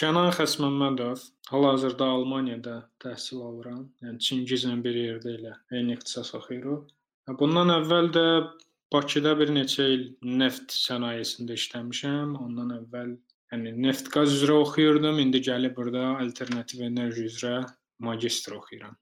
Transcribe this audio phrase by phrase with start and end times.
[0.00, 3.82] Kənan Xəsməmmədov hal-hazırda Almaniyada təhsil alıram.
[4.00, 6.86] Yəni Çingizlə bir yerdə elə eyni ixtisas oxuyuruq.
[7.36, 8.22] Bundan əvvəl də
[8.94, 10.06] Bakıda bir neçə il
[10.40, 12.32] neft sənayesində işləmişəm.
[12.46, 13.10] Ondan əvvəl
[13.52, 15.20] yəni neft-qaz üzrə oxuyurdum.
[15.20, 17.52] İndi gəlib burada alternativ enerji üzrə
[18.00, 18.96] magistr oxuyuram.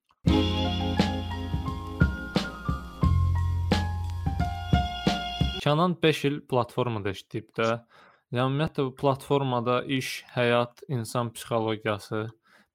[5.63, 7.71] Kənan 5 il platformada işləyib də.
[8.35, 12.27] Yəni ümumiyyətlə bu platformada iş, həyat, insan psixologiyası,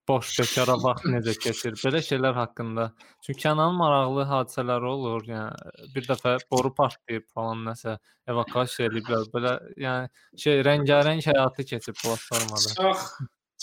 [0.08, 2.88] boş bekara vaxt necə keçir, belə şeylər haqqında.
[3.26, 5.28] Çünki Kənanın maraqlı hadisələri olur.
[5.30, 7.98] Yəni bir dəfə boru partlayıb falan nəsə
[8.34, 9.30] evakuasiya ediblər.
[9.36, 9.54] Belə
[9.86, 12.74] yəni şey rəngarəng həyatı keçib platformada.
[12.80, 13.08] Çox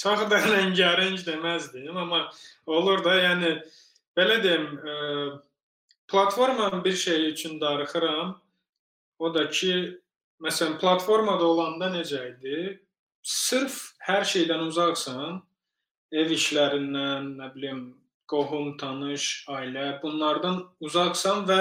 [0.00, 2.22] çox da rəngarəng deməzdim, amma
[2.66, 3.56] olur da, yəni
[4.16, 4.94] belə deyim, ə,
[6.08, 8.38] platformanın bir şey üçün darıxıram.
[9.18, 9.99] O da ki,
[10.40, 12.78] Məsələn, platformada olanda necə idi?
[13.20, 13.76] Sırf
[14.06, 15.42] hər şeydən uzaqsan,
[16.16, 17.82] ev işlərindən, nə bilim,
[18.30, 21.58] qohum, tanış, ailə, bunlardan uzaqsan və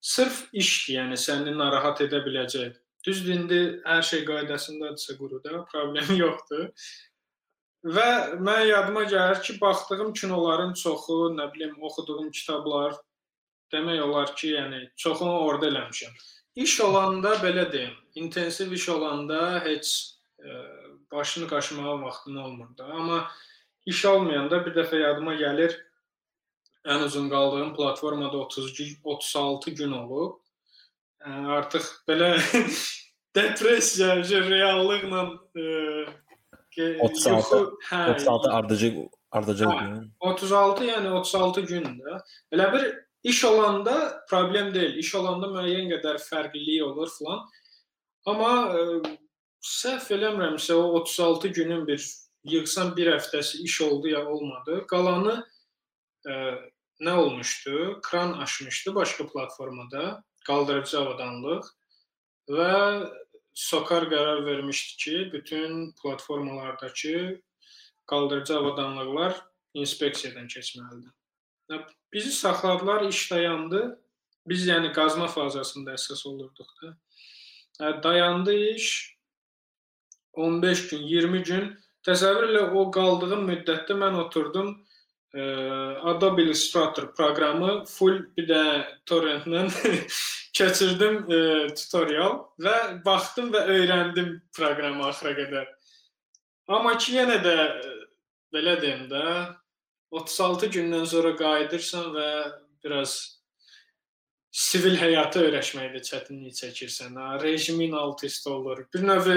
[0.00, 2.78] sırf işdir, yəni səni narahat edə biləcək.
[3.04, 6.68] Düzdür, indi hər şey qaydasındadırsa quruda, problem yoxdur.
[7.82, 12.94] Və mən yadıma gəlir ki, baxdığım kinoların çoxu, nə bilim, oxuduğum kitablar
[13.74, 16.14] demək olar ki, yəni çoxunu orada eləmişəm.
[16.64, 20.48] İş olanda belə deyim, intensiv iş olanda heç e,
[21.12, 22.84] başını qaşımağa vaxtın olmur da.
[22.84, 23.30] Amma
[23.86, 25.76] iş olmayanda bir dəfə yadıma gəlir
[26.84, 30.38] ən uzun qaldığım platformada 30 36 gün olub.
[31.22, 32.34] Yəni artıq belə
[33.36, 34.16] depressiya,
[34.50, 35.22] reallıqla
[35.56, 35.62] e,
[37.00, 38.94] 36 yuxu, hə, 36 ardıcı
[39.30, 40.12] ardıcı hə, gün.
[40.20, 42.20] 36 yəni 36 gündür.
[42.52, 44.96] Elə bir İş olanda problem deyil.
[44.98, 47.44] İş olanda müəyyən qədər fərqlilik olur filan.
[48.28, 49.16] Amma ə, e,
[49.66, 52.02] səhv eləmirəmsə o 36 günün bir
[52.44, 54.82] yığsan bir həftəsi iş oldu ya olmadı.
[54.90, 56.36] Qalanı ə, e,
[57.02, 58.00] nə olmuşdu?
[58.02, 61.74] Kran aşmışdı başqa platformada, qaldırıcı avadanlıq
[62.50, 62.72] və
[63.54, 67.42] Sokar qərar vermişdi ki, bütün platformalardakı
[68.06, 69.34] qaldırıcı avadanlıqlar
[69.74, 71.12] inspeksiyadan keçməlidir.
[72.12, 74.00] Bizi saxladılar, iş dayandı.
[74.46, 76.96] Biz yəni qazma fazasında əsas olurduq da.
[77.80, 79.16] Dayandı iş
[80.32, 81.68] 15 gün, 20 gün.
[82.06, 84.72] Təsəvvür elə o qaldığım müddətdə mən oturdum
[85.34, 85.42] ə,
[86.10, 88.62] Adobe Illustrator proqramı full bir də
[89.06, 89.68] torrentlə
[90.58, 91.40] keçirdim ə,
[91.78, 95.68] tutorial və baxdım və öyrəndim proqramı axıra qədər.
[96.72, 97.56] Amma ki yenə də
[98.54, 99.22] belə deyim də
[100.12, 102.28] 36 gündən sonra qayıdırsan və
[102.84, 103.41] biraz
[104.52, 107.16] sivil həyata öyrəşməkdə çətinlik çəkirsən.
[107.16, 108.84] Ha, rejimin alt-üst olur.
[108.94, 109.30] Bir növ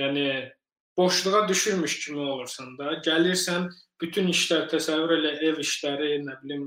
[0.00, 0.26] yəni
[0.96, 2.96] boşluğa düşürmüş kimi olursan da.
[3.06, 3.70] Gəlirsən,
[4.02, 6.66] bütün işlər təsəvvür elə ev işləri, nə bilim,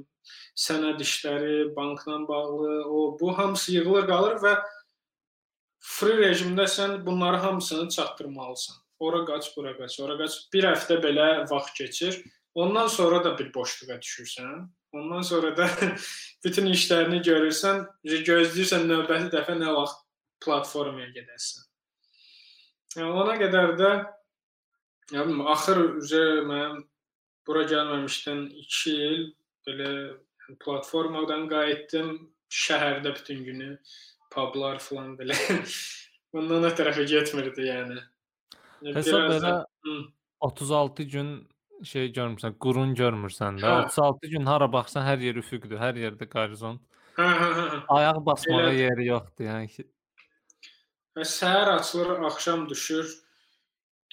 [0.56, 4.54] sənəd işləri, bankla bağlı, o bu hamısı yığılır qalır və
[5.84, 8.80] free rejimdə sən bunları hamısını çatdırmalısan.
[9.00, 10.38] Ora qaç, bura qaç, ora qaç.
[10.54, 12.22] Bir həftə belə vaxt keçir.
[12.56, 14.68] Ondan sonra da bir boşluğa düşürsən.
[14.94, 15.70] Ondan sonra da
[16.46, 20.04] bütün işlərini görürsən, gözləyirsən növbəti dəfə nə vaxt
[20.44, 21.64] platformaya gedəsən.
[22.98, 23.92] Yəni ona qədər də
[25.16, 26.84] yəni axır üzə mən
[27.48, 29.26] bura gəlməmişdən 2 il
[29.68, 29.90] belə
[30.62, 32.16] platformadan qayıtdım.
[32.54, 33.70] Şəhərdə bütün günü
[34.30, 35.34] publar falan belə.
[36.34, 37.98] Bundan o tərəfə getmirdi yəni.
[38.94, 39.56] Hesab belə
[40.44, 41.34] 36 gün
[41.84, 43.68] şey görmürsən, qurun görmürsən də.
[43.68, 43.88] Hə.
[43.90, 46.82] 36 gün hara baxsan hər yer üfüqdür, hər yerdə qorizont.
[47.18, 47.82] Hə, hə, hə.
[47.98, 48.74] Ayaq basmağa Elə...
[48.78, 49.88] yeri yoxdur, yəni ki.
[51.18, 53.10] Və səhər açılır, axşam düşür.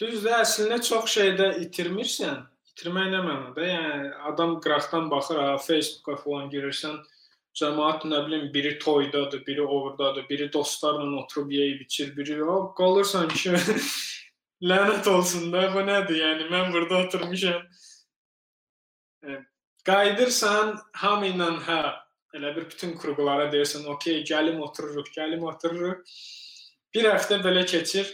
[0.00, 2.43] Düzdür, əslində çox şeydə itirmirsən.
[2.72, 3.65] İtirmək nə mənada?
[3.65, 7.00] Yəni adam qıraqdan baxır, ha, Facebooka falan girirsən,
[7.56, 13.28] cəmaət nə bilim biri toydadır, biri ordadır, biri dostlarla oturub yeyib içir, biri o qalırsan
[13.28, 13.56] ki
[14.60, 16.19] Lənət olsun da, bu nədir?
[16.21, 17.62] Yəni mən burada oturmuşam.
[19.25, 19.38] E,
[19.88, 21.81] qayıdırsan hamı ilə hə,
[22.37, 26.05] elə bir bütün qurğulara deyirsən, "Okay, gəlim otururuq, gəlim otururuq."
[26.94, 28.12] Bir həftə belə keçir.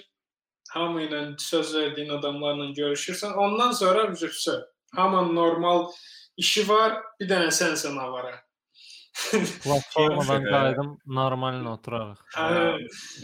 [0.71, 3.35] Hamı ilə söz verdiyin adamlarla görüşürsən.
[3.35, 4.63] Ondan sonra üzrsə,
[4.95, 5.91] hamının normal
[6.37, 8.43] işi var, bir dənə sənsən avara.
[9.65, 12.19] Platformadan qayıdım, normalına oturarıq.
[12.35, 12.51] Hə,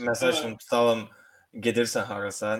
[0.07, 1.09] məsəl üçün tutalım
[1.53, 2.57] gedirsən harasa,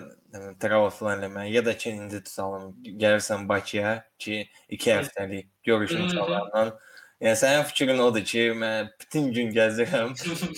[0.61, 6.79] travel falan eləməyə ya da ki indi tutalım gəlirsən Bakıya ki 2 həftəlik görüş insanlarla.
[7.23, 10.11] Yəni sənin fikrin odur ki, mən bütün gün gəzirəm.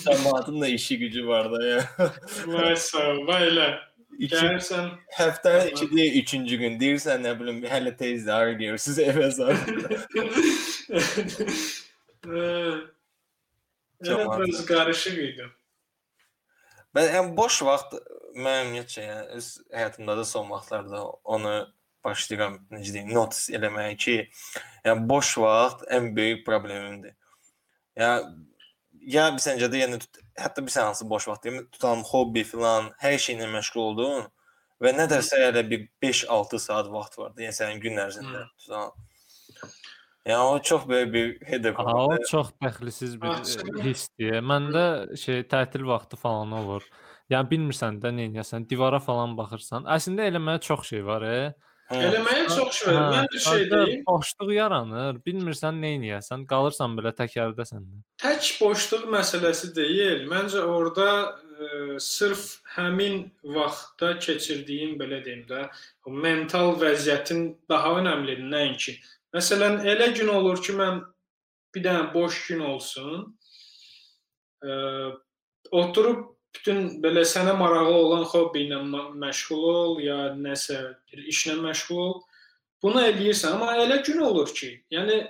[0.04, 1.82] Cəmaatın da işi gücü var da ya.
[2.48, 3.68] Vay sağ ol, elə.
[4.16, 4.90] İki, Gəlirsən.
[5.18, 9.28] həftənin 2-də 3-cü gün deyirsən nə bilim hələ tezdir, hara gedirsiniz evə
[14.06, 14.46] Yəni maraqlı.
[14.46, 15.50] biraz qarışıq idi.
[16.96, 17.98] Mən yəni boş vaxt
[18.36, 21.04] mən ümumiyyətcə yəni öz həyatımda da son vaxtlarda
[21.36, 21.54] onu
[22.06, 24.18] başlayıram necə deyim, notice eləməyə ki,
[24.86, 27.16] yəni boş vaxt ən böyük problemimdir.
[27.96, 28.12] Ya
[29.06, 30.00] ya bir səncə də yəni
[30.40, 34.30] hətta bir hansı boş vaxt deyim, tutalım hobbi filan, hər şeylə məşğul oldun
[34.84, 37.46] və nə dərsə elə bir 5-6 saat vaxt vardı.
[37.46, 38.94] Yəni sənin gün ərzində tutalım.
[40.26, 44.40] Yəni o çox böyük bir headache Aha, o çox dəxlisiz bir e, hissdir.
[44.42, 44.86] Məndə
[45.22, 46.88] şey tətil vaxtı falan olur.
[47.34, 49.88] Yəni bilmirsən də nə edəsən, divara falan baxırsan.
[49.96, 51.40] Əslində eləməyə çox şey var, e.
[51.90, 51.98] Hı.
[52.08, 53.08] Eləməyə çox şey var.
[53.14, 54.04] Mən bir şey deyim.
[54.08, 55.18] Boşluq yaranır.
[55.26, 58.02] Bilmirsən nə edəsən, qalırsan belə təkərdəsən də.
[58.22, 60.24] Tək boşluq məsələsi deyil.
[60.30, 62.46] Məncə orada e, sırf
[62.76, 65.66] həmin vaxtda keçirdiyim belə deyim də,
[66.06, 68.98] o mental vəziyyətin daha önəmlidir nəinki.
[69.34, 71.02] Məsələn, elə gün olur ki, mən
[71.76, 73.28] bir dənə boş gün olsun.
[74.62, 74.72] E,
[75.72, 78.82] oturub bütün belə sənə maraqlı olan hobbi ilə
[79.22, 80.80] məşğul ol ya nəsə
[81.12, 82.16] bir işlə məşğul ol.
[82.84, 85.22] Bunu eləyirsən, amma elə gün olur ki, yəni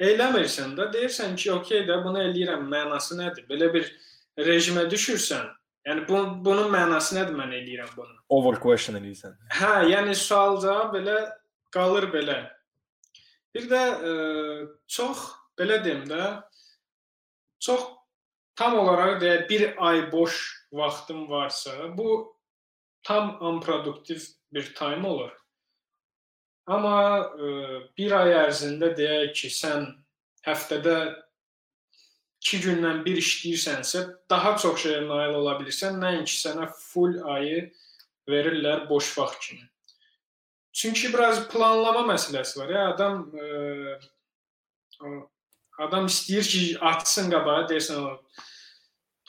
[0.00, 3.46] eləmirsən də, deyirsən ki, okey də bunu eləyirəm, mənası nədir?
[3.50, 3.88] Belə bir
[4.38, 5.50] rejimə düşürsən,
[5.88, 8.16] yəni bu, bunun mənası nədir mən eləyirəm bunu?
[8.30, 9.36] Over question edirsən.
[9.58, 11.18] Hə, yəni sual-cavab belə
[11.74, 12.38] qalır belə.
[13.54, 14.12] Bir də e,
[14.86, 15.26] çox
[15.58, 16.28] belə deyim də,
[17.60, 17.88] çox
[18.60, 20.34] tam olaraq deyək bir ay boş
[20.72, 22.36] vaxtım varsa, bu
[23.02, 24.20] tam unproduktiv
[24.52, 25.32] bir time olur.
[26.66, 27.46] Amma e,
[27.98, 29.88] bir ay ərzində deyək ki, sən
[30.44, 30.96] həftədə
[32.40, 37.64] 2 gündən bir işləyirsənsə, daha çox şeyə nail ola bilirsən, nəinki sənə full ayı
[38.28, 39.66] verirlər boş vaxt kimi.
[40.72, 42.68] Çünki biraz planlama məsələsi var.
[42.68, 43.44] Ya adam e,
[45.78, 46.62] adam istəyir ki,
[46.92, 48.04] atsın qabağa, deyirsən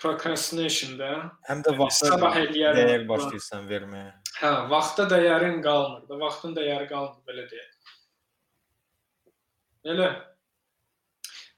[0.02, 1.32] o procrastination-da.
[1.48, 2.78] Həm də vaxta Sabah eləyərəm.
[2.78, 4.12] dəyər başlayırsan verməyə.
[4.42, 7.96] Hə, vaxta dəyərin qalmır da, vaxtın dəyəri qalmır belə deyək.
[9.94, 10.10] Elə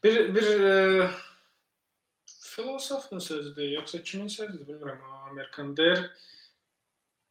[0.04, 1.10] bir bir e,
[2.28, 6.12] filosofun sözüdür, yoxsa kimin sözüdür bilmirəm, Amerikan deyir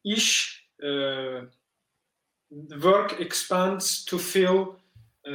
[0.04, 0.90] iş e,
[2.68, 4.76] work expands to fill
[5.26, 5.32] e,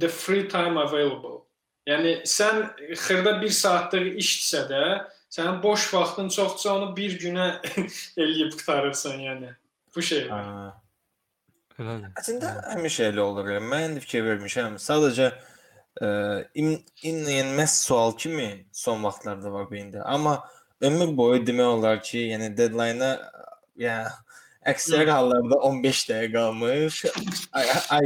[0.00, 1.45] the free time available.
[1.86, 2.64] Yəni sən
[2.98, 4.82] xırda 1 saatlıq işsə də,
[5.30, 7.46] sənin boş vaxtın çoxsa onu bir günə
[8.22, 9.52] eləyib qurtarırsan yəni.
[9.94, 10.26] Bu şey.
[10.28, 10.42] Ha.
[11.78, 12.10] Elədir.
[12.18, 13.52] Əslində həmişə elə olur.
[13.54, 13.70] yəni.
[13.70, 14.80] Mən fikir vermişəm.
[14.82, 15.30] Sadəcə
[16.02, 16.08] ə,
[16.58, 16.74] in,
[17.06, 17.22] in,
[17.56, 20.02] məhz sual kimi son vaxtlarda var beyində.
[20.04, 20.40] Amma
[20.80, 23.12] ömür boyu demək olar ki, yəni deadline-a
[23.78, 24.10] yəni
[24.72, 27.02] əksər hallarda 15 dəqiqə qalmış.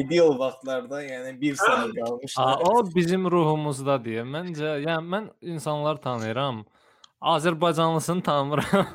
[0.02, 2.34] Ideal vaxtlarda yəni 1 saat qalmış.
[2.36, 4.26] Ha, o bizim ruhumuzdadır.
[4.34, 6.64] Məncə, yəni mən insanlar tanıyıram.
[7.20, 8.86] Azərbaycanlısını tanımıram.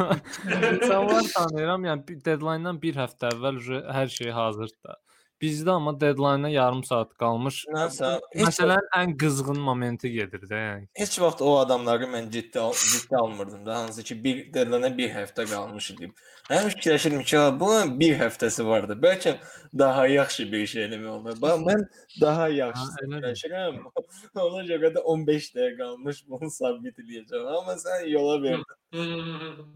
[0.74, 3.60] İnsanlar tanıyıram, yəni deadline-dan bir həftə əvvəl
[3.94, 4.98] hər şey hazırdır.
[5.42, 7.66] Bizdə amma deadline-a yarım saat qalmış.
[7.76, 10.86] Nəsə, heç, Məsələnin ən qızğın momenti gedir də, yəni.
[10.96, 15.10] heç vaxt o adamları mən ciddi al ciddi almırdım da, hansı ki bir deadline bir
[15.12, 16.10] həftə qalmış idi.
[16.50, 18.94] Həmişə fikirləşirdim ki, "Ha, bunun bir həftəsi vardı.
[19.04, 19.36] Bəlkə
[19.78, 21.42] daha yaxşı bir şey eləmək olar.
[21.42, 21.86] Bax mən
[22.22, 23.76] daha yaxşı fikirləşirəm.
[24.48, 27.58] Ona görə də 15 dəqiqə qalmış bunu sabit eləyəcəm.
[27.58, 28.64] Amma sən yola verdin.
[28.94, 29.76] Hmm,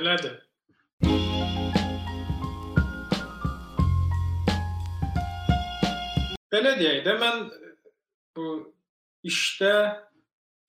[0.00, 0.40] Elədir.
[6.54, 7.48] Belə deyək də mən
[8.36, 8.48] bu
[9.26, 9.74] işdə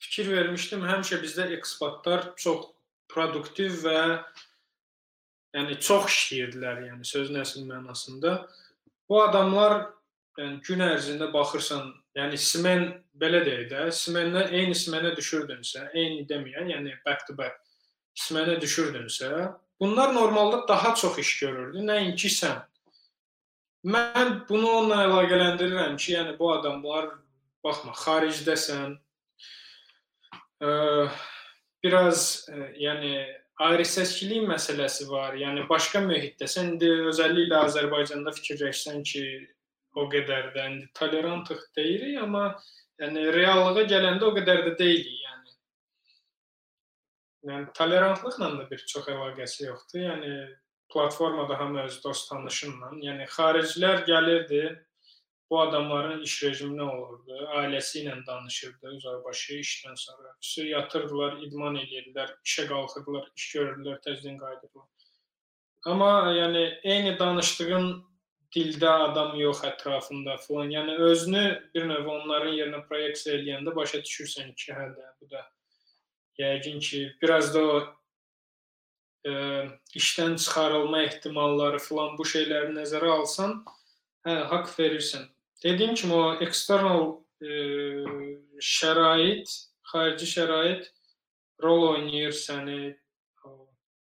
[0.02, 0.82] fikir vermişdim.
[0.82, 2.72] Həmişə bizdə ekspatlar çox
[3.12, 4.00] produktiv və
[5.56, 8.34] yəni çox işləyirdilər, yəni sözün əsl mənasında.
[9.10, 9.78] Bu adamlar
[10.40, 12.88] yəni gün ərzində baxırsan, yəni smen
[13.22, 17.62] belə deyək də, smendən eyni smenə düşürdünsə, eyni deməyən, yəni back to back
[18.18, 19.30] smenə düşürdünsə,
[19.80, 22.64] bunlar normalda daha çox iş görürdü, nəinki sən.
[23.86, 27.12] Mən bunu onunla əlaqələndirirəm ki, yəni bu adamlar
[27.66, 28.96] baxma, xaricdəsən.
[30.66, 30.70] Ə,
[31.86, 33.12] biraz ə, yəni
[33.62, 35.38] ayrı-səskilik məsələsi var.
[35.38, 39.24] Yəni başqa mühitdəsən, indi özəlliklə Azərbaycanda fikirləşsən ki,
[39.96, 42.50] o qədər də indi tolerantlıq deyirik, amma
[43.02, 45.56] yəni reallığa gələndə o qədər də deyilik, yəni.
[47.52, 50.08] Yəni tolerantlıqla da bir çox əlaqəsi yoxdur.
[50.10, 50.34] Yəni
[50.94, 54.64] platformada hamı öz dost tanışınla, yəni xaricilər gəlirdi,
[55.50, 57.38] bu adamların iş rejimi nə olurdu?
[57.60, 60.34] Ailəsi ilə danışırdı uzaqbaşı işdən sonra.
[60.42, 64.90] Üstü yatırdılar, idman eləyirdilər, işə qalxırdılar, iş görürdülər, təzədən qayıdırdılar.
[65.86, 67.90] Amma yəni eyni danışdığın
[68.56, 70.72] dildə adam yox ətrafında falan.
[70.74, 71.44] Yəni özünü
[71.76, 75.44] bir növ onların yerinə proyeksiya eləyəndə başa düşürsən ki, hə də bu da
[76.40, 77.78] yəqin ki, biraz da o
[79.26, 79.34] e,
[80.00, 83.58] işdən çıxarılma ehtimalları falan bu şeyləri nəzərə alsan,
[84.28, 85.26] hə, haqq verirsən.
[85.64, 87.08] Dediyim kimi o eksternal
[87.42, 87.50] e,
[88.74, 89.56] şərait,
[89.92, 90.92] xarici şərait
[91.64, 92.94] rol oynayır səni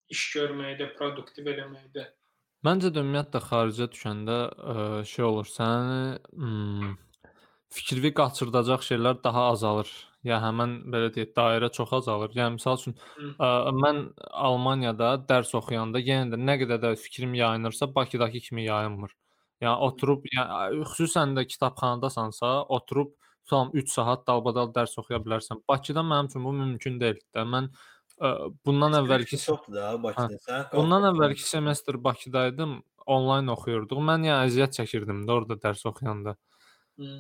[0.09, 2.07] iş görməkdə, produktiv eləməkdə.
[2.67, 6.95] Məncə də ümumiyyətlə xaricə düşəndə ə, şey olur, səni hmm,
[7.75, 9.91] fikri qaçırdacaq şeylər daha azalır.
[10.27, 12.33] Ya həmin belə deyək, dairə çox azalır.
[12.35, 12.97] Yəni məsəl üçün
[13.39, 14.01] ə, mən
[14.35, 19.15] Almaniyada dərs oxuyanda yenə də nə qədər də fikrim yayınırsa, Bakıdakı kimi yayınmır.
[19.63, 23.15] Yəni oturub, yəni xüsusən də kitabxanadasansa, oturub
[23.49, 25.63] tam 3 saat dalbadal dərs oxuya bilərsən.
[25.69, 27.47] Bakıda mənim üçün bu mümkün deyil də.
[27.55, 27.71] Mən
[28.19, 28.35] ə,
[28.67, 30.43] bundan əvvəlki çoxdur da Bakıda.
[30.45, 34.03] Sən bundan əvvəlki semestr Bakıdaydım, onlayn oxuyurduq.
[34.11, 36.37] Mən yəni əziyyət çəkirdim də orada dərs oxuyanda.
[36.99, 37.13] Hı.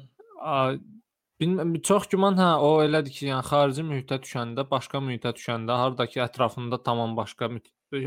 [1.38, 6.25] Bilmirəm, çox güman hə o elədir ki, yəni xarici mühitə düşəndə, başqa mühitə düşəndə, hardakı
[6.25, 7.49] ətrafında tamam başqa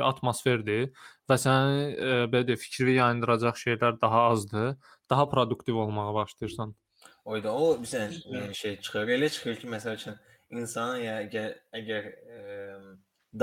[0.07, 0.89] atmosferdir
[1.31, 4.75] və səni e, belə deyək, fikri yayındıracaq şeylər daha azdır.
[5.09, 6.75] Daha produktiv olmağa başlayırsan.
[7.25, 9.07] Oyda o bizə yəni şey çıxır.
[9.15, 10.19] Elə çıxır ki, məsəl üçün
[10.51, 12.38] insan ya əgər əgər ə,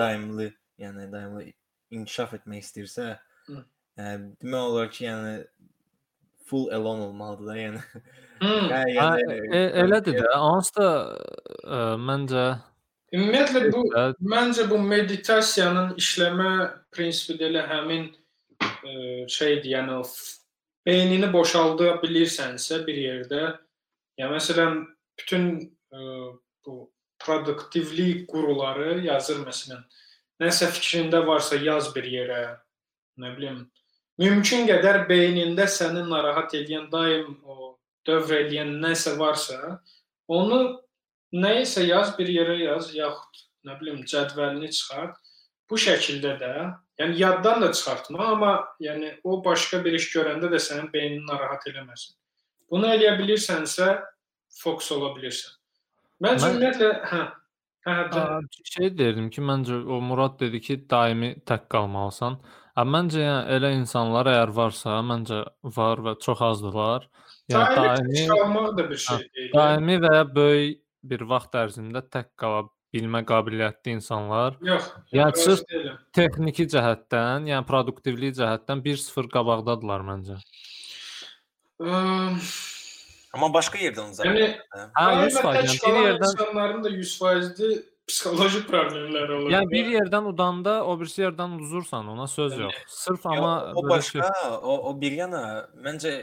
[0.02, 0.52] daimli,
[0.85, 1.52] yəni daimli
[1.97, 3.11] inkişaf etmək istəyirsə,
[3.49, 4.14] ə,
[4.45, 5.37] demək olar ki, yəni
[6.49, 7.85] full alone olmalıdır da, yəni.
[8.40, 10.33] Yəni e, elədir də.
[10.38, 10.88] Onsuz da
[11.64, 12.49] ə, məncə
[13.16, 16.50] Ümumiyyətlə bu ə, məncə bu meditasiyanın işləmə
[16.92, 18.11] prinsipi də elə həmin
[18.61, 18.90] e,
[19.33, 20.02] şeydir, yəni o
[20.85, 23.42] beynini boşalda bilirsənsə bir yerdə,
[24.21, 24.83] ya məsələn
[25.21, 25.49] bütün
[25.92, 25.99] e,
[26.66, 26.76] bu
[27.25, 29.80] produktivlik quruları yazır məsələn.
[30.45, 32.42] Nəsə fikrində varsa yaz bir yerə.
[33.18, 33.64] Nə bilim,
[34.21, 37.68] mümkün qədər beynində səni narahat edən daim o
[38.09, 39.79] dövr edən nəsə varsa,
[40.29, 40.81] onu
[41.35, 45.17] nəyisə yaz bir yerə yaz, yaxud nə bilim cədvəlini çıxart.
[45.69, 46.53] Bu şəkildə də,
[47.00, 51.67] yəni yaddan da çıxartma, amma yəni o başqa bir iş görəndə də sənin beynini narahat
[51.69, 52.15] eləməsin.
[52.73, 53.91] Bunu eləyə bilirsənsə,
[54.62, 55.53] fokus ola bilirsən.
[56.25, 57.21] Mən- ümumiyyətlə, hə,
[57.87, 58.25] hə, hə,
[58.73, 62.41] şey deyirdim ki, məncə o Murad dedi ki, daimi tək qalmalısan.
[62.79, 65.45] Amma məncə yəni elə insanlar əgər varsa, məncə
[65.77, 67.09] var və çox azdılar.
[67.49, 69.52] Yəni daimi qalmaq da bir şey deyil.
[69.55, 75.33] daimi və böyük bir vaxt ərzində tək qala bilmə qabiliyyətli insanlar Yox, Yəni
[75.71, 75.97] deyiləm.
[76.17, 80.38] texniki cəhətdən, yəni produktivlik cəhətdən 1-0 qabaqdadılar məncə.
[81.81, 82.38] Əm,
[83.37, 84.26] amma başqa yerdən uzaq.
[84.26, 85.43] Yəni Hə, daima 100%.
[85.45, 89.50] tək Yəni bir yerdən insanların da 100% psixoloji problemləri olur.
[89.52, 92.75] yəni bir yerdən udanda o birisi yerdən uduzursan, ona söz Yəni, yox.
[93.05, 95.43] Sırf Ya, amma o belə şey başqa, o o bir yana
[95.85, 96.14] məncə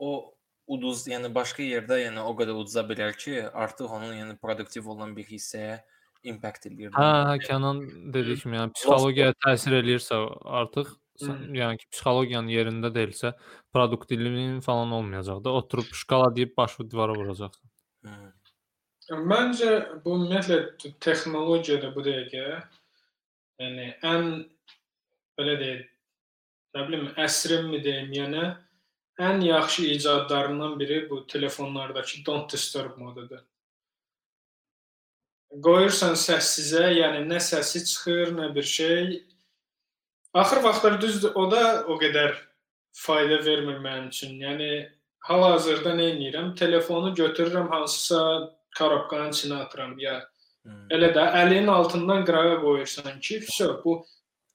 [0.00, 0.32] o
[0.66, 5.14] uduz, yəni başqa yerdə yəni o qədər uduza bilər ki, artıq onun yəni produktiv olan
[5.16, 5.78] bir hissəyə
[6.26, 6.92] impact eləyir.
[6.96, 7.82] Hə, hə, Kənan
[8.14, 10.18] dediyi kimi, yəni psixologiyaya təsir eləyirsə
[10.60, 10.90] artıq
[11.22, 13.34] sən, yəni ki, psixologiyanın yerində deyilsə,
[13.74, 15.54] produktivliyin falan olmayacaq da.
[15.60, 17.70] Oturub şkala deyib başı divara vuracaqsan.
[18.06, 18.16] Hı.
[19.30, 19.70] Məncə
[20.02, 22.46] bu ümumiyyətlə texnologiyada bu dəqiqə
[23.62, 24.32] yəni ən
[25.38, 25.84] belə deyək,
[26.74, 28.46] nə bilim, əsrinmi deyim, yəni
[29.18, 33.40] ən yaxşı icadlarından biri bu telefonlardakı don't disturb modudur.
[35.62, 39.24] Qoyursan səssizə, yəni nə səsi çıxır, nə bir şey.
[40.34, 42.34] Axır vaxtlar düzdür, o da o qədər
[42.92, 44.36] fayda vermir mənim üçün.
[44.42, 44.70] Yəni
[45.28, 46.54] hal-hazırda nə edirəm?
[46.58, 48.22] Telefonu götürürəm hansısa
[48.76, 50.20] karobkanın içinə atıram ya
[50.66, 50.74] Hı.
[50.96, 54.00] Elə də əlinin altından qırağa qoyursan ki, vəsə bu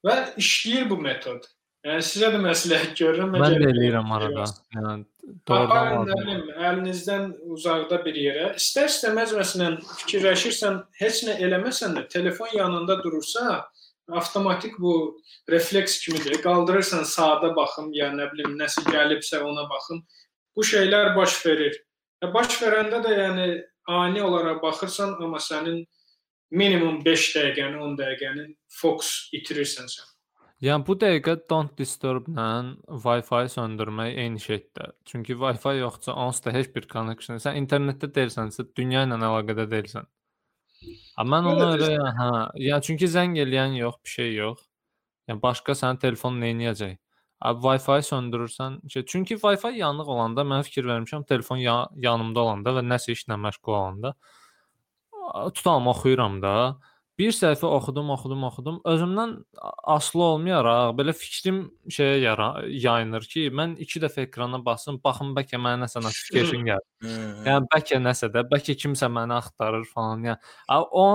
[0.06, 1.48] və işləyir bu metod.
[1.88, 3.34] Yəni sizə də məsləhət görürəm.
[3.36, 4.46] Mən də eləyirəm arada.
[4.76, 4.96] Yəni
[5.48, 8.48] doğrudan nə bilim, əlinizdən uzaqda bir yerə.
[8.60, 13.64] İstər-istəməz məsələn fikirləşirsən, heç nə eləməsən də telefon yanında durursa,
[14.12, 14.94] avtomatik bu
[15.50, 16.42] refleks kimidir.
[16.44, 20.04] Qaldırırsan saata baxım, ya nə bilim nəsə gəlibsə ona baxım.
[20.56, 21.82] Bu şeylər baş verir.
[22.22, 23.50] Və baş verəndə də yəni
[23.90, 25.82] ani olaraq baxırsan, amma sənin
[26.52, 28.50] minimum 5 dəqiqəni, 10 dəqiqəni
[28.82, 30.11] fokus itirirsən sən.
[30.62, 32.48] Yəni bu dəqiqə don't disturb-la
[32.88, 34.91] Wi-Fi söndürmək eyni şeydir.
[35.10, 37.39] Çünki Wi-Fi yoxsa onsuz da heç bir connection.
[37.41, 40.10] Sən internetdə deyilsənsə, dünya ilə əlaqədə deyilsən.
[41.22, 42.27] Amma mən ona Elə hə,
[42.68, 44.68] yəni çünki zəng eləyən yox, bir şey yox.
[45.30, 47.00] Yəni başqa sənin telefonun nə edəcək?
[47.65, 48.77] Wi-Fi söndürürsən,
[49.10, 53.74] çünki Wi-Fi yanıq olanda mən fikir vermişəm, telefon ya yanımda olanda və nəsə işlə məşğul
[53.80, 54.13] olanda
[55.53, 56.80] tutalım oxuyuram da.
[57.20, 58.77] Bir səhifə oxudum, oxudum, oxudum.
[58.88, 59.34] Özümdən
[59.94, 61.58] asılı olmayaraq belə fikrim
[61.91, 66.86] şeyə yara yayınır ki, mən 2 dəfə ekrana basım, baxım bəlkə mənə nəsə notification gəlir.
[67.46, 70.24] Yəni bəlkə nəsə də, bəlkə kimsə məni axtarır falan.
[70.30, 71.06] Yəni o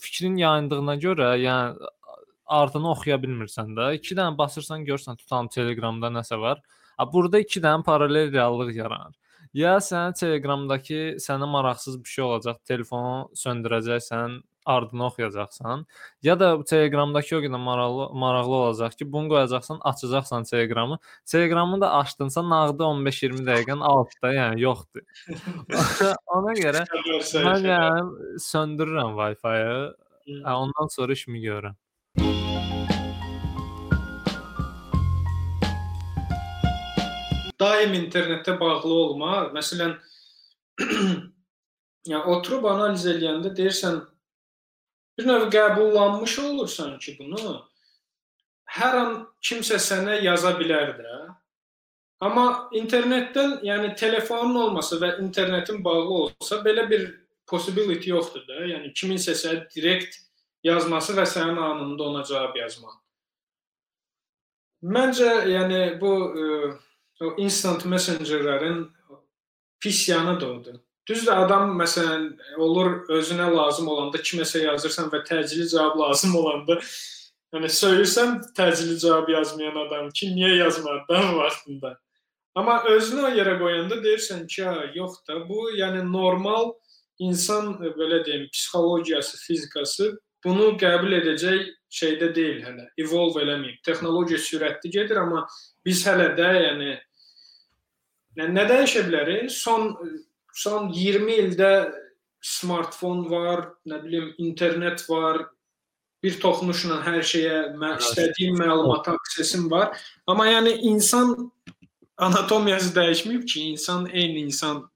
[0.00, 1.90] fikrin yayındığına görə, yəni
[2.46, 3.90] ardını oxuya bilmirsən də.
[3.98, 6.62] 2 dənə basırsan, görsən tutalım Telegramda nəsə var.
[6.98, 9.18] A burada 2 dənə paralel reallıq yaranır.
[9.52, 15.86] Ya sən Telegramdakı sənə maraqsız bir şey olacaq, telefonu söndürəcəksən, ardını oxuyacaqsan,
[16.22, 20.98] ya da Telegramdakı o qədər maraqlı maraqlı olacaq ki, bunu qoyacaqsan, açacaqsan Telegramı.
[21.26, 25.02] Telegramı da açdınsa nağdı 15-20 dəqiqənin altında, yəni yoxdur.
[26.38, 26.86] Ona görə
[27.48, 29.94] mən yəni söndürürəm Wi-Fi-ı.
[30.46, 31.76] Ondan sonra işimi görürəm.
[37.62, 39.34] daim internetə bağlı olma.
[39.54, 39.94] Məsələn,
[42.10, 44.00] yəni oturub analiz eləyəndə deyirsən
[45.22, 47.60] bir növ qəbullanmış olursan ki, bunu
[48.78, 49.14] hər an
[49.44, 51.18] kimsə sənə yaza bilər də.
[52.22, 57.08] Amma internetdən, yəni telefonun olmasa və internetin bağlı olsa belə bir
[57.46, 58.62] possibility yoxdur da.
[58.66, 60.20] Yəni kiminsə sənə direkt
[60.64, 62.94] yazması və sənin anında ona cavab yazmaq.
[64.82, 66.70] Məncə, yəni bu ə,
[67.22, 68.86] o instant messengerlərin
[69.82, 70.78] pis yanıdır odur.
[71.08, 72.28] Düzdür, adam məsələn
[72.62, 76.76] olur özünə lazım olanda kiməsə yazırsan və təcili cavab lazım olanda
[77.52, 81.96] yəni söyürsən təcili cavab yazmayan adam ki, niyə yazmadın vaxtında.
[82.54, 84.62] Amma özünü o yerə qoyanda deyirsən ki,
[84.94, 86.72] yox da bu yəni normal
[87.18, 90.12] insan belə deyim, psixologiyası, fizikası
[90.44, 92.88] bunu qəbul edəcək şeydə deyil hələ.
[92.98, 93.82] Evolve eləməyib.
[93.86, 95.46] Texnologiya sürətli gedir, amma
[95.86, 96.92] biz hələ də yəni
[98.32, 99.28] Yəni nə dəyişə bilər?
[99.52, 99.90] Son
[100.54, 101.72] son 20 ildə
[102.42, 105.46] smartfon var, nə bilim, internet var.
[106.22, 109.96] Bir toxunuşla hər şeyə mən istədiyim məlumata aksesim var.
[110.30, 111.34] Amma yəni insan
[112.22, 114.90] anatomiyası dəyişməyib ki, insan eyni insandır.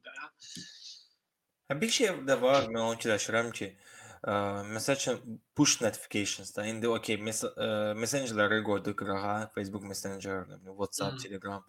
[1.80, 3.72] Bir şey də var, mən onu fikirləşirəm ki,
[4.22, 4.34] ə,
[4.70, 7.42] məsəl üçün push notifications da indi okey, mes
[7.98, 11.18] messengerləri qoyduq qırağa, Facebook Messenger, WhatsApp.
[11.22, 11.64] Telegram.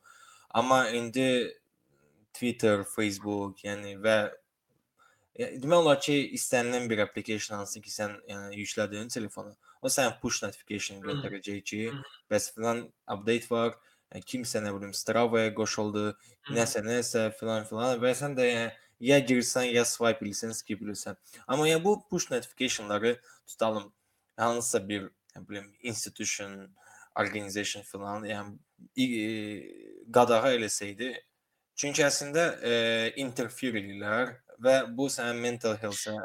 [0.54, 1.28] Amma indi
[2.38, 4.18] Twitter, Facebook, yəni və
[5.38, 10.42] demək olar ki, istənilən bir application hansı ki, sən yəni yüklədiyin telefona, o sənə push
[10.46, 11.82] notification göndərəcək ki,
[12.32, 13.76] bəs filan update var,
[14.26, 16.10] kimsə nə bilim Strava-ya qoşuldu,
[16.56, 18.72] nəsə nəsə filan filan və sən də yəni
[19.12, 21.20] ya girsən, ya swipe edirsən, skip edirsən.
[21.46, 23.92] Amma yəni bu push notificationları tutalım
[24.40, 26.70] hansısa bir nə bilim institution,
[27.18, 28.58] organization filan, yəni
[30.14, 31.14] qadağa eləsəydi
[31.78, 32.74] Çünki əslində e,
[33.22, 36.16] interfere edirlər və bu sənin mental health-a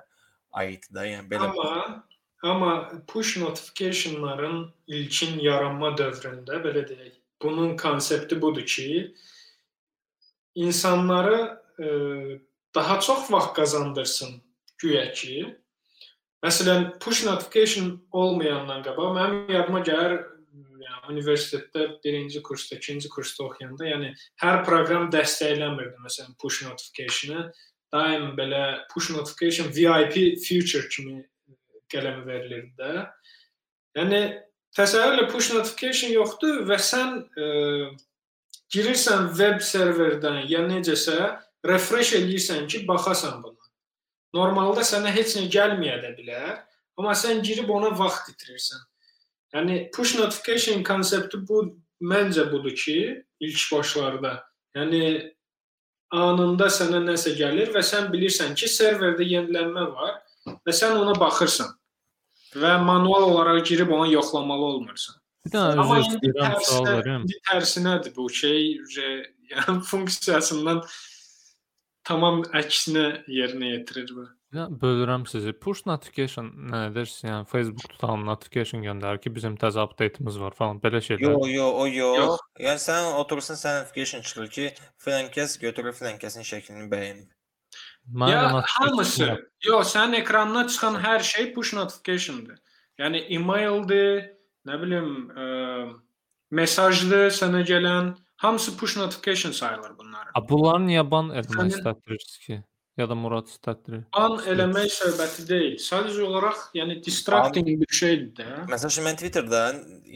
[0.62, 1.04] aiddir.
[1.12, 2.02] Yəni belə Amma
[2.42, 7.12] amma push notificationların ilkin yaranma dövründə belə deyək,
[7.42, 9.14] bunun konsepti budur ki,
[10.54, 11.86] insanları e,
[12.74, 14.40] daha çox vaxt qazandırsın
[14.78, 15.58] güya ki.
[16.42, 20.16] Məsələn, push notification olmayandan qabaq mənim yadıma gəlir
[21.10, 24.12] universitetdə birinci kursda, ikinci kursda oxuyanda, yəni
[24.42, 25.98] hər proqram dəstəklənmirdi.
[26.04, 27.48] Məsələn, push notification-ı
[27.92, 28.62] daim belə
[28.92, 31.20] push notification VIP feature kimi
[31.92, 33.04] qələmə verilirdi də.
[33.98, 34.20] Yəni
[34.78, 37.48] təsəvvürlə push notification yoxdur və sən e,
[38.72, 41.18] girirsən web serverdən ya necəsə
[41.68, 43.58] refresh eləyirsən ki, baxasan buna.
[44.32, 46.62] Normalda sənə heç nə gəlməyə də bilər,
[46.96, 48.80] amma sən girib ona vaxt itirirsən.
[49.52, 51.66] Yəni push notification konsepti bu
[52.02, 52.96] məncə budur ki,
[53.44, 54.38] ilk başlarda.
[54.76, 55.02] Yəni
[56.16, 60.18] anında sənə nəsə gəlir və sən bilirsən ki, serverdə yenilənmə var
[60.66, 61.72] və sən ona baxırsan
[62.56, 65.16] və manual olaraq girib onu yoxlamalı olmursan.
[65.46, 67.24] Bir dənə üzr istəyirəm, sual verirəm.
[67.48, 68.68] Tərsinədir bu şey,
[69.52, 70.84] yəni funksiyasından
[72.08, 74.28] tamam əksinə yerinə yetirir bu.
[74.52, 75.52] Ya bölürəm sizi.
[75.56, 77.08] Push notification nədir?
[77.24, 81.22] Yəni Facebook tutan notification göndərir ki, bizim təzə update-imiz var falan belə şeylər.
[81.24, 82.18] Yo, yo, o yox.
[82.20, 82.42] yox.
[82.60, 84.66] Yəni sən oturursan, sən notification çıxır ki,
[85.00, 87.30] filan kəs götürür filan kəsin şəklini bəyənib.
[88.12, 89.30] Mən ya hamısı.
[89.64, 92.58] Yo, sənin ekranına çıxan hər şey push notification'dır.
[93.00, 94.34] Yəni emaildir,
[94.68, 95.46] nə bilim, ə,
[96.52, 98.12] mesajdır sənə gələn,
[98.44, 100.36] hamısı push notification sayılır bunların.
[100.36, 102.60] A bunları niyə ban etmək istəyirsiniz ki?
[102.98, 104.02] Ya da Murad istətdirir.
[104.14, 105.78] Ban eləmək söhbəti deyil.
[105.80, 108.48] Sadəcə olaraq, yəni distracting bir şeydir də.
[108.70, 109.62] Məsələn, şimdi mən Twitterdə,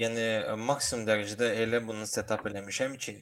[0.02, 0.26] yəni
[0.68, 3.16] maksimum dərəcədə elə bunu setup eləmişəm ki,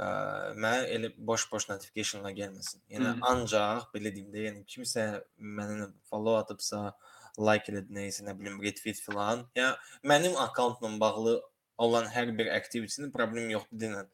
[0.00, 0.08] ə,
[0.56, 2.82] mənə elə boş-boş notificationlar gəlməsin.
[2.90, 3.16] Yəni Hı.
[3.32, 5.06] ancaq belə deyim də, yəni kimsə
[5.38, 6.90] mənə follow atıbsa,
[7.38, 11.38] like elədi nəyisə, nə bilim, retweet filan, ya mənim akkauntla bağlı
[11.80, 14.10] olan hər bir activity-nin problem yoxdur denən.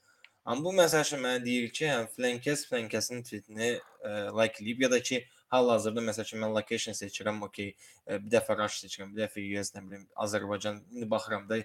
[0.46, 4.85] Amma bu məsəl mənə deyir ki, hə, filan kəs filan kəsin tweetini ə, like eləyib
[4.85, 5.18] ya da ki,
[5.50, 7.72] hal-hazırda məsəl üçün mən location seçirəm, okey,
[8.06, 10.78] ə, bir dəfə Rush seçirəm, bir dəfə US, nə bilim, Azərbaycan.
[10.94, 11.59] İndi baxıram da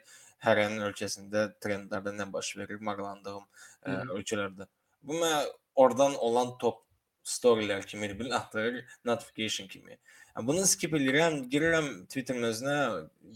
[0.47, 3.99] hərənin ölkəsində trendlərdə nə baş verir, maraqlandığım Hı.
[4.17, 4.69] ölkələrdə.
[5.05, 5.43] Bu mənə
[5.85, 6.81] oradan olan top
[7.27, 9.97] storylər kimi bil atır, notification kimi.
[10.35, 12.77] Yəni, Bunu skip edirəm, girirəm Twitterin özünə,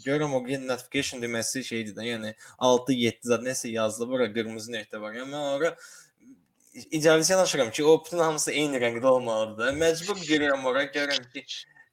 [0.06, 5.02] görürəm o gün notification deməsi şeydir də, yəni 6-7 zad nəsə yazılıb, ora qırmızı nöqtə
[5.02, 5.16] var.
[5.20, 5.76] Yəni mən ora
[6.92, 9.74] idealist yanaşıram ki, o bütün hamısı eyni rəngdə olmalıdır.
[9.80, 11.46] Məcbur girirəm ora, görürəm ki,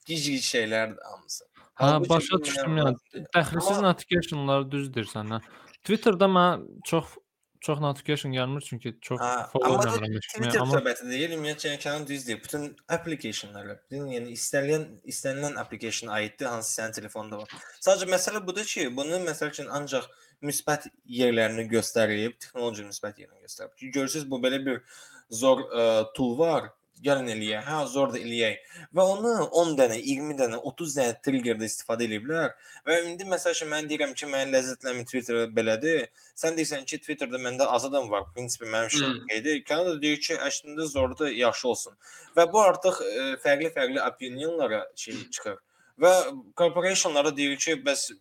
[0.07, 1.45] gic-gic şeylərdir hamısı.
[1.81, 3.27] Hə, başa düşdüm yəni.
[3.35, 5.45] Dəxilsiz notificationlar düzdür səndən.
[5.83, 7.17] Twitterdə mən çox
[7.67, 9.21] çox notification gəlmir çünki çox
[9.53, 12.41] follow Twitter amma söhbəti deyil, ümumiyyətlə yəni Kənan düz deyir.
[12.43, 17.57] Bütün applicationlara, bütün yəni istənilən istənilən application aiddir, hansı sənin telefonda var.
[17.81, 20.11] Sadəcə məsələ budur ki, bunu məsəl üçün ancaq
[20.43, 20.89] müsbət
[21.21, 23.75] yerlərini göstərib, texnologiyanın müsbət yerini göstərib.
[23.79, 24.83] Ki görürsüz bu belə bir
[25.31, 26.73] zor ə, tool var.
[27.03, 27.65] Gəlin eləyək.
[27.67, 28.59] Hə, zor da eləyək.
[28.95, 32.53] Və onu 10 dənə, 20 dənə, 30 dənə triggerdə istifadə edə bilər.
[32.87, 36.05] Və indi məsəl üçün mən deyirəm ki, mənim ləzzətlənmə Twitter belədir.
[36.39, 38.29] Sən deyirsən ki, Twitterdə məndə az adam var.
[38.37, 39.19] Prinsipi mənim Hmm.
[39.19, 39.65] şirkədir.
[39.67, 41.97] Kanada deyir ki, əslində zorda yaxşı olsun.
[42.37, 45.59] Və bu artıq ə, fərqli-fərqli opinionlara şey çıxır.
[45.99, 46.13] Və
[46.57, 48.13] corporationlara deyir ki, bəs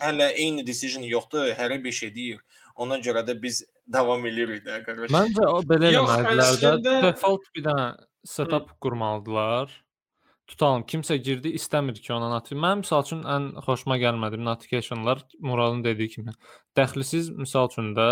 [0.00, 2.40] hələ eyni decision yoxdur, hər bir şey deyir.
[2.76, 5.10] Ona görə də biz davam edirik də, qardaş.
[5.12, 6.94] məncə o belə eləməlidirlər də.
[7.08, 7.88] Default bir dənə
[8.24, 9.72] setup qurmalıdılar.
[10.44, 12.60] Tutalım kimsə girdi, istəmir ki, ona notification.
[12.64, 16.34] Mənim misal üçün ən xoşuma gəlmədi notificationlar Muradın dediyi kimi.
[16.76, 18.08] Dəxlisiz misal üçün də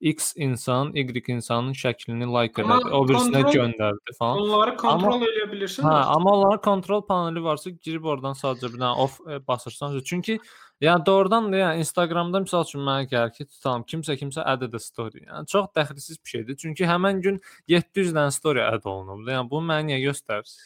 [0.00, 4.42] X insan Y insanın şəklini like Amma elədi, o birisinə göndərdi falan.
[4.42, 5.86] Onları kontrol edə bilirsən.
[5.86, 9.94] Hə, amma onların kontrol paneli varsa girib oradan sadəcə bir dənə off e, basırsan.
[10.10, 10.40] Çünki
[10.82, 14.82] yəni doğrudan da yəni Instagramda məsəl üçün mənə gəlir ki, tutalım kimsə kimsə add edə
[14.82, 15.22] story.
[15.30, 16.58] Yəni çox dəxilsiz bir şeydir.
[16.66, 19.22] Çünki həmin gün 700 dənə story add olunub.
[19.30, 20.58] Yəni bu mənə niyə göstərir?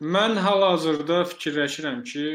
[0.00, 2.26] Mən hal-hazırda fikirləşirəm ki,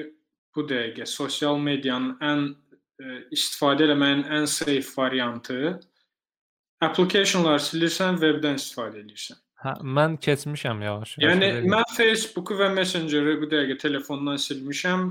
[0.55, 5.79] bu dəqiqə sosial medianın ən e, istifadə etməyin ən safe variantı
[6.81, 9.37] applicationlar silirsən, webdən istifadə edirsən.
[9.61, 11.17] Hə, mən keçmişəm yavaş.
[11.21, 15.05] Yəni mən Facebooku və Messenger-ı bu dəqiqə telefondan silmişəm.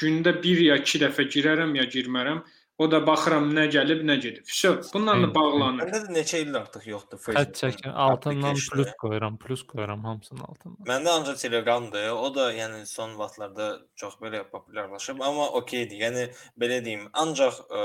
[0.00, 2.40] Gündə 1 ya 2 dəfə girərəm ya girmərəm.
[2.80, 4.46] O da baxıram nə gəlib, nə gedib.
[4.48, 5.84] Vəsə, bununla da bağlanır.
[5.84, 7.58] Məndə də neçə ildir artıq yoxdur Facebook.
[7.60, 10.78] çəkin, altından plus qoyuram, plus qoyuram hamısının altından.
[10.88, 12.08] Məndə ancaq Telegramdır.
[12.16, 13.68] O da yəni son vaxtlarda
[14.02, 16.00] çox belə populyarlaşıb, amma okeydir.
[16.06, 16.26] Yəni
[16.64, 17.82] belə deyim, ancaq ə,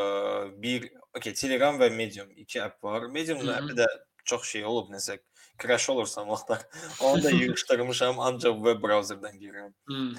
[0.64, 3.10] bir okey Telegram və Medium iki app var.
[3.12, 3.92] Mediumda də
[4.24, 5.20] çox şey olub, nəsə
[5.62, 6.62] crash olursa vaxtlar.
[7.02, 9.74] Onu da yığışdırmışam, ancaq web browserdan girirəm.
[9.90, 10.14] Hmm.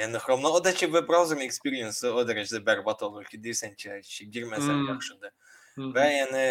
[0.00, 4.00] Yəni Chrome-dan o da ki web browser experience o dərəcədə bərbad olur ki, deyirsən ki,
[4.04, 4.88] şey, girməsən Hmm.
[4.92, 5.32] yaxşıdır.
[5.76, 5.90] Hmm.
[5.92, 6.44] Və yəni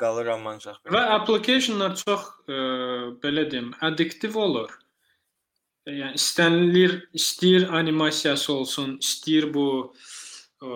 [0.00, 2.56] qalıram ancaq Və applicationlar çox ə,
[3.22, 4.72] belə deyim, addiktiv olur.
[5.86, 9.66] E, Yəni istənilir, istəyir animasiyası olsun, istəyir bu
[10.62, 10.68] ə,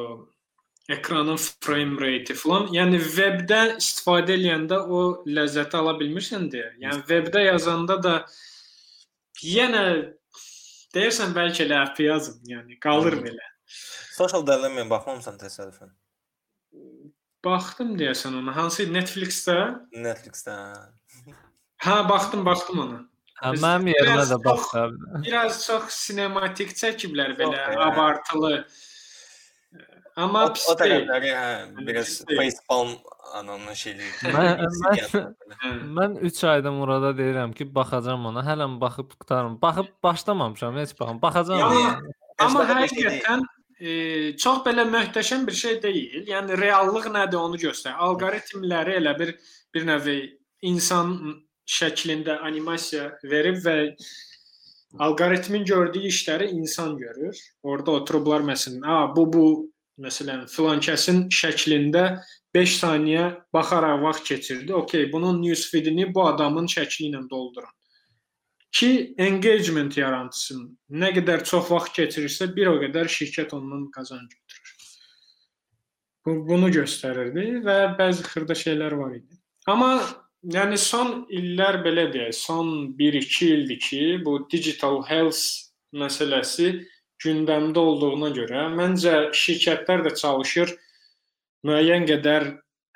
[0.89, 2.67] ekranın frame rate falan.
[2.73, 6.71] Yəni webdə istifadə edəndə o ləzzəti ala bilmirsən deyə.
[6.85, 8.15] Yəni webdə yazanda da
[9.45, 9.85] yenə
[10.97, 13.45] deyirsən bəlkə elə app yazım, yəni qalır belə.
[14.19, 15.91] social dilemma baxmamısan təsadüfən.
[17.45, 18.57] Baxdım deyəsən ona.
[18.57, 19.59] Hansı Netflix-də?
[19.95, 20.55] Netflix-də.
[21.85, 22.99] Hə, baxdım, baxdım ona.
[23.43, 24.65] Hə, mənim yerimə də bax.
[24.73, 27.85] çox- Biraz çox sinematik çəkiblər belə, Çox, yəni.
[27.93, 28.67] abartılı.
[30.19, 31.07] Amma O, pis o deyil.
[31.07, 32.89] hə, biraz facepalm
[33.39, 34.33] ananın şeyləri.
[34.35, 35.85] Mən- mən-.
[35.99, 38.43] Mən 3 ayda Murada deyirəm ki, baxacağam ona.
[38.47, 39.61] Hələm baxıb qurtarım.
[39.63, 41.23] Baxıb başlamamışam heç baxım.
[41.23, 41.73] Baxacağam.
[41.73, 42.13] Yəni.
[42.39, 43.47] Amma həqiqətən
[43.81, 43.91] e,
[44.37, 46.27] çox belə möhtəşəm bir şey deyil.
[46.27, 47.95] Yəni reallıq nədir onu göstərir.
[48.09, 49.35] Alqoritmləri elə bir
[49.75, 50.11] bir növ
[50.63, 51.15] insan
[51.79, 53.79] şəklində animasiya verib və
[54.99, 57.39] alqoritmin gördüyü işləri insan görür.
[57.63, 59.45] Orda oturublar məsələn, "A, bu bu
[60.03, 62.05] məsələn filan kəsin şəklində
[62.55, 64.75] 5 saniyə baxaraq vaxt keçirdi.
[64.75, 67.75] Okay, bunun news feed-ini bu adamın şəkli ilə doldurun.
[68.73, 70.67] Ki engagement yaratsın.
[70.91, 74.75] Nə qədər çox vaxt keçirirsə, bir o qədər şirkət ondan qazanc götürür.
[76.27, 79.39] Bu bunu göstərirdi və bəzi xırda şeylər var idi.
[79.69, 79.93] Amma
[80.55, 85.41] yəni son illər belə deyək, son 1-2 ildir ki, bu digital health
[85.97, 86.85] məsələsi
[87.25, 90.75] gündəmdə olduğuna görə məncə şirkətlər də çalışır
[91.67, 92.49] müəyyən qədər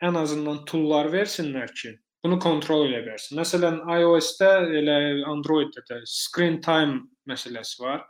[0.06, 3.38] ən azından toollar versinlər ki, bunu kontrol edə bilərsən.
[3.38, 4.96] Məsələn, iOS-də elə
[5.30, 8.02] Android-də də screen time məsələsi var.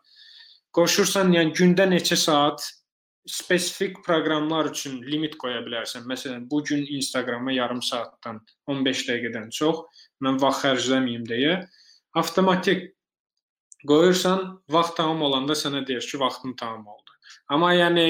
[0.77, 2.65] Qoşursan, yəni gündə neçə saat
[3.29, 6.07] spesifik proqramlar üçün limit qoya bilərsən.
[6.09, 9.85] Məsələn, bu gün Instagrama yarım saatdan 15 dəqiqədən çox
[10.25, 11.61] mən vaxt xərcləməyim deyə
[12.19, 12.91] avtomatik
[13.89, 17.13] qoyursan, vaxt tamam olanda sənə deyir ki, vaxtın tamam oldu.
[17.53, 18.07] Amma yəni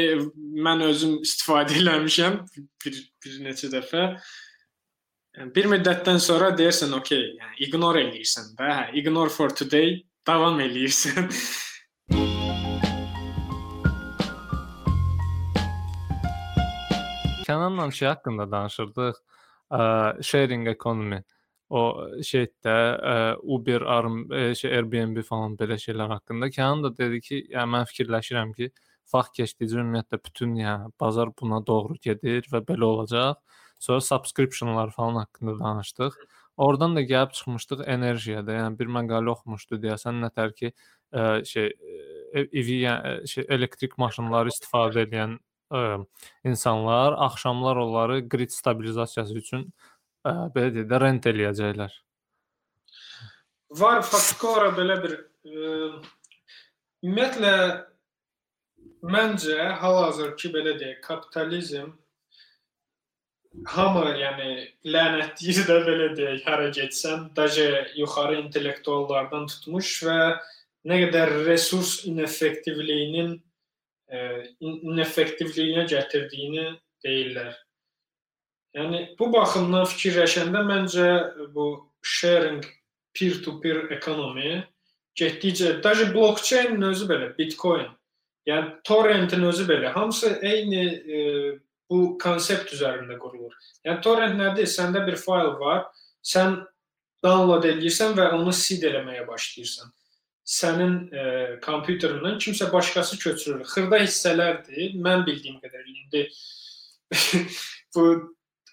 [0.66, 2.38] mən özüm istifadə eləmişəm
[2.85, 4.06] bir bir neçə dəfə.
[5.38, 10.61] Yəni bir müddətdən sonra deyirsən, "Okay, yəni ignore eləyirsən də, hə, ignore for today, davam
[10.61, 11.30] eləyirsən."
[17.46, 19.14] Kənanla şey haqqında danışırdıq.
[20.22, 21.24] Sharing economy.
[21.72, 21.82] O
[22.20, 22.72] şeydə
[23.40, 24.16] Uber, Arm,
[24.58, 26.50] şey Airbnb falan belə şeylər haqqında.
[26.52, 28.68] Kənan da dedi ki, yəni mən fikirləşirəm ki,
[29.12, 33.40] vaxt keçdikcə ümumiyyətlə bütün yəni bazar buna doğru gedir və belə olacaq.
[33.82, 36.18] Sonra subscriptionlar falan haqqında danışdıq.
[36.56, 38.58] Oradan da gəlib çıxmışdıq enerjiyədə.
[38.58, 40.74] Yəni bir məqalə oxumuşdu deyəsən nətər ki,
[41.12, 41.72] ə, şey
[42.32, 45.38] evi yəni şey elektrik maşınları istifadə edən
[45.72, 46.04] ə,
[46.44, 49.72] insanlar axşamlar onları grid stabilizasiyası üçün
[50.26, 51.96] ə, belə deyək də rent eləyəcəklər.
[53.82, 55.72] Var faktiki belə bir ə,
[57.02, 57.54] ümumiyyətlə
[59.02, 61.90] məncə hal-hazırki belə deyək, kapitalizm
[63.68, 64.50] hamı yəni
[64.88, 67.66] lənətləyir də belə deyək, hara getsən, daje
[67.98, 70.18] yuxarı intellektuallardan tutmuş və
[70.88, 73.35] nə qədər resurs ineffektivliyinin
[74.12, 76.66] ineffektivliyinə gətirdiyini
[77.04, 77.52] deyirlər.
[78.76, 81.08] Yəni bu baxımdan fikirləşəndə məncə
[81.54, 81.66] bu
[82.02, 82.64] sharing
[83.16, 84.62] peer-to-peer ekonomi
[85.18, 87.90] getdikcə daşı blockchain özü belə, Bitcoin,
[88.48, 91.18] yəni torrentin özü belə, hamısı eyni e,
[91.90, 93.52] bu konsept üzərində qurulur.
[93.85, 94.70] Yəni torrent nədir?
[94.72, 95.85] Səndə bir fayl var,
[96.24, 96.62] sən
[97.24, 99.92] download edirsən və onu seed eləməyə başlayırsan
[100.48, 101.24] sənin e,
[101.62, 103.62] kompüterindən kimsə başqası köçürür.
[103.68, 104.96] Xırda hissələrdir.
[104.98, 106.24] Mən bildiyim qədərilə indi
[107.94, 108.06] bu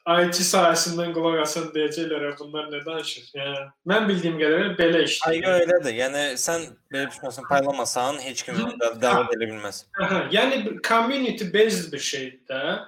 [0.09, 3.27] IT sahəsindən qulaq asan deyəcəklər, bunlar nə danışır?
[3.37, 5.47] Yəni mən bildiyim qədərilə belə işləyir.
[5.49, 5.97] Ay elədir.
[5.99, 9.83] Yəni sən belə düşünməsən, paylamasan, heç kim də davam edə bilməz.
[10.01, 12.79] Aha, yəni community based bir şeydir də.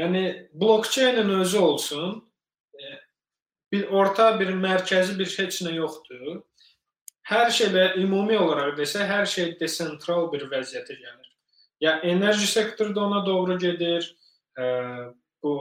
[0.00, 0.24] Yəni
[0.54, 2.16] blockchain-in özü olsun,
[2.74, 2.96] e,
[3.72, 6.42] bir orta bir mərkəzi bir heç nə yoxdur
[7.28, 11.30] hər şeylə ümumi olaraq desə, hər şey desentral bir vəziyyətə gəlir.
[11.80, 14.06] Ya enerji sektoru da ona doğru gedir.
[14.56, 14.66] Ə,
[15.42, 15.54] bu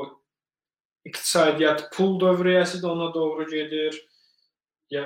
[1.06, 4.00] iqtisadiyyat, pul dövriyyəsi də ona doğru gedir.
[4.90, 5.06] Ya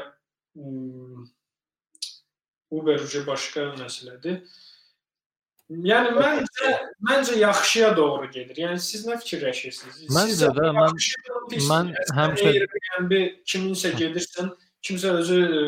[2.71, 4.41] Uber ucu başqa məsələdir.
[5.67, 6.69] Yəni məncə
[7.03, 8.55] məncə yaxşıya doğru gedir.
[8.63, 10.05] Yəni siz nə fikirləşirsiniz?
[10.15, 10.95] Məncə də mən
[11.67, 14.53] mən həmişə Airbnb kiminsə gedirsən,
[14.87, 15.65] kimsə özü e,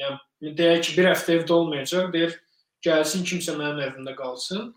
[0.00, 2.38] yəni deyək ki, bir həftə evdə olmayacaq, deyir
[2.84, 4.70] gəlsin kimsə mənim evimdə qalsın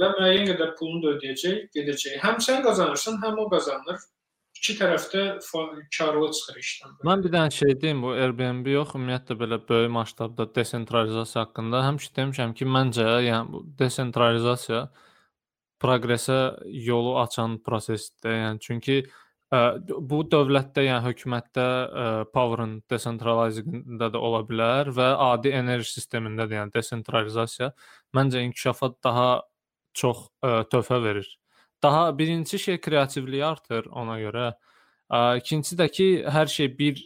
[0.00, 2.18] və müəyyən qədər pulunu da ödəyəcək, gedəcək.
[2.24, 4.00] Həm sən qazanırsan, həm o qazanır
[4.56, 5.22] iki tərəfdə
[5.96, 6.94] karlı çıxır işdən.
[6.96, 7.08] Belə.
[7.08, 12.14] Mən bir dənə şey deyim, bu Airbnb yox, ümumiyyətlə belə böyük məşqabda desentralizasiya haqqında həmişə
[12.20, 14.82] demişəm ki, məncə, yəni bu desentralizasiya
[15.82, 16.40] proqresə
[16.88, 18.36] yolu açan prosesdir.
[18.40, 19.62] Yəni çünki ə,
[20.10, 26.62] bu dövlətdə, yəni hökumətdə ə, power-ın desentralizingində də ola bilər və adi enerji sistemində də,
[26.62, 27.72] yəni desentralizasiya
[28.16, 29.28] məncə inkişafa daha
[29.96, 31.28] çox ə, töhfə verir.
[31.86, 34.48] Daha birinci şey kreativliyi artır ona görə.
[35.38, 37.02] İkincisi də ki, hər şey bir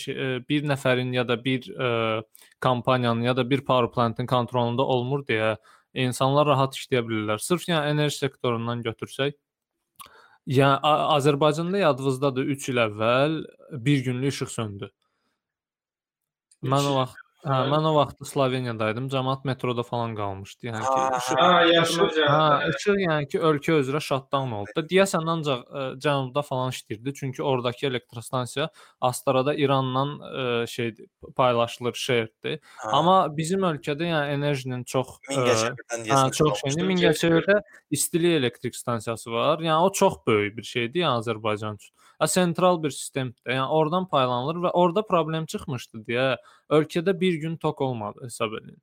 [0.00, 0.16] şey,
[0.48, 1.70] bir nəfərin ya da bir
[2.60, 5.54] kompaniyanın ya da bir power plant-ın kontrolunda olmur deyə
[5.94, 7.38] insanlar rahat işləyə bilirlər.
[7.38, 9.38] Sırf yəni enerji sektorundan götürsək,
[10.44, 13.36] Yəni Azərbaycanda yadınızdadır 3 il əvvəl
[13.86, 14.90] bir günlük işıq söndü.
[16.60, 19.10] Mən o vaxt Hə, mən o vaxt Sloveniyadaydım.
[19.12, 20.70] Cəmaət metroda falan qalmışdı.
[20.70, 22.22] Yəni ki, işıq, ha, gəldi.
[22.24, 24.72] Hə, işıq yəni ki, ölkə üzrə shutdown oldu.
[24.78, 27.14] Da deyəsən ancaq ə, e, cənubda falan işləyirdi.
[27.18, 28.70] Çünki oradakı elektrostansiya
[29.10, 30.30] Astarada İranla ə,
[30.62, 30.94] e, şey
[31.36, 32.58] paylaşılır, şeirdir.
[32.88, 37.60] Amma bizim ölkədə yəni enerjinin çox e, Mingəçevirdən hə, çox şeyini Mingəçevirdə
[37.92, 39.60] istilik elektrik stansiyası var.
[39.60, 41.92] Yəni o çox böyük bir şeydir yəni Azərbaycan üçün.
[42.24, 43.42] Ya sentral bir sistemdir.
[43.44, 46.28] Yəni oradan paylanılır və orada problem çıxmışdı deyə
[46.72, 48.78] ölkədə bir gün tok olmadı hesab edin.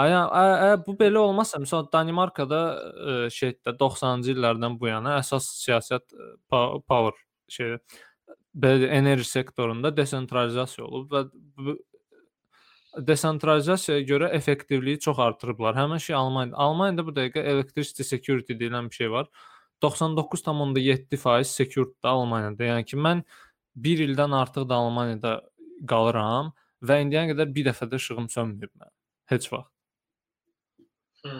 [0.00, 6.16] Aya ə, bu belə olmasa, məsələn Danimarkada ə, şeydə 90-cı illərdən bu yana əsas siyasət
[6.48, 7.20] power
[7.52, 7.76] şey
[8.64, 11.24] belə enerji sektorunda desentralizasiya olub və
[11.60, 11.76] bu
[13.12, 15.76] desentralizasiyaya görə effektivliyi çox artırıblar.
[15.76, 16.56] Həmin şey Almaniya.
[16.56, 19.28] Almaniyada bu dəqiqə electricity security deyilən bir şey var.
[19.82, 22.64] 99.7% security Almaniyada.
[22.72, 23.22] Yəni ki, mən
[23.76, 25.34] 1 ildən artıq da Almaniyada
[25.88, 26.52] qalıram
[26.84, 28.96] və indiyə qədər bir dəfə də işığım sönməyib mənim.
[29.32, 29.72] Heç vaxt.
[31.24, 31.36] Hı.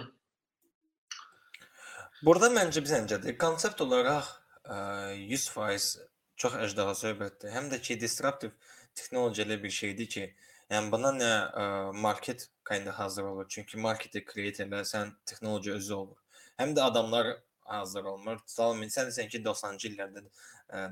[2.25, 3.37] Burada məncə bizəncədir.
[3.41, 4.29] Konsept olaraq
[4.65, 4.77] ə,
[5.17, 6.07] 100%
[6.41, 7.53] çox əjdaha söhbətdir.
[7.55, 8.53] Həm də ki, disruptive
[8.97, 10.27] texnologiya elə bir şeydir ki,
[10.73, 11.65] yəni buna nə ə,
[11.97, 13.49] market kinda hazır olur.
[13.49, 16.19] Çünki marketi create eləsən, texnologiya özü olur.
[16.61, 17.33] Həm də adamlar
[17.71, 18.41] hazır olmur.
[18.47, 20.25] Tutalım, sən desən ki, 90-cı illərdə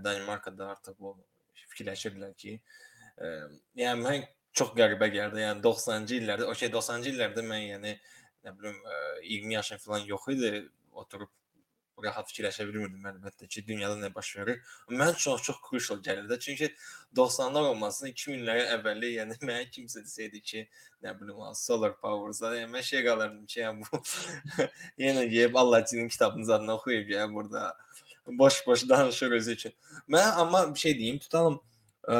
[0.05, 1.14] Danimarkada artıq bu
[1.73, 2.59] fikirləşirdilər ki,
[3.19, 3.33] ə,
[3.83, 5.43] yəni mən çox qəribə gəldi.
[5.45, 7.97] Yəni 90-cı illərdə, okey 90-cı illərdə mən yəni
[8.47, 10.53] nə bilim ə, 20 yaşım falan yox idi.
[10.99, 11.31] Oturub
[12.05, 14.61] rahat fikirləşə bilmirdim əlbəttə ki, dünyada nə baş verir.
[14.91, 16.39] Mən çox çox crucial gəlirdi.
[16.41, 16.71] Çünki
[17.17, 20.65] 90-lar olmasın 2000-lərə əvvəli, yəni mənə kimsə desəydi ki,
[21.05, 24.03] nə bilim, solar power-da, yəni mən şey qalırdım ki, yəni bu
[25.05, 27.75] yenə yeyib Allahın kitabının zadını oxuyub yəni burada
[28.27, 29.73] boş-boş danışır özü üçün.
[30.09, 31.61] Mən amma bir şey deyim, tutalım
[32.09, 32.17] ə,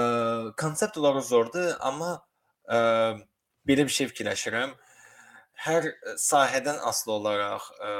[0.57, 2.12] konsept olaraq zordur, amma
[2.69, 2.79] ə,
[3.69, 4.75] belə bir şey fikirləşirəm.
[5.59, 5.91] Hər
[6.23, 7.93] sahədən asılı olaraq ə,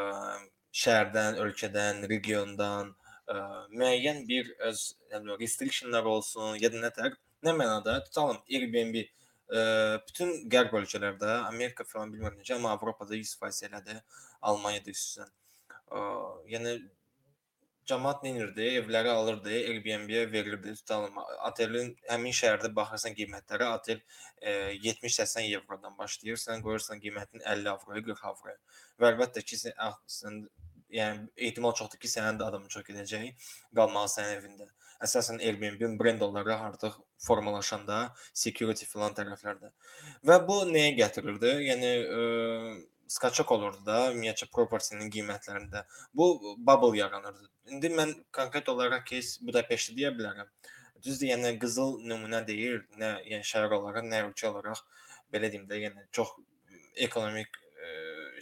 [0.83, 2.93] şəhərdən, ölkədən, regiondan
[3.27, 3.39] ə,
[3.75, 9.09] müəyyən bir öz yəni restrictionlar olsun, ya da nətər, nə mənada tutalım Airbnb ə,
[10.09, 14.05] bütün qərb ölkələrdə, Amerika falan bilmirəm necə, amma Avropada 100% elədir,
[14.53, 15.35] Almaniyada xüsusən.
[16.53, 16.79] Yəni
[17.89, 18.67] cəmaət nə edirdi?
[18.81, 20.75] Evləri alırdı, Airbnb-yə verirdi.
[20.81, 21.17] Tutalım,
[21.49, 24.03] otelin həmin şəhərdə baxırsan qiymətlərə, otel
[24.41, 24.53] e,
[24.85, 26.41] 70-80 evrodan başlayır.
[26.43, 28.59] Sən qoyursan qiymətini 50 avroya, 40 avroya.
[29.01, 30.43] Və əlbəttə ki, sən, ah, sən
[30.95, 34.69] yəni ehtimal çoxdur ki, sənin də adamın çox gedəcək, qalmalı sənin evində.
[35.05, 37.99] Əsasən Airbnb-in brend olaraq artıq formalaşanda
[38.35, 39.71] security filan tərəflərdə.
[40.27, 41.53] Və bu nəyə gətirirdi?
[41.69, 42.25] Yəni ə,
[43.15, 45.85] skaçak olurdu da ümumiyyətcə propertinin qiymətlərində.
[46.15, 47.47] Bu bubble yaranırdı.
[47.77, 50.51] İndi mən konkret olaraq keys Budapeşti deyə bilərəm.
[51.05, 54.83] Düzdür, yəni qızıl nümunə deyil, nə yəni şəhər olaraq, nə ölkə olaraq
[55.33, 56.35] belə deyim də, yəni çox
[57.07, 57.61] ekonomik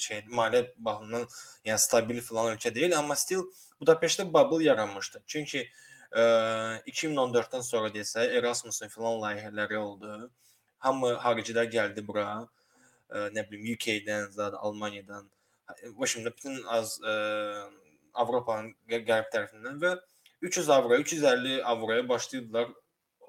[0.02, 1.26] şey maliyyə baxımından
[1.68, 3.44] yəni stabil falan ölkə deyil, amma still
[3.80, 5.22] Budapeştdə bubble yaranmışdı.
[5.26, 5.62] Çünki
[6.10, 6.22] ə,
[6.88, 10.30] 2014-dən sonra desə Erasmusun falan layihələri oldu.
[10.84, 12.26] Hamı xaricilər gəldi bura.
[13.10, 15.28] Ə, nə bilim UK-dən, zaten Almaniyadan,
[15.98, 17.14] Washington bütün az ə,
[18.16, 19.92] Avropanın qərb tərəfindən və
[20.46, 22.72] 300 avro, 350 avroya başlayırdılar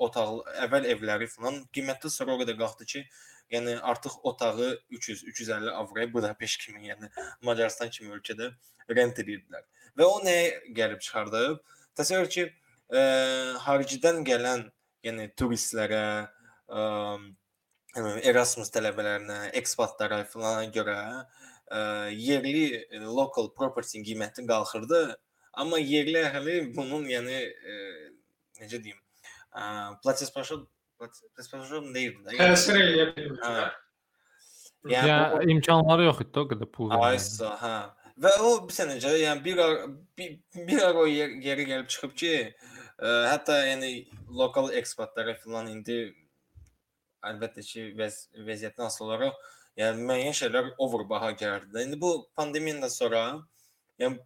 [0.08, 1.60] otaq, əvvəl evləri falan.
[1.76, 3.04] Qiymətli sonra o qədər qalxdı ki,
[3.52, 7.10] yəni artıq otağı 300, 350 avroya Budapeşt kimi, yəni
[7.42, 8.52] Macarıstan kimi ölkədə
[8.96, 9.64] rent edirdilər.
[9.98, 11.60] Və o nəyə gəlib çıxardıb?
[11.98, 12.46] Təsəvvür ki,
[12.92, 13.02] ə,
[13.66, 14.68] xaricdən gələn,
[15.08, 16.06] yəni turistlərə,
[16.68, 16.86] ə,
[17.98, 21.80] Erasmus tələbələrinə, ekspatlara falan görə ə,
[22.14, 25.02] yerli local property qiyməti qalxırdı,
[25.58, 27.78] amma yerli əhali bunun yəni ə,
[28.62, 29.00] necə deyim,
[29.56, 29.64] ə,
[30.04, 30.68] platispashod platispashod
[31.96, 32.38] deyildi də.
[32.40, 33.76] Təsir eləyə bilmir.
[34.88, 37.18] Yəni, yəni o, imkanları yox idi o qədər pul verməyə.
[37.18, 37.74] Aysa, hə.
[38.24, 39.60] Və o bir sənəcə, yəni bir
[40.18, 40.38] bir,
[40.70, 42.32] bir ara o yer, yeri gəlib çıxıb ki,
[42.98, 43.92] ə, hətta yəni
[44.40, 46.00] lokal ekspatlara falan indi
[47.28, 49.38] əlbəttə ki, vəz vəziyyətdən asılı olaraq
[49.78, 51.84] Yəni müəyyən şeylər overbaha gəldi.
[51.86, 53.20] İndi bu pandemiyadan sonra
[54.02, 54.18] yəni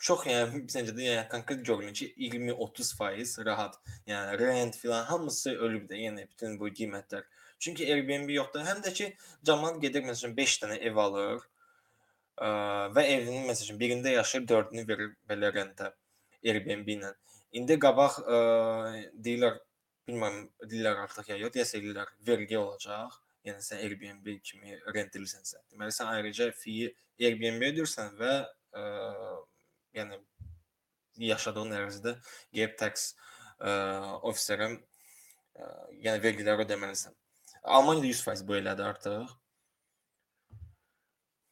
[0.00, 3.76] çox yəni bizəcə də yəni konkret görünür ki 20-30% rahat.
[4.08, 7.26] Yəni rent filan hamısı ölüb də, yəni bütün bu qiymətlər.
[7.60, 8.64] Çünki Airbnb yoxdur.
[8.64, 9.10] Həm də ki
[9.46, 11.42] cəmaət gedir məsələn 5 dənə ev alır
[12.40, 12.48] ə,
[12.96, 15.90] və evinin məsələn birində yaşayır, dördünü verir belə rentə
[16.40, 17.12] Airbnb ilə.
[17.60, 18.38] İndi qabaq ə,
[19.12, 19.60] deyirlər
[20.08, 25.60] bilmirəm deyirlər artıq ya yox, deyəsə deyirlər vergi olacaq yəni sən Airbnb kimi rent edirsənsə.
[25.72, 26.88] Deməli sən ayrıca fee
[27.20, 28.32] Airbnb ödəyirsən və
[28.72, 28.84] ə,
[29.96, 30.18] yəni
[31.30, 32.14] yaşadığın ərazidə
[32.56, 33.10] gap tax
[33.58, 33.72] ə,
[34.30, 35.68] ofisərə ə,
[36.06, 37.14] yəni vergiləri ödəməlisən.
[37.76, 39.36] Almaniyada 100% bu elədi artıq.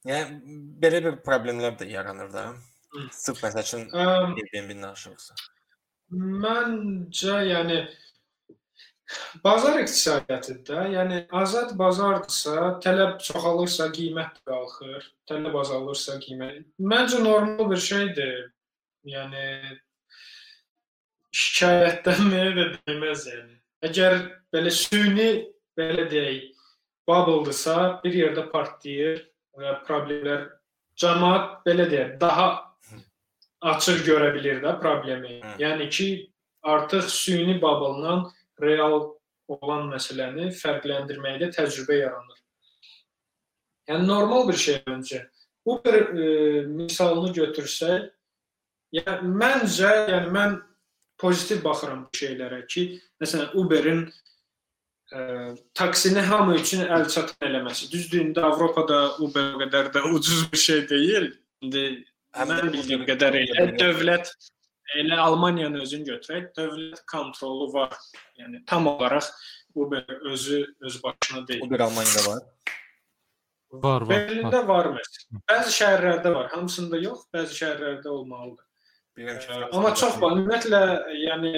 [0.09, 2.44] Yəni belə bir problemlər də yaranır da.
[3.12, 5.35] Sırf məsəl üçün Airbnb-dən danışırıqsa.
[6.44, 7.83] Məncə yəni
[9.44, 16.66] Bazar iqtisadiyyatında, yəni azad bazardırsa, tələb çoxalırsa, qiymət qalxır, tələb azalırsa, qiymət.
[16.92, 18.51] Məncə normal bir şeydir.
[19.09, 19.47] Yəni
[21.43, 23.59] şikayətlənməyə də dəyməz yəni.
[23.89, 24.18] Əgər
[24.53, 25.28] belə süni
[25.78, 26.49] belə deyək,
[27.09, 29.22] bubble-dırsa, bir yerdə partlayır
[29.59, 30.49] və problemlər
[30.99, 32.49] cəmaət belə deyək, daha
[33.72, 35.39] açıq görə bilir də problemi.
[35.62, 36.09] Yəni ki,
[36.62, 38.26] artıq süni bubble-dan
[38.63, 39.01] real
[39.49, 42.39] olan məsələni fərqləndirməkdə təcrübə yaranır.
[43.89, 45.23] Yəni normal bir şey məncə.
[45.69, 46.29] Uber e,
[46.69, 48.09] misalını götürsək,
[48.97, 50.59] yəni məncə, yəni mən
[51.21, 52.85] pozitiv baxıram bu şeylərə ki,
[53.21, 54.05] məsələn Uber-in
[55.13, 55.23] ə,
[55.77, 57.89] taksini hamı üçün əlçatan eləməsi.
[57.93, 61.33] Düzdür, indi Avropada Uber o qədər də ucuz bir şey deyil.
[61.65, 61.85] İndi
[62.37, 64.31] Həm də mən bildiyim qədər elə dövlət
[64.97, 67.97] elə Almaniyanı özün götürək, dövlət kontrolu var.
[68.41, 69.28] Yəni tam olaraq
[69.74, 71.62] Uber özü öz başına deyil.
[71.66, 72.43] Uber Almaniyada var.
[73.70, 74.01] Var, var.
[74.01, 74.14] var.
[74.14, 75.43] Berlində var məsələn.
[75.51, 78.64] Bəzi şəhərlərdə var, hamısında yox, bəzi şəhərlərdə olmalıdır.
[79.18, 80.36] Bilirəm Amma çox var.
[80.36, 80.82] Ümumiyyətlə,
[81.26, 81.53] yəni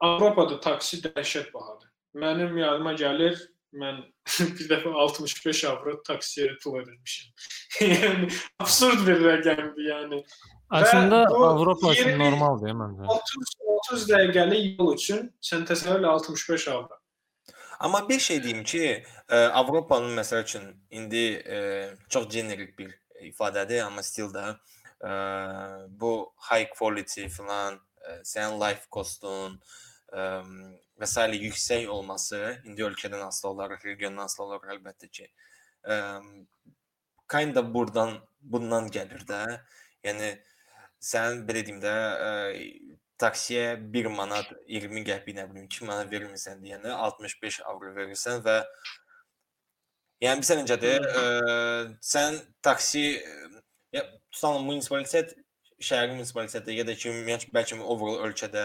[0.00, 1.88] Avropada taksi dəhşət bahadır.
[2.16, 3.40] Mənim yadıma gəlir,
[3.76, 4.00] mən
[4.56, 7.50] bir dəfə 65 avro taksiyə pul ödəmişəm.
[7.86, 8.30] yəni
[8.62, 10.22] absurd bir rəqəmdir, yəni.
[10.80, 13.06] Əslində Avropa üçün 20 normaldır məncə.
[13.10, 13.54] 30
[13.90, 16.98] 30 dəqiqəlik yol üçün sən təsəvvür elə 65 avro.
[17.80, 18.82] Amma bir şey deyim ki,
[19.26, 21.60] ə, Avropanın məsəl üçün indi ə,
[22.12, 22.92] çox generik bir
[23.24, 25.14] ifadədir, amma still də ə,
[25.88, 26.12] bu
[26.50, 31.26] high quality falan, ə, sənin life costun ə, və s.
[31.36, 35.28] yüksək olması indi ölkədən asılı olaraq, regiondan asılı olaraq əlbəttə ki,
[35.84, 35.98] ə,
[37.30, 39.42] kind of burdan bundan gəlir də.
[40.04, 40.32] Yəni
[41.00, 42.32] sən belə deyim də ə,
[43.20, 48.56] taksiyə 1 manat 20 qəpik nə bilim 2 manat vermirsən deyəndə 65 avro verirsən və
[50.24, 51.04] yəni bilirsən necədir?
[51.04, 51.24] Ə,
[52.00, 53.04] sən taksi
[53.92, 55.36] ya tutalım munisipalit
[55.80, 58.64] şəhərin munisipaliteti ya da ki ümumiyyətlə bəlkə overall ölkədə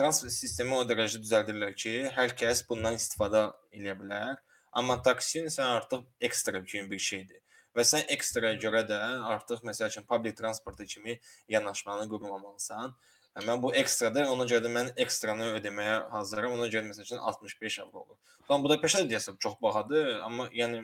[0.00, 4.40] transport sistemi o dərəcədə düzəldirlər ki, hər kəs bundan istifadə edə bilər.
[4.76, 7.40] Amma taksi sən artıq ekstra kimi bir şeydir.
[7.76, 8.98] Və sən ekstraya görə də
[9.34, 12.94] artıq məsəl üçün public transport kimi yanaşmanı qurmamalısan.
[13.36, 16.56] Yəni, mən bu ekstradır, ona görə də mən ekstranı ödəməyə hazıram.
[16.56, 18.16] Ona görə məsəl üçün 65 avro olur.
[18.48, 20.82] Tam bu da peşə deyəsən çox bahadır, amma yəni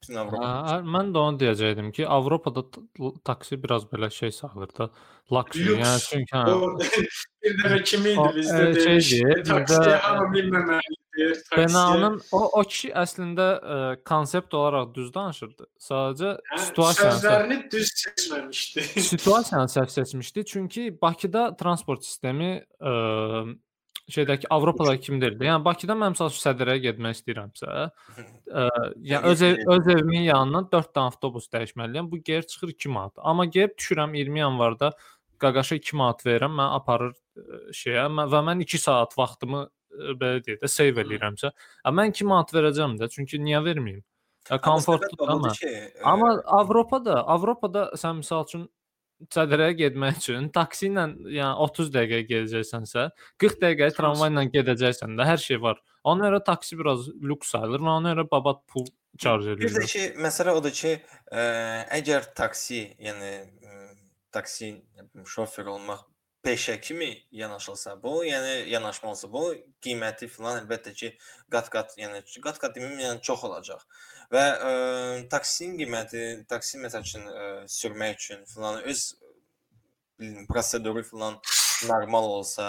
[0.00, 0.50] bütün Avropa.
[0.68, 2.64] Hə, mən də onu deyəcəydim ki, Avropada
[3.24, 4.90] taksi biraz belə şey sayılır da,
[5.32, 5.64] luxury.
[5.68, 5.84] Lüks.
[5.84, 7.06] Yəni çünki hə,
[7.44, 11.00] bir dəfə kim O, idi bizdə e, şeydir, taksiyə hamı bilməməlidir.
[11.54, 15.68] Benanın o o kişi əslində ə, konsept olaraq düz danışırdı.
[15.78, 18.86] Sadəcə Hə, situasiyanı sözlərini düz seçməmişdi.
[19.10, 20.44] situasiyanı səhv seçmişdi.
[20.44, 22.94] Çünki Bakıda transport sistemi ə,
[24.10, 25.46] şeydəki Avropada kimi deyildi.
[25.48, 27.68] Yəni Bakıda mən məsəl üçün Sədrəyə getmək istəyirəmsə,
[28.60, 28.64] ə,
[29.10, 32.10] yəni öz ev, öz evimin yanından 4 dənə avtobus dəyişməliyəm.
[32.12, 33.12] Bu geri çıxır 2 manat.
[33.16, 34.92] Amma gəlib düşürəm 20 yanvarda
[35.40, 40.16] qaqaşa 2 manat verirəm, mən aparır ə, şeyə mən, və mən 2 saat vaxtımı ə,
[40.20, 41.52] belə deyək də save eləyirəmsə,
[41.84, 44.04] ə, mən 2 manat verəcəm də, çünki niyə verməyim?
[44.50, 45.52] Ya komfortludur amma.
[45.56, 45.72] ki,
[46.04, 48.66] Amma Avropada, Avropada sən məsəl üçün
[49.30, 53.08] Çadıraya getmək üçün taksi ilə, yəni 30 dəqiqə gedəcəksənsə,
[53.40, 55.80] 40 dəqiqə tramvayla gedəcəksən də hər şey var.
[56.04, 60.02] Ona görə taksi biraz lüks sayılır və ona görə babat pul charge Bir də ki,
[60.20, 60.96] məsələ odur ki,
[61.30, 61.44] ə,
[62.00, 63.78] əgər taksi, yəni ə,
[64.34, 66.04] taksi nə bilim, şofer olmaq
[66.44, 69.46] peşə kimi yanaşılsa bu, yəni yanaşma olsa bu,
[69.84, 71.14] qiyməti filan əlbəttə ki,
[71.52, 73.86] qat-qat, yəni qat-qat deməyim, yəni çox olacaq.
[74.32, 74.72] Və ə,
[75.32, 79.02] taksinin qiyməti, taksi məsəl üçün ə, sürmək üçün filan öz
[80.20, 81.38] bilin, proseduru filan
[81.88, 82.68] normal olsa,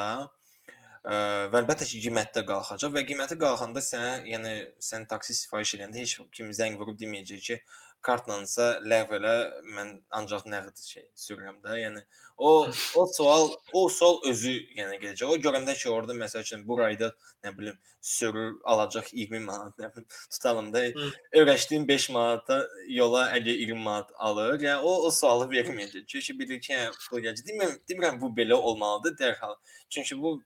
[1.06, 1.16] ə,
[1.53, 6.18] və əlbəttə ki, qiymətdə qalxacaq və qiyməti qalxanda sən, yəni sən taksi sifariş edəndə heç
[6.36, 7.60] kim zəng vurub deməyəcək ki,
[8.06, 9.34] kartlansa ləğv elə,
[9.76, 11.80] mən ancaq nəqd şey sürürəm də.
[11.82, 12.03] Yəni
[12.38, 12.51] o
[13.01, 15.26] o sual, o sual özü yəni gələcək.
[15.28, 17.12] O görəndə ki, orada məsəl üçün bu ayda
[17.45, 21.12] nə bilim sürür alacaq 20 manat, nə bilim tutalım da Hı.
[21.41, 26.06] öyrəşdiyim 5 manata yola əgər 20 manat alır, yəni o o sualı verməyəcək.
[26.08, 27.47] Çünki bilir ki, hə, bu gələcək.
[27.51, 29.58] Demirəm, demirəm bu belə olmalıdır dərhal.
[29.89, 30.38] Çünki bu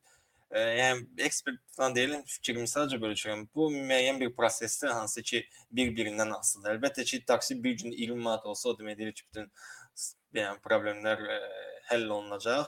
[0.52, 3.46] ə, yəni ekspert falan deyiləm, fikrimi sadəcə bölüşürəm.
[3.56, 5.44] Bu müəyyən bir prosesdir, hansı ki,
[5.80, 6.76] bir-birindən asılıdır.
[6.76, 9.50] Əlbəttə ki, taksi bir gün 20 manat olsa, o demək deyil ki, bütün
[10.40, 11.40] yəni problemlər ə,
[11.92, 12.68] həll olunacaq.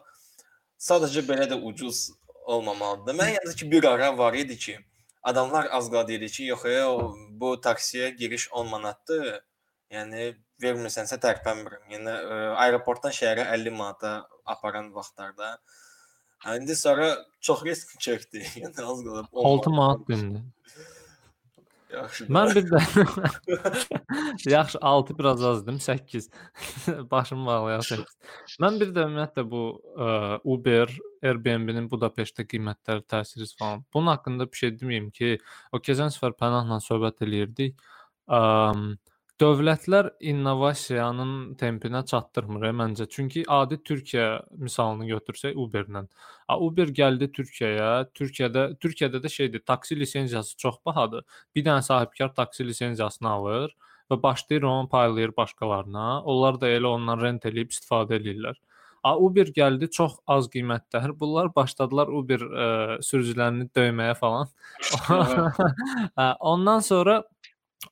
[0.81, 2.09] Sadəcə belə də ucuz
[2.49, 3.17] olmamalıdır.
[3.17, 4.79] Mən yalnız ki, bir ara var idi ki,
[5.23, 6.79] adamlar az qala dedi ki, yox, e,
[7.41, 9.29] bu taksiyə giriş 10 manatdır.
[9.91, 10.31] Yəni
[10.63, 11.87] vermirsənsə tərpənmirəm.
[11.91, 14.11] Yəni ə, aeroportdan şəhərə 50 manata
[14.45, 15.57] aparan vaxtlarda
[16.47, 18.41] İndi sonra çox risk çəkdi.
[18.63, 20.41] Yəni az qalıb 6 manat dindi.
[21.91, 22.25] Yaxşı.
[22.31, 22.79] Mən bir də
[24.49, 26.29] Yaxşı 6 biraz azdım, 8.
[27.11, 28.05] Başım bağlayaq 8.
[28.63, 29.63] Mən bir də ümumiyyətlə bu
[29.97, 33.83] ə, Uber, Airbnb-nin Budapeştdə qiymətləri təsiri falan.
[33.93, 35.37] Bunun haqqında bir şey deməyim ki,
[35.71, 37.83] o keçən səfər Pənahla söhbət eləyirdik.
[38.31, 38.93] Əm,
[39.41, 43.07] dövlətlər innovasiyanın tempinə çatdırmır e, məncə.
[43.09, 44.25] Çünki adi Türkiyə
[44.61, 46.03] misalını götürsək Uber-lə.
[46.67, 47.91] Uber gəldi Türkiyəyə.
[48.17, 51.25] Türkiyədə Türkiyədə də şeydir, taksi lisenziyası çox bahadır.
[51.55, 53.73] Bir dənə sahibkar taksi lisenziyasını alır
[54.11, 56.21] və başlayır onu paylayır başqalarına.
[56.21, 58.59] Onlar da elə ondan rent eləyib istifadə edirlər.
[59.03, 61.15] A Uber gəldi çox az qiymətdədir.
[61.19, 62.65] Bunlar başladılar Uber ə,
[63.01, 64.51] sürücülərini döyməyə falan.
[66.53, 67.23] Ondan sonra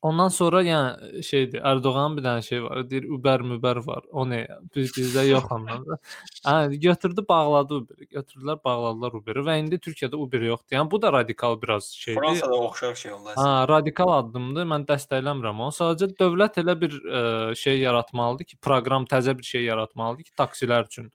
[0.02, 2.82] Ondan sonra yəni şeydir, Ərdoğanın bir dənə şey var.
[2.88, 4.04] Deyir Uber mübər var.
[4.14, 4.44] O nə?
[4.76, 5.98] Biz bizdə yox ondan da.
[6.46, 8.06] Hə, götürdü, bağladı Uberi.
[8.14, 10.78] Götürdülər, bağladılar Uberi və indi Türkiyədə Uber yoxdur.
[10.78, 12.22] Yəni bu da radikal biraz şeydir.
[12.22, 13.34] Fransada oxşar şey oldu.
[13.36, 14.70] Hə, radikal addımdır.
[14.72, 15.76] Mən dəstəkləmirəm onu.
[15.76, 17.24] Sadəcə dövlət elə bir ə,
[17.60, 21.10] şey yaratmalıdır ki, proqram təzə bir şey yaratmalıdır ki, taksilər üçün.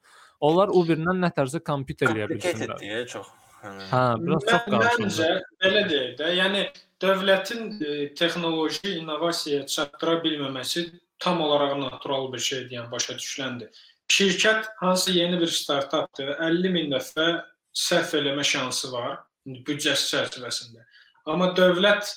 [0.44, 2.74] Onlar Uber-lə nə tərsə kompüter eləyə bilsinlər.
[2.74, 3.30] Kompliket çox.
[3.64, 5.04] Hə, biraz çox qarışıq.
[5.06, 5.30] Məncə
[5.62, 6.66] belə deyək də, yəni
[7.04, 10.86] dövlətin e, texnoloji innovasiyaya çatdıra bilməməsi
[11.18, 13.84] tam olaraq natural bir şeydir, yəni başa düşüləndir.
[14.12, 17.28] Şirkət hansı yeni bir startapdır, 50 min dəfə
[17.74, 20.84] səhv eləmə şansı var büdcəsi çərçivəsində.
[21.28, 22.10] Amma dövlət,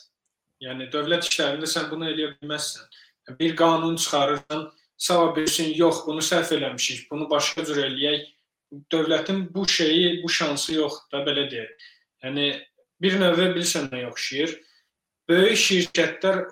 [0.64, 2.88] yəni dövlət işlərində sən bunu eləyə bilməzsən.
[3.40, 4.68] Bir qanun çıxarırsan,
[4.98, 8.28] sabah bilsin, yox, bunu səhv eləmişik, bunu başqa cür eləyək
[8.92, 11.86] dövlətin bu şeyi, bu şansı yoxdur da belə deyək.
[12.24, 12.48] Yəni
[13.02, 14.56] bir növ bilirsən nəyə oxşayır?
[15.30, 16.46] Böyük şirkətlər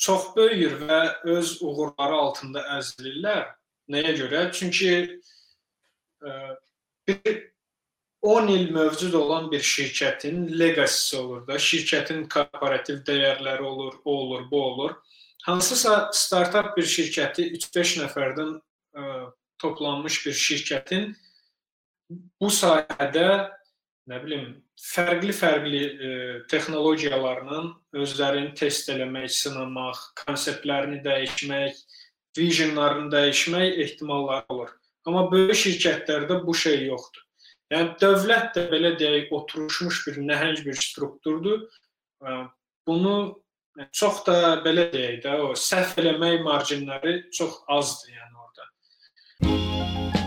[0.00, 1.00] çox böyüyür və
[1.36, 3.44] öz uğurları altında əzilirlər.
[3.90, 4.40] Nəyə görə?
[4.54, 4.90] Çünki
[6.24, 6.32] ə,
[7.08, 7.38] bir
[8.22, 14.50] 10 il mövcud olan bir şirkətin legacy olur da, şirkətin korporativ dəyərləri olur, o olur,
[14.50, 14.96] bu olur.
[15.42, 19.06] Hansısa startap bir şirkəti 3-5 nəfərdən ə,
[19.58, 21.14] toplanmış bir şirkətin
[22.40, 23.59] bu sahədə
[24.08, 24.44] nə bilim
[24.80, 26.10] fərqli-fərqli e,
[26.50, 27.62] texnologiyalarla
[28.00, 31.82] özlərini test eləmək, sınamaq, konseptlərini dəyişmək,
[32.38, 34.70] visionlarını dəyişmək ehtimalları olur.
[35.08, 37.26] Amma böyük şirkətlərdə bu şey yoxdur.
[37.70, 41.68] Yəni dövlət də belə deyək oturmuş bir nəhəng bir strukturdur.
[42.86, 43.14] Bunu
[43.94, 50.19] çox da belə deyək də o səhv eləmək marjinləri çox azdır yəni orada.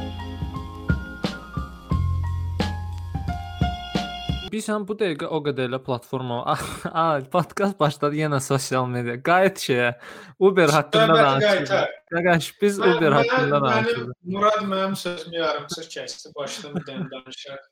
[4.54, 6.36] Bilirsən bu dəqiqə o qədər elə platforma
[7.04, 9.16] a, podkast başladı yenə sosial media.
[9.26, 9.88] Qayıt şeyə.
[10.38, 11.96] Uber haqqında danışırıq.
[12.14, 14.12] Qaqaş biz mən, Uber haqqında danışırıq.
[14.36, 16.34] Murad mənim sözümü yarımçıq kəsdi.
[16.36, 17.64] Başladım danışar.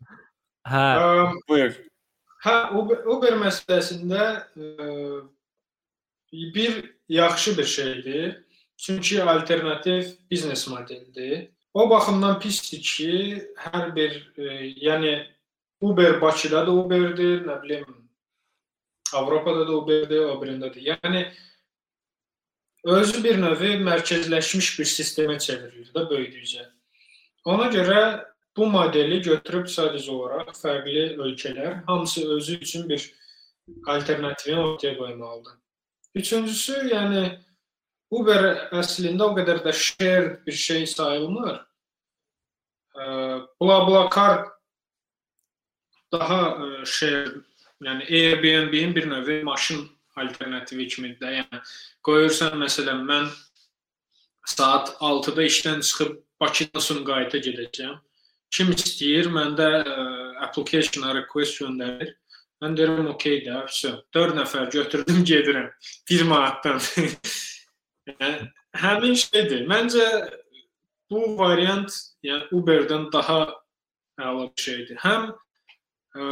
[0.72, 0.86] Hə.
[1.04, 1.76] Um, buyur.
[2.48, 4.24] Hə, Uber, Uber məsələsində
[4.58, 4.88] ə,
[6.56, 6.80] bir
[7.10, 8.40] yaxşı bir şeydir.
[8.78, 11.52] Çünki alternativ biznes modelidir.
[11.74, 13.14] O baxımdan pisdir ki,
[13.70, 14.58] hər bir ə,
[14.88, 15.14] yəni
[15.82, 17.86] Uber Bakıda da Uberdir, nə bilim
[19.14, 20.84] Avropada da Uberdir, o birindədir.
[20.92, 21.24] Yəni
[22.84, 26.68] özü bir növ mərkəzləşmiş bir sistemə çevrilir də böyüdükcə.
[27.46, 28.02] Ona görə
[28.58, 33.14] bu modeli götürüb sadəcə olaraq fərqli ölkələr hamısı özü üçün bir
[33.88, 35.58] alternativini ortaya qoymalıdır.
[36.16, 37.26] Üçüncüsü, yəni
[38.12, 41.62] Uber əslində o qədər də share bir şey sayılmır.
[43.62, 44.48] BlaBlaCar
[46.12, 47.26] daha şey,
[47.82, 51.34] yəni Airbnb-in bir növ maşın alternativi kimidir də.
[51.40, 51.62] Yəni
[52.04, 53.30] qoyursan məsələn mən
[54.46, 58.00] saat 6-da işdən çıxıb Bakıdan Sumqayıta gedəcəm.
[58.52, 60.06] Kim istəyir, məndə ə,
[60.48, 62.16] application request göndərir.
[62.62, 63.94] Mən deyirəm, okey də, vəsə.
[64.14, 65.70] 4 nəfər götürdüm, gedirəm.
[66.10, 66.82] 1 manatdan.
[68.10, 68.50] yəni
[68.82, 69.64] həmin şeydir.
[69.70, 70.08] Məncə
[71.12, 71.94] bu variant
[72.26, 73.40] yəni Uber-dən daha
[74.20, 75.00] əla bir şeydir.
[75.06, 75.32] Həm
[76.16, 76.26] ə,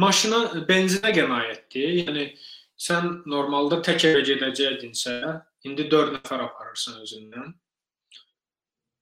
[0.00, 2.02] maşına benzinə qənaətdir.
[2.04, 2.26] Yəni
[2.80, 5.16] sən normalda tək evə gedəcəkdinsə,
[5.68, 7.54] indi 4 nəfər aparırsan özündən.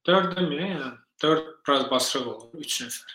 [0.07, 0.89] 4 demək, yəni
[1.23, 3.13] 4 biraz basırıq olur, 3 nəfər.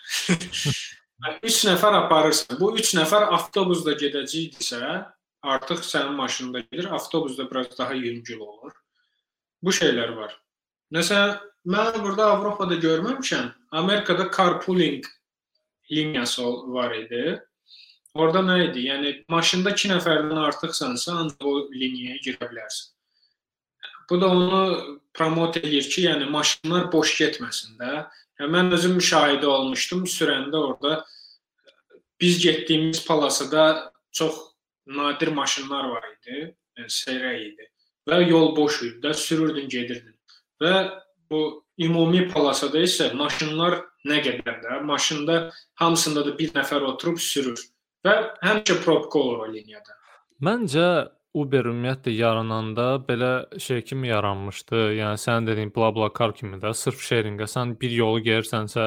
[1.49, 2.59] 3 nəfər aparırsan.
[2.61, 4.81] Bu 3 nəfər avtobusda gedəcəkdisə,
[5.45, 8.73] artıq sənin maşında gedir, avtobusda biraz daha yüngül olur.
[9.63, 10.33] Bu şeylər var.
[10.93, 13.53] Məsələn, mən burada Avropada görməmişəm.
[13.73, 15.07] Amerikada carpooling
[15.93, 17.41] liniyası var idi.
[18.15, 18.87] Orada nə idi?
[18.89, 22.93] Yəni maşında 2 nəfərdən artıqsansa, ancaq o liniyaya girə bilərsən.
[24.11, 28.05] Bu da onu promot eləyir ki, yəni maşınlar boş getməsin də.
[28.41, 31.05] Yəni mən özüm müşahidə olmuşdum sürəndə orada
[32.21, 34.37] biz getdiyimiz palasada çox
[34.87, 37.71] nadir maşınlar var idi, yəni seyrək idi
[38.09, 40.15] və yol boş idi də sürürdün, gedirdin.
[40.61, 40.75] Və
[41.31, 45.51] bu ümumi palasada isə maşınlar nə qədər də maşında
[45.81, 47.61] hamısında da bir nəfər oturub sürür
[48.07, 48.15] və
[48.45, 49.97] həmişə probka olur o liniyada.
[50.45, 50.89] Məncə
[51.35, 54.83] Uber ümumiyyətlə yarananda belə şey kimi yaranmışdı.
[55.01, 58.85] Yəni sənin dediyin BlaBlaCar kimi də sırf sharingə sən bir yolu gedirsənsə,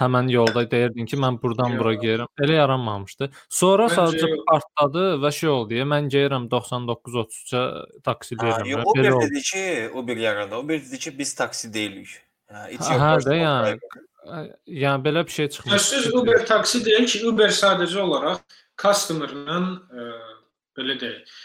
[0.00, 2.30] həmin yolda deyirdin ki, mən burdan bura gedirəm.
[2.40, 3.30] Elə yaranmamışdı.
[3.52, 5.76] Sonra Məncə sadəcə partladı və şey oldu.
[5.78, 7.62] Ya, mən gedirəm 99-33-ə
[8.08, 8.66] taksi deyirəm.
[8.72, 9.28] yox, Uber Belə oldu.
[9.30, 10.56] dedi ki, Uber yaradı.
[10.56, 12.16] Uber dedi ki, biz taksi deyilik.
[12.50, 13.76] Hə, hə də yəni
[14.66, 15.78] yəni belə bir şey çıxmışdı.
[15.78, 18.40] Sözsüz Uber taksi deyil ki, Uber sadəcə olaraq
[18.82, 20.08] customerla ə,
[20.78, 21.36] belə deyək,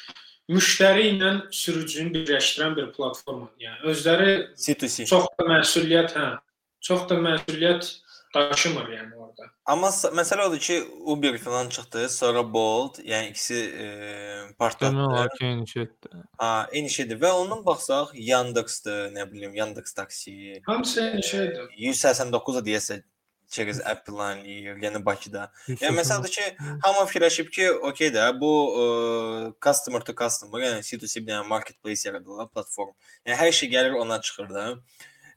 [0.56, 3.53] müştəri ilə sürücünü birləşdirən bir platformadır.
[3.60, 4.34] Yəni özləri
[4.66, 5.06] C2C.
[5.10, 6.28] çox da məsuliyyət, hə,
[6.82, 7.91] çox da məsuliyyət
[8.36, 9.47] daşımır yəni orada.
[9.65, 13.88] Amma məsələ odur ki, Uber falan çıxdı, sonra Bolt, yəni ikisi e,
[14.59, 16.21] Demək olar ki, eyni şeydir.
[16.38, 21.69] Ha, eyni şeydir və ondan baxsaq Yandex-dır, nə bilim, Yandex taksi, Hamısı eyni şeydir.
[21.77, 23.01] 189 deyəsə
[23.51, 25.49] çəkiz app planlayır, yəni Bakıda.
[25.69, 26.45] Yəni məsələn ki,
[26.83, 28.51] hamı fikirləşib ki, okey də bu
[28.83, 28.86] ə,
[29.63, 32.95] customer to customer, yəni C2C bir dənə marketplace yaradırlar, platform.
[33.25, 34.65] Yəni hər şey gəlir ona çıxır da.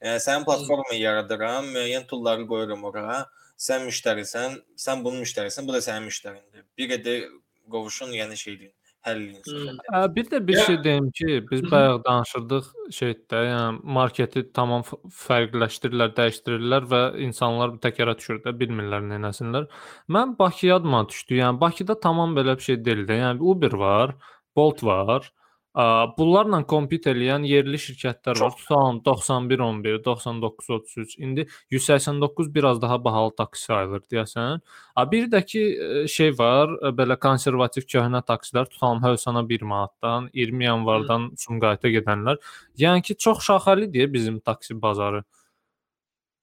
[0.05, 3.25] Yəni sənin platformu yaradıram, müəyyən toolları qoyuram ora.
[3.59, 6.63] Sən müştərisən, sən bunun müştərisən, bu da sənin müştərindir.
[6.79, 7.25] Bir qədər
[7.73, 8.71] qovuşun, yəni şeydir,
[9.03, 9.89] həll edin söhbəti.
[9.91, 12.69] Ə, bir də bir Ya- şey deyim ki, biz bayaq danışırdıq
[12.99, 14.85] şeydə, yəni marketi tamam
[15.25, 19.67] fərqləşdirirlər, dəyişdirirlər və insanlar bir təkərə düşür də, bilmirlər nə etsinlər.
[20.09, 21.41] Mən Bakıya adıma düşdü.
[21.43, 23.19] Yəni Bakıda tamam belə bir şey deyil də.
[23.25, 24.15] Yəni Uber var,
[24.57, 25.33] Bolt var.
[25.77, 25.85] Ə,
[26.17, 28.55] bunlarla kompet eləyən yerli şirkətlər var.
[28.57, 31.19] Tutalım 91 11, 99 33.
[31.19, 34.61] İndi 189 biraz daha bahalı taksi sayılır deyəsən.
[34.97, 39.63] A bir də ki e, şey var, e, belə konservativ köhnə taksilər tutalım Hövsana 1
[39.63, 42.41] manatdan 20 yanvardan Sumqayıta gedənlər.
[42.79, 45.23] Yəni ki çox şaxəlidir bizim taksi bazarı.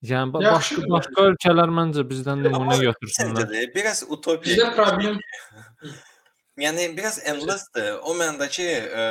[0.05, 3.71] Yəni ba- başqa Yaxşıdır başqa ölkələr məncə bizdən nümunə götürsünlər.
[3.75, 4.55] Biraz utopiya.
[4.55, 5.19] Bizdə problem
[6.57, 7.97] Yəni biraz endlessdir.
[8.07, 9.05] O mənada ki, ə,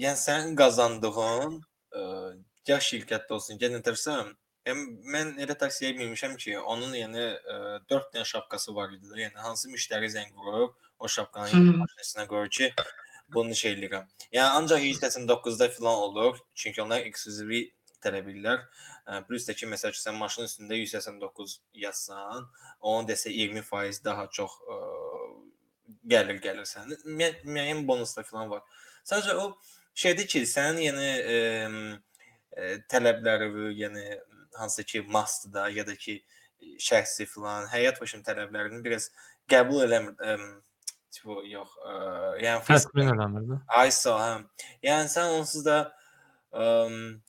[0.00, 1.58] yəni sənin qazandığın
[1.92, 2.04] ə,
[2.68, 4.14] ya şirkətdə olsun, ya nədirsə,
[4.66, 7.26] yəni mən elə taksiyə minmişəm ki, onun yəni
[7.92, 9.12] 4 dənə şapkası var idi.
[9.26, 12.72] Yəni hansı müştəri zəng vurur, o şapkanı maşinesinə qoyur ki,
[13.36, 14.08] bunu şey eləyirəm.
[14.32, 17.52] Yəni ancaq 189-da filan olur, çünki onlar ekskluziv
[18.00, 18.64] tələb edirlər.
[19.04, 22.48] Ə, Plus da ki, məsəl üçün sən maşının üstündə 189 yazsan,
[22.80, 24.80] onun desə 20% daha çox ə,
[26.08, 27.00] gəlir gəlir sənin.
[27.06, 28.62] Müəyyən, bonuslar falan var.
[29.06, 29.50] Sadəcə o
[29.96, 31.38] şeydir ki, sənin yəni ə,
[32.56, 34.06] ə, tələbləri, yəni
[34.56, 36.18] hansı ki must da ya da ki
[36.82, 39.10] şəxsi falan həyat başım tələblərini biraz
[39.50, 40.16] qəbul eləmir.
[40.20, 40.36] Ə,
[41.16, 41.94] tipo yox, ə,
[42.44, 43.60] yəni Təsmin eləmir də.
[43.88, 44.32] ISO hə.
[44.84, 45.78] Yəni sən onsuz da
[46.52, 46.66] ə,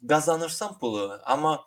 [0.09, 1.57] qazanırsan pulu, amma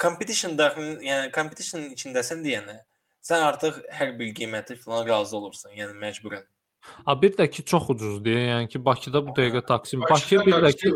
[0.00, 2.82] competition daxil, yəni competition içindəsən deyənə
[3.24, 6.44] sən artıq hər bir qiyməti falan razı olursan, yəni məcburən.
[7.06, 8.38] A bir də ki çox ucuzdur.
[8.38, 10.00] Yəni ki Bakıda bu dəqiqə taksi.
[10.00, 10.92] Bakı Bakıda bir də ki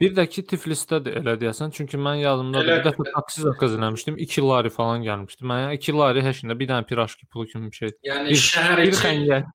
[0.00, 1.72] bir də ki Tiflisdə də elə deyəsən.
[1.74, 4.16] Çünki mən yadımdadır bir Elədir, dəfə taksi zakaz eləmişdim.
[4.26, 5.46] 2 lari falan gəlmişdi.
[5.50, 7.94] Mən yəni 2 lari heç nə bir dənə pirajki pulu kimi bir şey.
[8.10, 9.46] Yəni Bir, şəhər bir içi xəngəl.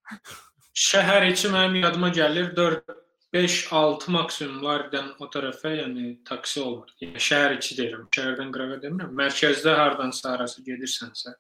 [0.85, 2.95] şəhər içi mənim yadıma gəlir 4
[3.33, 6.89] 5 6 maksimumlardan o tərəfə, yəni taksi olur.
[7.03, 9.11] Yəni şəhər içi deyirəm, şəhərdən qırağa demirəm.
[9.19, 11.35] Mərkəzdə hardansa arası gedirsənsə.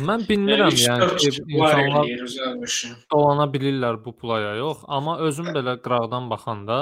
[0.00, 2.06] Mən bilmirəm yəni ki, insanlar
[3.12, 6.78] dolana bilirlər bu pulaya yox, amma özüm belə qıraqdan baxanda,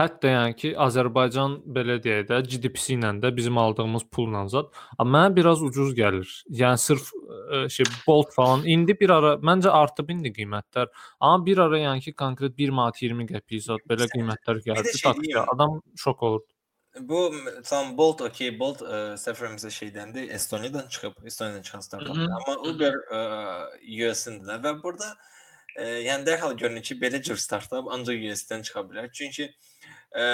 [0.00, 5.26] hətta yəni ki, Azərbaycan belə deyək də GDP-si ilə də bizim aldığımız pulla zət, amma
[5.26, 6.30] mənə biraz ucuz gəlir.
[6.62, 10.88] Yəni sırf ə, şey Bolt falan indi bir ara məncə artıb indi qiymətlər,
[11.20, 15.04] amma bir ara yəni ki, konkret 1 manat 20 qəpik zət belə qiymətlər gəldi şey
[15.10, 15.36] taksiyə.
[15.36, 15.52] deyim.
[15.52, 16.44] Adam şok olur.
[17.00, 17.34] Bu
[17.64, 22.16] tam Bolt okey, Bolt ə, səfərimizə şeydəndi, Estoniyadan çıxıb, Estoniyadan çıxan startap.
[22.16, 22.34] Hı -hı.
[22.36, 23.20] Amma Uber ə,
[23.98, 25.16] US-dəndir və burada
[25.76, 29.10] ə, yəni dərhal görünür ki, belə cür startap ancaq US-dən çıxa bilər.
[29.12, 29.50] Çünki
[30.14, 30.24] ə,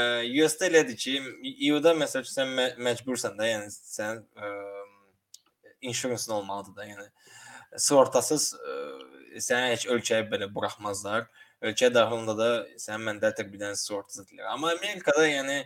[0.44, 1.16] US-də elədir ki,
[1.70, 4.52] EU-da məsəl üçün sən mə məcbursan da, yəni sən ə,
[5.80, 7.08] insurance olmalıdır da, yəni
[7.76, 8.80] sığortasız ə,
[9.38, 11.30] səni heç ölkəyə belə buraxmazlar.
[11.60, 12.50] Ölkə daxilində də
[12.80, 14.46] sənin məndətir bir dənə sığorta zətlər.
[14.48, 15.64] Amma Amerikada yəni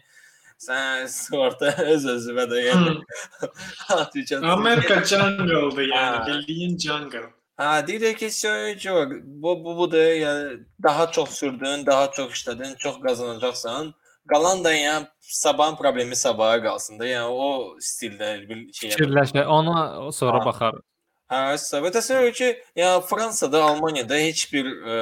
[0.61, 7.27] sən sığorta öz özünə də yəni Amerika jungle'dır yəni, bildiyin jungle.
[7.57, 9.21] Ha deyir ki söyləyəcək.
[9.43, 13.95] Bu bu bu da yəni daha çox sürdün, daha çox işlədin, çox qazanacaqsan.
[14.29, 17.07] Qalan da yəni sabahın problemi sabaha qalsın da.
[17.07, 18.91] Yəni o stildə bir şey.
[18.91, 20.45] Fikirləşə, ona sonra Ha.
[20.47, 20.83] baxarıq.
[21.31, 24.97] Hə, et ki, ya Fransada, Almaniyada heç bir ə,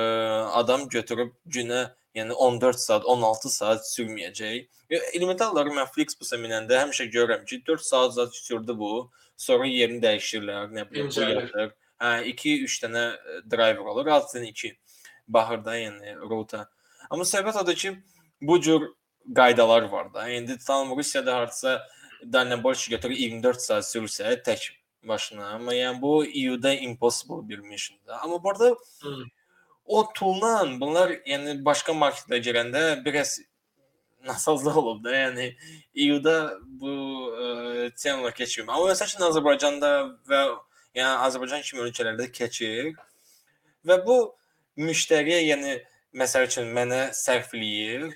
[0.61, 4.67] adam götürüb günə, yəni 14 saat, 16 saat sürməyəcək.
[5.17, 10.73] Elementarları mən Flixbus-a minəndə həmişə görürəm ki, 4 saat zat sürdü bu, sonra yerini dəyişirlər,
[10.77, 11.75] nə bilim, bu yatır.
[12.03, 14.73] Hə, 2 3 dənə e, driver olur, altdan 2
[15.29, 16.67] bahırda, yəni rota.
[17.11, 17.95] Amma söhbət odur ki,
[18.43, 18.89] bu cür
[19.37, 20.29] qaydalar var da.
[20.29, 21.89] İndi tam Rusiyada hardasa
[22.33, 24.71] Dynambolş götürür 24 saat sürsə tək
[25.09, 25.49] başına.
[25.55, 28.13] Amma yəni bu EU-da impossible bir missiondur.
[28.23, 29.25] Amma burada hmm
[29.87, 33.39] o tulla bunlar yəni başqa marketlərə girəndə biraz
[34.27, 35.15] nasazlıq olub da.
[35.15, 35.49] Yəni
[36.07, 36.93] EU-da bu
[37.33, 38.69] ə, temalar keçmir.
[38.69, 39.93] Amma məsəl üçün Azərbaycanda
[40.31, 40.43] və
[40.99, 42.93] yəni Azərbaycan kimi ölkələrdə keçir
[43.87, 44.19] və bu
[44.81, 45.79] müştəriyə yəni
[46.17, 48.13] məsəl üçün mənə sərfləyir.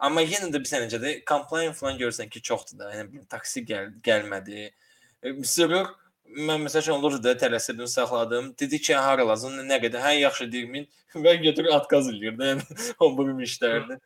[0.00, 2.92] Amma yenə də bir sənəcə də complaint falan görsən ki, çoxdur da.
[2.94, 4.70] Yəni bir taksi gəl gəlmədi.
[5.20, 5.90] E, Sürür
[6.36, 8.54] mən məsəl üçün olur da tələsirdim, saxladım.
[8.60, 10.02] Dedi ki, hara lazım, nə qədər?
[10.04, 10.88] Hə, yaxşı deyirmin.
[11.14, 12.52] Və götürür atqaz eləyir də.
[12.52, 14.00] Yəni o bu müştəridir.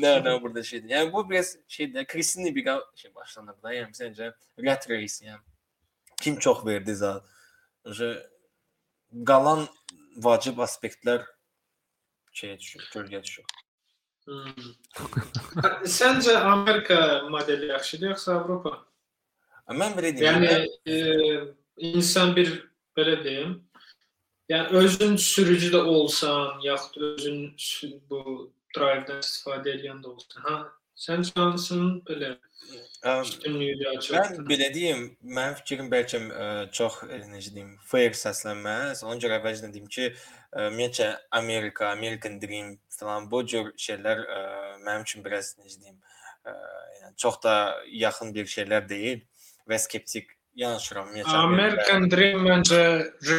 [0.00, 0.88] Nə nə burada şeydir.
[0.94, 2.06] Yəni bu biraz şeydir.
[2.06, 3.74] Kristin bir şey başlanır da.
[3.74, 4.32] Yəni səncə
[4.66, 5.42] rat race yəni.
[6.20, 7.24] Kim çox verdi zat.
[9.26, 9.66] Qalan
[10.22, 11.24] vacib aspektlər
[12.36, 13.44] şeyə düşür, kölgəyə düşür.
[14.28, 14.68] Hmm.
[15.98, 17.00] Səncə Amerika
[17.30, 18.76] modeli yaxşıdır yoxsa Avropa?
[19.70, 20.44] Mən belə deyim.
[20.44, 21.40] Yəni e,
[21.80, 22.52] insan bir
[22.96, 23.54] belə deyim,
[24.50, 27.40] yəni özün sürücü də olsan, yaxud özün
[28.10, 28.22] bu
[28.76, 30.56] drive-dan istifadə edən də olsan, ha,
[31.00, 32.36] sən hansının belə
[33.22, 39.04] üstünlüyü daha Mən belə deyim, mənim fikrim bəlkə ə, çox ə, necə deyim, fair səslənməz.
[39.06, 40.10] Ona görə əvvəlcədən deyim ki,
[40.66, 41.08] ümumiyyətcə
[41.40, 44.42] Amerika, American Dream falan bu cür şeylər ə,
[44.84, 45.96] mənim üçün biraz necə deyim,
[46.44, 46.54] ə,
[47.00, 47.56] yəni çox da
[48.04, 49.24] yaxın bir şeylər deyil
[49.70, 51.08] və skeptik yanaşıram.
[51.26, 52.82] American Dream məncə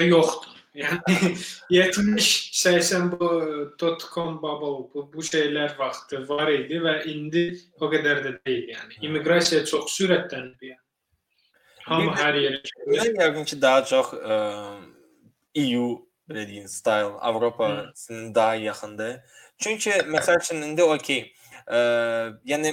[0.09, 0.51] yoxdur.
[0.71, 1.33] Yəni
[1.69, 3.27] 70-80 bu
[3.79, 7.43] dot-com bubble bu, bu şeylər vaxtı var idi və indi
[7.79, 9.01] o qədər də deyil yəni.
[9.03, 10.79] İmmiqrasiya çox sürətlənib yəni.
[11.89, 12.61] Hamı hər yerə.
[12.87, 14.37] Mən yəqin ki, daha çox ə,
[15.65, 15.89] EU
[16.31, 19.19] belə deyim, style Avropasının daha yaxındır.
[19.59, 21.25] Çünki məsəl üçün indi okey,
[22.47, 22.71] yəni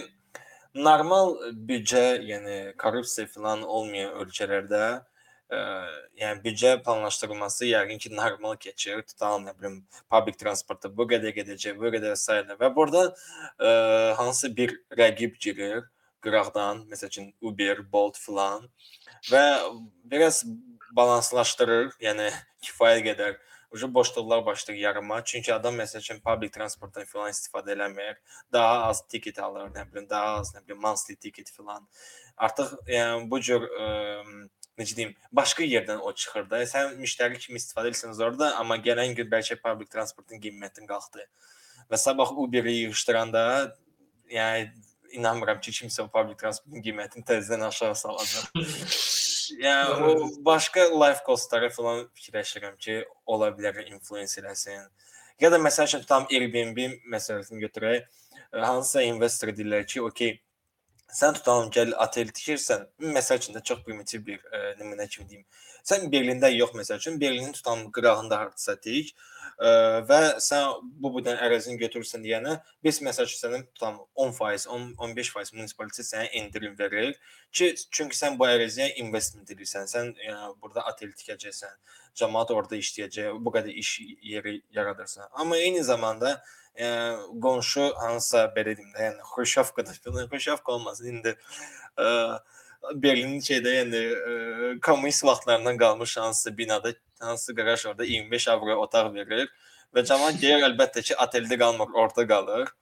[0.84, 1.36] normal
[1.68, 4.82] büdcə, yəni korrupsiya falan olmayan ölkələrdə
[5.50, 5.60] ə,
[6.20, 9.02] yəni büdcə planlaşdırılması yəqin ki, normal keçir.
[9.08, 9.78] Tutalım, nə bilim,
[10.10, 13.70] public transportda bu qədər gedəcək, bu qədər sayılır və burada ə,
[14.20, 15.86] hansı bir rəqib girir?
[16.24, 18.64] Qıraqdan, məsəl üçün Uber, Bolt falan
[19.30, 19.44] və
[20.10, 20.42] biraz
[20.96, 22.32] balanslaşdırır, yəni
[22.66, 23.38] kifayət qədər
[23.70, 25.24] Ucu boşluqlar başlayır yarıma.
[25.24, 28.16] Çünki adam məsəl üçün public transportdan filan istifadə eləmir.
[28.52, 31.88] Daha az ticket alır, nə bilim, daha az, nə bilim, monthly ticket filan.
[32.36, 33.90] Artıq yəni bu cür ə,
[34.80, 36.62] necə deyim, başqa yerdən o çıxır da.
[36.70, 41.28] Sən müştəri kimi istifadə edirsiniz orada, amma gələn gün bəlkə public transportun qiymətin qalxdı.
[41.90, 43.44] Və sabah Uber-i yığışdıranda
[44.32, 44.70] yəni
[45.16, 48.50] inanmıram ki, kimsə o public transportun qiymətini təzədən aşağı salacaq.
[49.64, 54.88] yəni o başqa life cost-ları falan fikirləşirəm ki, ola bilər influence eləsin.
[55.40, 56.78] Ya da məsəl üçün tam Airbnb
[57.12, 58.08] məsələsini götürək.
[58.52, 60.38] Hansısa investor deyirlər ki, okey,
[61.14, 62.84] sən tutalım gəl otel tikirsən,
[63.16, 65.44] məsəl üçün də çox primitiv bir ə, nümunə kimi deyim.
[65.88, 69.14] Sən Berlində yox məsəl üçün, Berlinin tutalım qırağında hardasa tik
[69.56, 69.70] ə,
[70.10, 75.56] və sən bu budan ərazini götürürsən deyənə, biz məsəl üçün sənin tutalım 10%, 10 15%
[75.56, 77.16] munisipalit sənə endirim verir
[77.52, 79.88] ki, çünki sən bu əraziyə investment edirsən.
[79.88, 81.76] Sən yəni burada otel tikəcəksən,
[82.20, 83.98] cəmaət orada işləyəcək, bu qədər iş
[84.34, 85.32] yeri yaradırsan.
[85.32, 86.36] Amma eyni zamanda
[87.42, 89.96] qonşu hansısa belə deyim də, yəni Xruşovkada
[90.28, 91.34] Xruşovka olmasın indi
[91.98, 92.08] ə,
[92.94, 94.34] Berlinin şeydə yəni ə,
[94.84, 99.48] kommunist vaxtlarından qalmış hansısa binada hansısa qaraj orada 25 avro otaq verir
[99.94, 102.72] və cəmaət deyir əlbəttə ki, oteldə qalmır, orada qalır.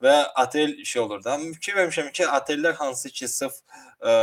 [0.00, 1.36] Və otel şey olur da.
[1.56, 3.60] Fikir vermişəm ki, otellər hansı ki, sırf
[4.00, 4.14] ə,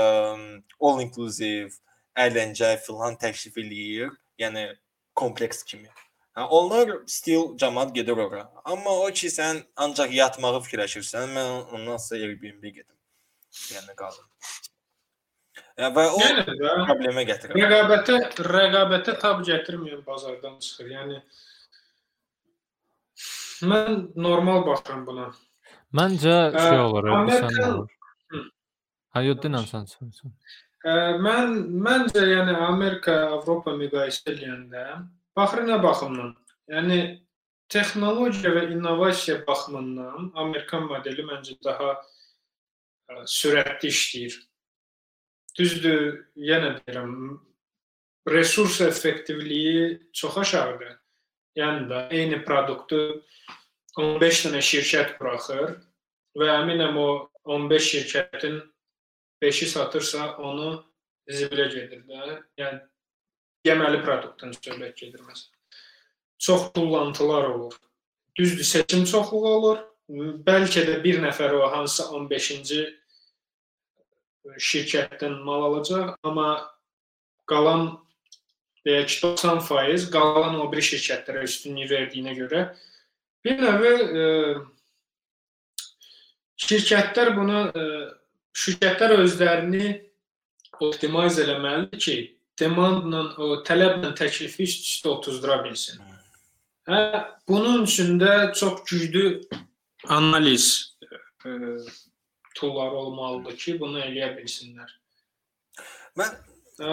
[0.82, 1.78] all inclusive,
[2.18, 4.72] əyləncə filan təklif eləyir, yəni
[5.18, 5.89] kompleks kimi.
[6.38, 8.43] Hə, onlar still cəmaət gedir ora.
[8.61, 12.97] Amma o ki, sən ancaq yatmağı fikirləşirsən, mən ondan sonra Airbnb gedim.
[13.73, 14.27] Yəni qalın.
[15.81, 17.57] Ya və o Yəni də problemə gətirir.
[17.57, 18.19] rəqabətə
[18.51, 20.93] rəqabətə tab gətirməyən bazardan çıxır.
[20.93, 21.19] Yəni
[23.73, 25.27] mən normal baxıram buna.
[25.97, 27.91] Məncə şey olur, sən olur?
[29.13, 30.33] Ha, yox, dinən sən sən.
[30.85, 34.83] Ə, mən məncə yəni Amerika, Avropa müqayisə edəndə
[35.38, 36.33] baxır nə baxımdan?
[36.71, 36.99] Yəni
[37.71, 44.38] texnologiya və innovasiya baxımından Amerikan modeli məncə daha ə, sürətli işləyir.
[45.57, 46.01] Düzdür,
[46.38, 47.13] yenə deyirəm,
[48.29, 50.97] resurs effektivliyi çox aşağıdır.
[51.57, 52.99] Yəni də eyni produktu
[53.97, 55.77] 15 dənə şirkət buraxır
[56.38, 57.09] və əminəm o
[57.49, 58.59] 15 şirkətin
[59.41, 60.69] 5-i satırsa onu
[61.29, 62.38] zibilə gedir də.
[62.61, 62.81] Yəni
[63.68, 65.53] yeməli produktdan söhbət gedir məsələn.
[66.38, 67.76] Çox tullantılar olur.
[68.38, 69.78] düzdür, seçim çoxluğu olur.
[70.47, 72.84] Bəlkə də bir nəfər o hansı 15-ci
[74.55, 76.51] şirkətdən mal alacaq, amma
[77.49, 77.89] qalan
[78.88, 82.61] deyək ki 90% qalan o biri şirkətlərə üstünlük verdiyinə görə
[83.43, 84.24] bir növ e,
[86.63, 87.84] şirkətlər bunu e,
[88.55, 89.91] şirkətlər özlərini
[90.88, 92.18] optimize eləməlidir ki,
[92.60, 96.01] demandla o tələblə təklifi üst-üstə otuzdura bilsin.
[96.88, 96.99] Hə,
[97.47, 99.41] bunun üçün də çox güclü
[100.08, 100.95] analiz
[101.45, 101.49] e,
[102.55, 104.93] toolları olmalıdır ki, bunu eləyə bilsinlər.
[106.18, 106.32] Mən
[106.80, 106.88] e,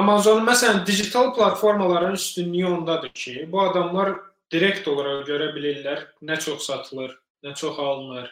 [0.00, 4.14] Amazon məsələn digital platformaların üstünlüyü ondadır ki, bu adamlar
[4.52, 7.14] direkt olaraq görə bilirlər nə çox satılır,
[7.44, 8.30] nə çox alınır,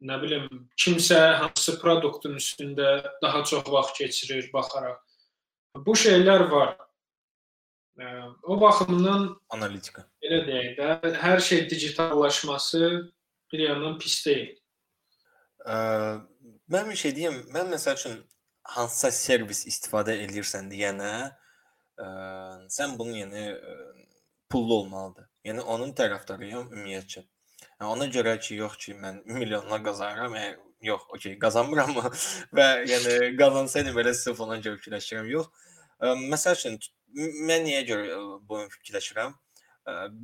[0.00, 0.48] nə bilim
[0.78, 2.90] kimsə hansı produktun üstündə
[3.22, 5.00] daha çox vaxt keçirir baxaraq.
[5.76, 6.76] Bu şeylər var.
[8.42, 10.06] O baxımdan analitika.
[10.24, 12.80] Elə deyək də, hər şey digitallaşması
[13.52, 14.54] bir yandan pis deyil.
[15.66, 15.76] Ə,
[16.72, 18.16] mən bir şey deyim, mən məsəl üçün
[18.72, 21.12] hansısa servis istifadə edirsən deyənə,
[22.00, 22.08] ə,
[22.72, 23.44] sən bunun yəni
[24.50, 25.28] pullu olmalıdır.
[25.44, 27.26] Yəni onun tərəfdarıyam ümumiyyətcə.
[27.80, 31.92] Yəni ona görə ki, yox ki, mən milyonlar qazanıram, yəni yox, okey, qazanmıram
[32.56, 35.28] və yəni qazansaydım belə sırf ona görə fikirləşirəm.
[35.34, 35.68] Yox.
[36.00, 36.80] Ə, məsəl üçün
[37.48, 38.18] mən niyə görə
[38.48, 39.36] bunu fikirləşirəm?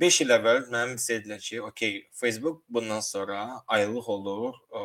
[0.01, 4.83] 5 il əvvəl mənim istədilər ki, okey, Facebook bundan sonra aylıq olur, ə,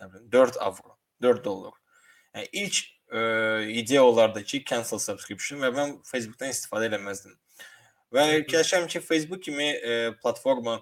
[0.00, 1.74] nə bilim 4 avro, 4 dollar.
[2.36, 3.20] Yəni ilk ə,
[3.82, 7.34] ideya olardı ki, cancel subscription və mən Facebookdan istifadə eləməzdim.
[8.14, 10.78] Və fikirləşirəm ki, Facebook kimi ə, platforma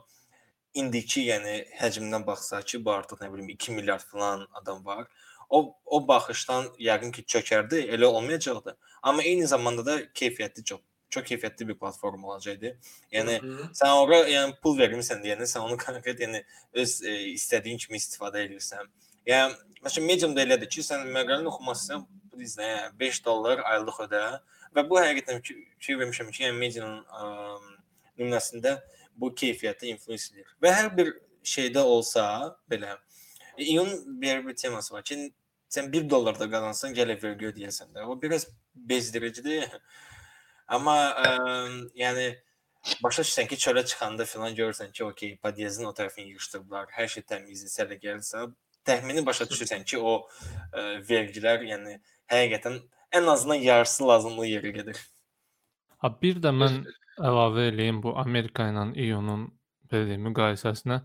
[0.75, 5.07] indiki, yəni həcmdən baxsaq ki, bu artıq nə bilim 2 milyard falan adam var.
[5.51, 8.77] O o baxışdan yəqin ki, çökərdi, elə olmayacaqdı.
[9.03, 10.81] Amma eyni zamanda da keyfiyyətli çox
[11.15, 12.79] çox keyfiyyətli bir platforma olacaqdı.
[13.13, 13.69] Yəni Hı -hı.
[13.81, 18.43] sən ora yəni pul vermisən deyəndə sən onu konkret yəni öz e, istədiyin kimi istifadə
[18.47, 18.91] edirsən.
[19.27, 19.55] Yəni
[19.85, 22.07] məsələn Medium-da elədir ki, sən məqaləni oxumazsan,
[22.41, 24.25] bizdə yəni 5 dollar aylıq ödə
[24.75, 27.79] və bu həqiqətən ki, fikir vermişəm ki, yəni Medium-un
[28.19, 28.79] nümunəsində
[29.17, 30.49] bu keyfiyyətə influence edir.
[30.63, 31.13] Və hər bir
[31.45, 32.25] şeydə olsa
[32.71, 32.97] belə
[33.57, 35.33] İyun bir, bir teması var ki,
[35.71, 38.07] sən 1 dollar da qazansan, gələ vergi ödəyəsən də.
[38.07, 39.69] O biraz bezdiricidir.
[40.75, 41.31] Amma ə,
[41.99, 42.27] yəni
[43.05, 47.27] başa düşsən ki, çölə çıxanda filan görürsən ki, okey, podyezin o tərəfini yığışdırıblar, hər şey
[47.31, 48.49] təmizdir, sələ gəlirsə,
[48.89, 50.17] təxmini başa düşürsən ki, o
[50.73, 51.99] ə, vergilər, yəni
[52.33, 52.81] həqiqətən
[53.15, 55.01] ən azından yarısı lazımlı yerə gedir.
[56.03, 56.83] Ha bir də mən
[57.21, 59.49] əlavə eləyim bu Amerika ilə iyunun
[59.91, 61.01] belə müqayisəsinə.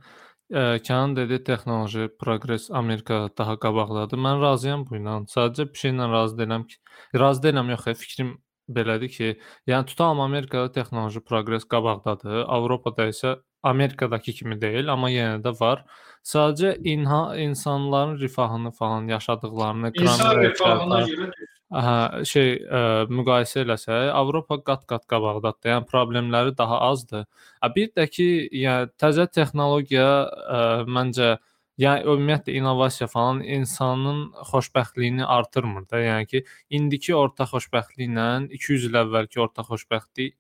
[0.49, 4.18] Kənan dedi texnoloji proqres Amerika daha qabaqdadır.
[4.18, 5.20] Mən razıyam bu ilə.
[5.30, 6.80] Sadəcə bir şeylə razı deyiləm ki,
[7.22, 8.32] razı deyiləm yox, fikrim
[8.70, 9.30] belədir ki,
[9.70, 15.86] yəni tutalım Amerikada texnoloji proqres qabaqdadır, Avropada isə Amerikadakı kimi deyil, amma yenə də var.
[16.26, 21.32] Sadəcə inha insanların rifahını falan yaşadıqlarını, İnsan rifahına görə
[21.70, 22.80] Hə, şey ə,
[23.13, 25.70] müqayisə eləsək, Avropa qat-qat qabaqdadır.
[25.70, 27.28] Yəni problemləri daha azdır.
[27.76, 28.26] Bir də ki,
[28.63, 31.38] yəni təzə texnologiya ə, məncə
[31.80, 34.17] Yəni ümumiyyətlə innovasiya falan insanın
[34.49, 36.01] xoşbəxtliyini artırmır da.
[36.03, 36.41] Yəni ki,
[36.76, 38.26] indiki orta xoşbəxtliklə
[38.57, 40.36] 200 il əvvəlki orta xoşbəxtlik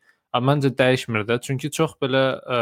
[0.49, 1.39] məncə dəyişmir də.
[1.45, 2.59] Çünki çox belə ə,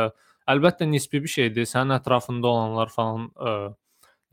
[0.47, 1.67] əlbəttə nisbi bir şeydir.
[1.69, 3.55] Sənin ətrafında olanlar falan ə,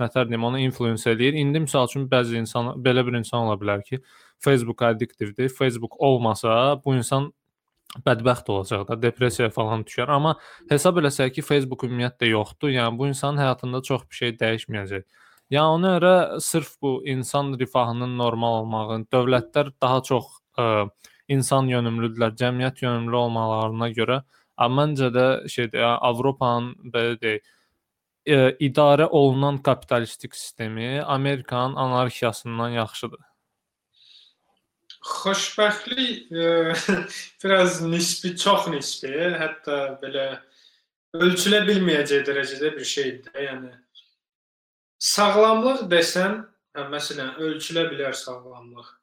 [0.03, 1.39] nətər deyim, onu influence eləyir.
[1.39, 4.01] İndi məsəl üçün bəzi insan belə bir insan ola bilər ki,
[4.45, 5.49] Facebook addiktivdir.
[5.49, 7.31] Facebook olmasa bu insan
[8.07, 10.11] bədbəxt olacaq da, depressiyaya falan düşər.
[10.11, 10.35] Amma
[10.71, 12.73] hesab eləsək ki, Facebook ümumiyyətlə yoxdur.
[12.75, 15.05] Yəni bu insanın həyatında çox bir şey dəyişməyəcək.
[15.55, 20.89] Yəni ona görə sırf bu insan rifahının normal olmağın, dövlətlər daha çox ə,
[21.29, 24.23] insan yönümlüdürlər, cəmiyyət yönümlü olmalarına görə,
[24.59, 27.53] məncə də şeydir, yəni Avropanın belə deyək,
[28.25, 33.21] ə, idarə olunan kapitalistik sistemi Amerikanın anarxiyasından yaxşıdır.
[35.05, 36.73] Xoşbəxtlik e,
[37.45, 40.41] biraz nisbi, çox nisbi, hətta belə
[41.13, 43.35] ölçülə bilməyəcək dərəcədə bir şeydir.
[43.49, 43.73] Yəni
[44.99, 46.41] sağlamlıq desən,
[46.77, 48.95] hə, məsələn, ölçülə bilər sağlamlıq.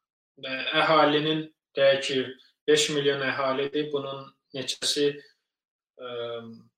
[0.41, 1.45] Və əhalinin
[1.77, 2.23] deyək ki,
[2.67, 4.25] 5 milyon əhalidir, bunun
[4.55, 5.11] neçəsi
[6.01, 6.11] ə,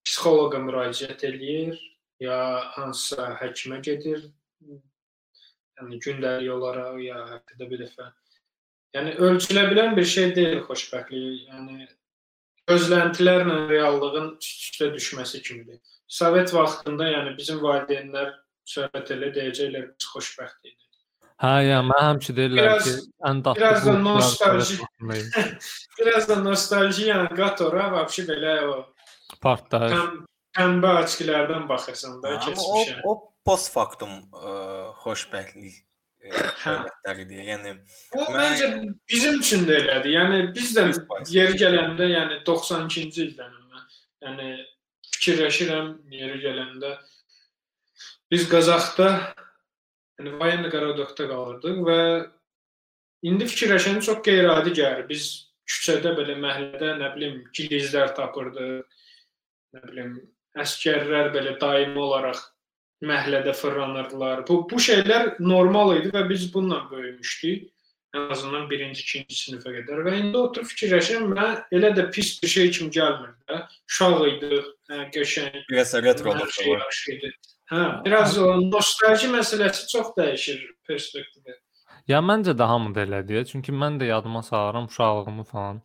[0.03, 1.79] psixoloqa müraciət eləyir
[2.23, 2.39] ya
[2.75, 4.27] hansısa həkimə gedir.
[5.79, 8.11] Yəni gündəlik olaraq ya həftədə bir dəfə
[8.93, 11.47] Yəni ölçülə bilən bir şey deyil xoşbəxtlik.
[11.49, 11.87] Yəni
[12.69, 15.79] gözləntilərlə reallığın üst-üstə düşməsi kimidir.
[16.07, 18.29] Sovet vaxtında yəni bizim valideynlər
[18.69, 20.79] söhbət elə deyəcəklər biz xoşbəxt idik.
[21.41, 24.77] Hə, ya mən həmişə deyirlər biraz, ki, ən dadlı biraz da nostalji.
[25.99, 28.75] biraz da nostalji yəni qatora vəbşi belə o
[29.41, 30.03] partlayır.
[30.57, 33.01] pəmbə açkilərdən baxırsan da Amma o keçmişə.
[33.03, 33.13] o
[33.45, 34.51] post factum ə,
[35.03, 35.79] xoşbəxtlik
[36.63, 37.39] həyatlarıdır.
[37.49, 37.71] Yəni
[38.15, 38.67] O Mən- məncə
[39.09, 40.11] bizim üçün də elədir.
[40.17, 40.85] Yəni biz də
[41.33, 43.89] yeri gələndə, yəni 92-ci ildənəm mən.
[44.27, 44.47] Yəni
[45.15, 46.93] fikirləşirəm yeri gələndə
[48.31, 49.09] biz Qazaxda
[50.19, 51.99] yəni Vayenli Qaradokda qalırdıq və
[53.27, 55.07] indi fikirləşəndə çox qeyri-adi gəlir.
[55.09, 55.27] Biz
[55.67, 58.85] küçədə belə məhəllədə nə bilim gilizlər tapırdıq.
[59.73, 60.17] Nə bilim
[60.61, 62.41] əskərlər belə daimi olaraq
[63.03, 64.43] məhəllədə fırlanırdılar.
[64.47, 67.69] Bu bu şeylər normal idi və biz bununla böyümüşdük.
[68.13, 72.51] Ən azından 1-ci, 2-ci sinifə qədər və indi oturub fikirləşirəm, mən elə də pis bir
[72.51, 73.63] şey kimi gəlmir də.
[73.89, 77.31] Uşaq idik, hə, qəşəng, biraz retro idi.
[77.73, 81.57] Hə, biraz o nostalji məsələsi çox dəyişir perspektivi.
[82.11, 83.49] Ya məncə də hamı da elədir.
[83.49, 85.81] Çünki mən də yadıma salıram uşaqlığımı falan.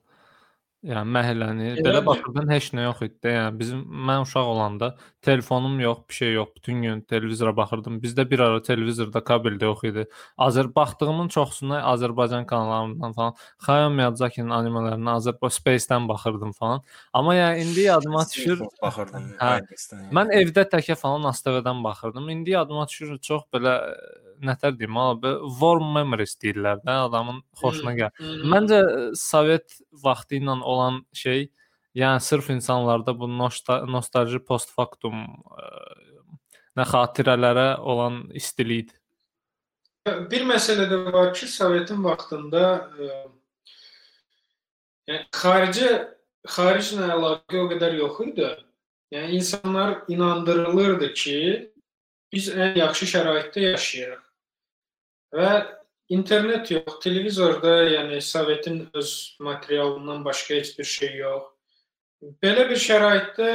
[0.87, 2.05] Yəni məhəlləni belə Elədir.
[2.07, 3.33] baxırdan heç nə yox idi.
[3.33, 4.93] Yəni bizim mən uşaq olanda
[5.27, 6.53] telefonum yox, bir şey yox.
[6.57, 7.97] Bütün gün televizora baxırdım.
[8.05, 10.05] Bizdə bir ara televizorda kabel də yox idi.
[10.39, 13.35] Azər baxdığımın çoxusunu Azərbaycan kanallarından falan,
[13.67, 16.87] Xayam Miyazaki-nin animələrinə Azərbaycan Space-dən baxırdım falan.
[17.13, 19.33] Amma yəni indi yadıma düşür baxırdım.
[19.43, 19.59] Hə.
[20.15, 22.31] Mən evdə təkə falan ASTV-dən baxırdım.
[22.37, 23.81] İndi yadıma düşür çox belə
[24.45, 28.15] nətər deyim, belə warm memories deyirlər də, adamın xoşuna gəlir.
[28.19, 28.45] Hmm.
[28.53, 31.49] Məncə ə, Sovet vaxtı ilə olan şey,
[31.99, 35.25] yəni sırf insanlarda bu nostal nostalji post factum
[35.55, 35.73] ə,
[36.79, 38.93] nə xatirələrə olan istilik.
[40.31, 43.11] Bir məsələ də var ki, Sovetin vaxtında ə,
[45.11, 45.91] yəni xarici
[46.49, 48.49] xariclə əlaqə o qədər yox idi.
[49.13, 51.39] Yəni insanlar inandırılırdı ki,
[52.33, 54.25] biz ən yaxşı şəraitdə yaşayırıq.
[55.35, 55.51] Və
[56.09, 61.45] internet yox, televizorda, yəni Sovetin öz materialından başqa heç bir şey yox.
[62.43, 63.51] Belə bir şəraitdə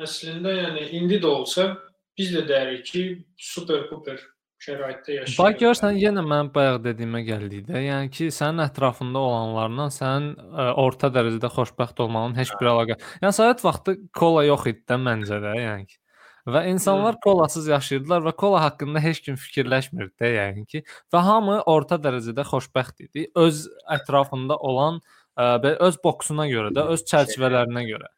[0.00, 1.74] əslində yəni indi də olsa
[2.16, 3.02] biz də deyirik ki,
[3.36, 4.20] super puper
[4.62, 5.40] şəraitdə yaşayırıq.
[5.40, 7.82] Bax görsən yenə mən bayaq dediyimə gəldik də.
[7.84, 12.96] Yəni ki, sənin ətrafında olanlarla sənin ə, orta dərəcədə xoşbəxt olmağın heç bir əlaqə.
[13.20, 16.00] Yəni Sovet vaxtı kola yox idi də məncə də, yəni ki.
[16.46, 20.82] Və insanlar kolasız yaşayırdılar və kola haqqında heç kim fikirləşmirdi də, yəni ki.
[21.12, 23.24] Və hamı orta dərəcədə xoşbəxt idi.
[23.34, 23.64] Öz
[23.96, 28.12] ətrafında olan ə, belə öz boksuna görə də, öz çərçivələrinə görə.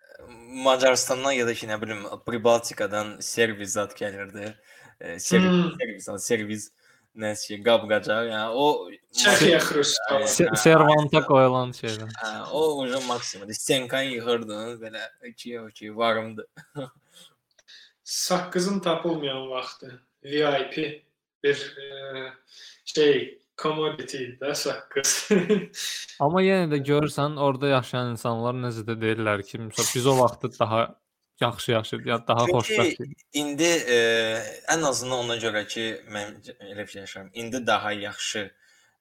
[0.64, 4.52] Macarıstandan ya da ki, nə bilim, Pribaltikadan servis zad gəlirdi.
[5.00, 5.72] E, servis, Hmm.
[5.78, 6.70] servis, servis
[7.18, 8.28] nəsə qab-qacaq.
[8.28, 10.26] Yəni o Çexiya xrustal.
[10.30, 12.10] Se servanta qoyulan şeylər.
[12.20, 13.56] Hə, o ucu maksimumdur.
[13.56, 16.46] Stenkan yığırdın belə 2 2 varımdı.
[18.08, 21.04] Saqqızın tapılmayan vaxtı VIP
[21.44, 21.86] bir e,
[22.84, 25.28] şey commodity də saqqız.
[26.24, 30.50] Amma yenə də görürsən, orada yaşayan insanlar necə də deyirlər ki, məsələn biz o vaxtı
[30.58, 30.80] daha
[31.40, 33.14] yaxşı yaşayırdıq, ya daha xoşbəxt.
[33.42, 33.98] İndi e,
[34.72, 37.28] ən azından ona görə ki, mən elə fikirləşirəm.
[37.34, 38.46] İndi daha yaxşı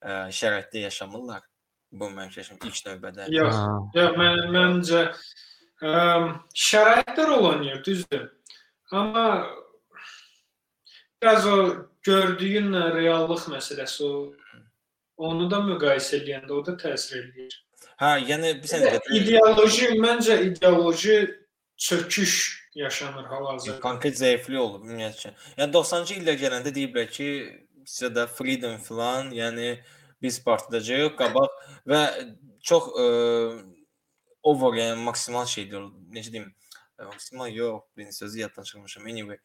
[0.01, 0.09] e,
[0.41, 1.47] şəraitdə yaşamırlar.
[1.91, 3.31] Bu mənim fikrim ilk növbədə.
[3.31, 3.61] Yox,
[3.95, 5.03] yox mən məncə
[5.79, 5.93] ə,
[6.67, 8.33] şəraitlər olanır, düzdür.
[8.91, 9.47] Amma
[11.21, 11.57] biraz o
[12.07, 14.11] gördüyünlə reallıq məsələsi o
[15.17, 17.57] onu da müqayisə edəndə o da təsir eləyir.
[17.97, 21.17] Hə, yəni bir sən də İdeoloji, məncə ideoloji
[21.77, 22.33] çöküş
[22.75, 23.79] yaşanır hal-hazırda.
[23.79, 25.33] konkret zəiflik olub ümumiyyətcə.
[25.57, 27.29] Yəni 90-cı illər gələndə deyiblər ki,
[27.85, 29.79] sizə də freedom filan, yəni
[30.21, 31.57] biz partlayacağıq qabaq
[31.89, 32.01] və
[32.61, 33.07] çox ə,
[34.43, 35.89] over yəni maksimal şeydir.
[36.13, 36.53] Necə deyim?
[37.05, 39.05] Maksimal yox, bir sözü yaddan çıxmışam.
[39.05, 39.37] Anyway.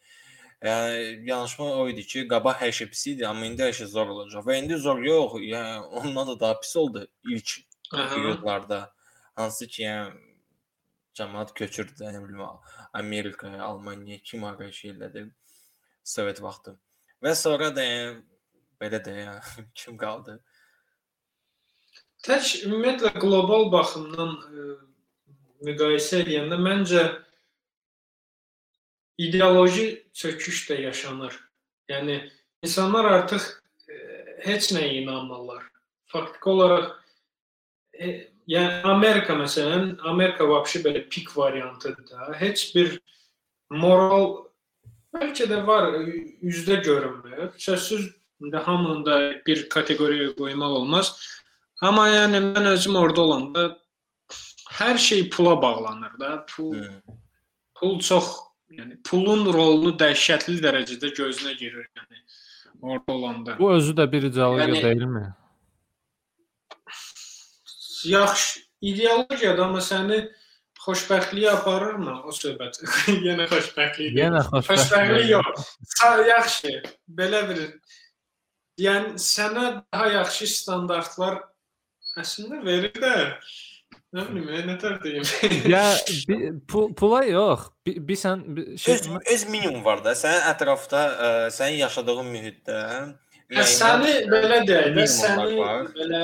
[0.63, 4.13] Yəni yanlışma o idi ki, qabaq hər şey pis idi, amma indi hər şey zor
[4.15, 4.45] olacaq.
[4.47, 7.57] Və indi zor yox, yəni ondan da daha pis oldu ilk
[7.91, 8.79] periodlarda.
[9.35, 10.13] Hansı ki, yəni
[11.19, 12.45] cəmaət köçürdü, nə bilim,
[12.93, 15.27] Amerikaya, Almaniyaya kim hara şey elədi
[16.05, 16.77] Sovet vaxtı.
[17.23, 18.23] Və sonra da yəni,
[18.81, 20.39] belə də yəni, kim qaldı?
[22.23, 24.65] Tək ümumiyyətlə qlobal baxımdan ə,
[25.67, 27.05] müqayisə edəndə məncə
[29.19, 31.37] ideoloji çöküş də yaşanır.
[31.91, 32.19] Yəni
[32.63, 33.97] insanlar artıq ə,
[34.47, 35.65] heç nəyə inanmırlar.
[36.07, 36.91] Faktiki olaraq
[37.99, 42.33] e, yəni Amerika məsələn, Amerika vəbşi belə pik variantıdır da.
[42.39, 42.99] Heç bir
[43.71, 44.47] moral
[45.15, 45.93] bəlkə də var,
[46.43, 47.53] üzdə görünmür.
[47.59, 48.11] Sözsüz
[48.41, 51.15] indi hamının da bir kateqoriyaya qoymaq olmaz.
[51.83, 53.65] Amma yəni mən özüm orada olanda
[54.79, 56.47] hər şey pula bağlanır da.
[56.47, 56.77] Pul,
[57.75, 58.33] pul çox,
[58.79, 62.23] yəni pulun rolunu dəhşətli dərəcədə gözünə girir yəni
[62.83, 63.57] orada olanda.
[63.59, 65.25] Bu özü də bir ideologiya Yəni- deyilmi?
[68.05, 70.19] Yaxşı ideologiyadır amma səni
[70.83, 72.81] xoşbəxtliyə aparırmı o söhbət?
[73.29, 74.17] Yenə xoşbəxtlik.
[74.19, 74.81] Yenə xoşbəxtlik.
[74.81, 75.69] xoşbəxtlik yox.
[76.29, 76.73] Yaxşı.
[77.21, 77.61] Belə bir
[78.83, 81.39] yəni sənə daha yaxşı standartlar
[82.19, 83.15] əslində verir də.
[84.13, 85.25] Nə bilim, nə tər deyim.
[85.73, 85.85] Ya
[86.29, 87.71] bi- pul, pula yox.
[87.87, 90.13] Bir, bir sən bir şey Öz, öz minimum var da.
[90.19, 92.81] Sənin ətrafda, ə, sənin yaşadığın mühitdə
[93.53, 95.89] Hə, səni belə deyək səni var.
[95.97, 96.21] belə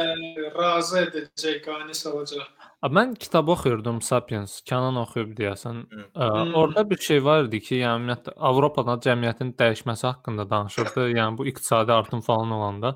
[0.56, 2.46] razı edəcək, qane salacaq.
[2.94, 5.80] Mən kitab oxuyurdum Sapiens, Kenan oxuyub deyəsən.
[5.90, 6.52] Hmm.
[6.54, 11.08] Orada bir şey var idi ki, yəni ümumiyyətlə Avropada cəmiyyətin dəyişməsi haqqında danışırdı.
[11.16, 12.94] Yəni bu iqtisadi artım falan olanda.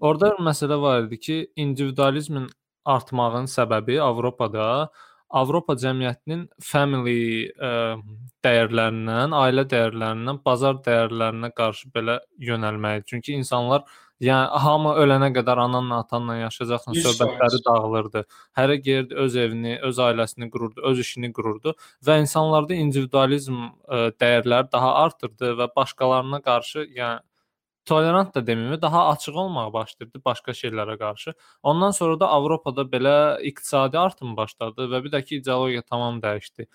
[0.00, 2.48] Orada bir məsələ var idi ki, individualizmin
[2.94, 4.88] artmağının səbəbi Avropada
[5.36, 7.98] Avropa cəmiyyətinin family ə,
[8.46, 13.02] dəyərlərindən, ailə dəyərlərindən bazar dəyərlərinə qarşı belə yönəlməyi.
[13.10, 13.82] Çünki insanlar
[14.22, 17.02] yəni hamı ölənə qədər ananla, atanla yaşayacaqsan 100%.
[17.08, 18.22] söhbətləri dağılırdı.
[18.56, 21.74] Hərə gəlirdi öz evini, öz ailəsini qururdu, öz işini qururdu
[22.06, 27.20] və insanlarda individualizm ə, dəyərləri daha artırdı və başqalarına qarşı, yəni
[27.86, 31.34] tolerant da deməyim, daha açıq olmağa başladı başqa şeylərə qarşı.
[31.62, 33.16] Ondan sonra da Avropada belə
[33.50, 36.68] iqtisadi artım başladı və bir də ki, ideologiya tamam dəyişdi.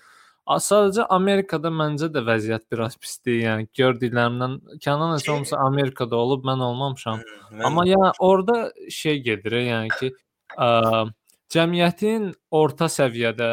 [0.51, 3.39] Sadəcə Amerikada məncə də vəziyyət biraz pisdir.
[3.45, 7.22] Yəni gördüklərimdən Kənan heç olmasa Amerikada olub, mən olmamışam.
[7.51, 10.12] Mən, Amma yəni orada şey gedir, yəni ki,
[10.57, 11.05] ə,
[11.53, 13.51] cəmiyyətin orta səviyyədə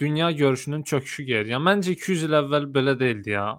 [0.00, 1.52] dünya görüşünün çöküşü gedir.
[1.56, 3.50] Yəni məncə 200 il əvvəl belə deyildi ya.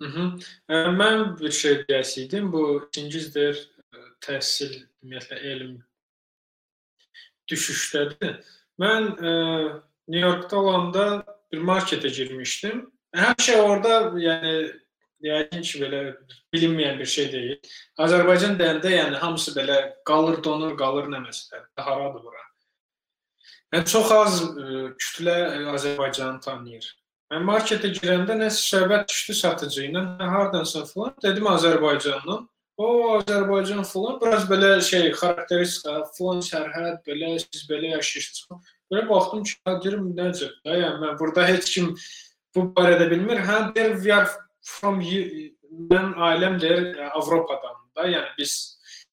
[0.00, 0.36] Mhm.
[0.68, 2.50] Ə, Mən bir şey deyəsiydim.
[2.52, 3.62] Bu ikincidir
[4.24, 5.76] təhsil, ümumiyyətlə elm
[7.50, 8.40] düşüşdədir.
[8.82, 9.32] Mən ə,
[10.08, 11.04] New Yorkda olanda
[11.52, 12.84] bir marketə girmişdim.
[13.16, 14.52] Həmişə orada, yəni
[15.24, 16.00] yəqin ki, belə
[16.52, 17.72] bilinməyən bir şey deyil.
[18.04, 19.78] Azərbaycan deyəndə, yəni hamısı belə
[20.08, 21.64] qalır, donur, qalır nə məsələ.
[21.80, 22.44] Haradır bura?
[23.72, 26.92] Yəni çox az ə, kütlə ə, Azərbaycanı tanıyır.
[27.32, 32.46] Mən marketə girəndə nəsə söhbət düşdü satıcı ilə, "Hə, hardansan filan?" Dedim Azərbaycandan.
[32.76, 32.86] O
[33.18, 38.70] Azərbaycan filan, biraz belə şey xarakteristika, filan sərhəd, belə siz belə yaşayırsınız.
[38.92, 40.50] Belə baxdım ki, "Ha, deyirəm necə?
[40.64, 41.96] Da, yəni mən burada heç kim
[42.54, 43.42] bu barədə bilmir.
[43.48, 44.28] Hə, deyir we are
[44.62, 48.52] from mən ailəm deyir Avropadan da, yəni biz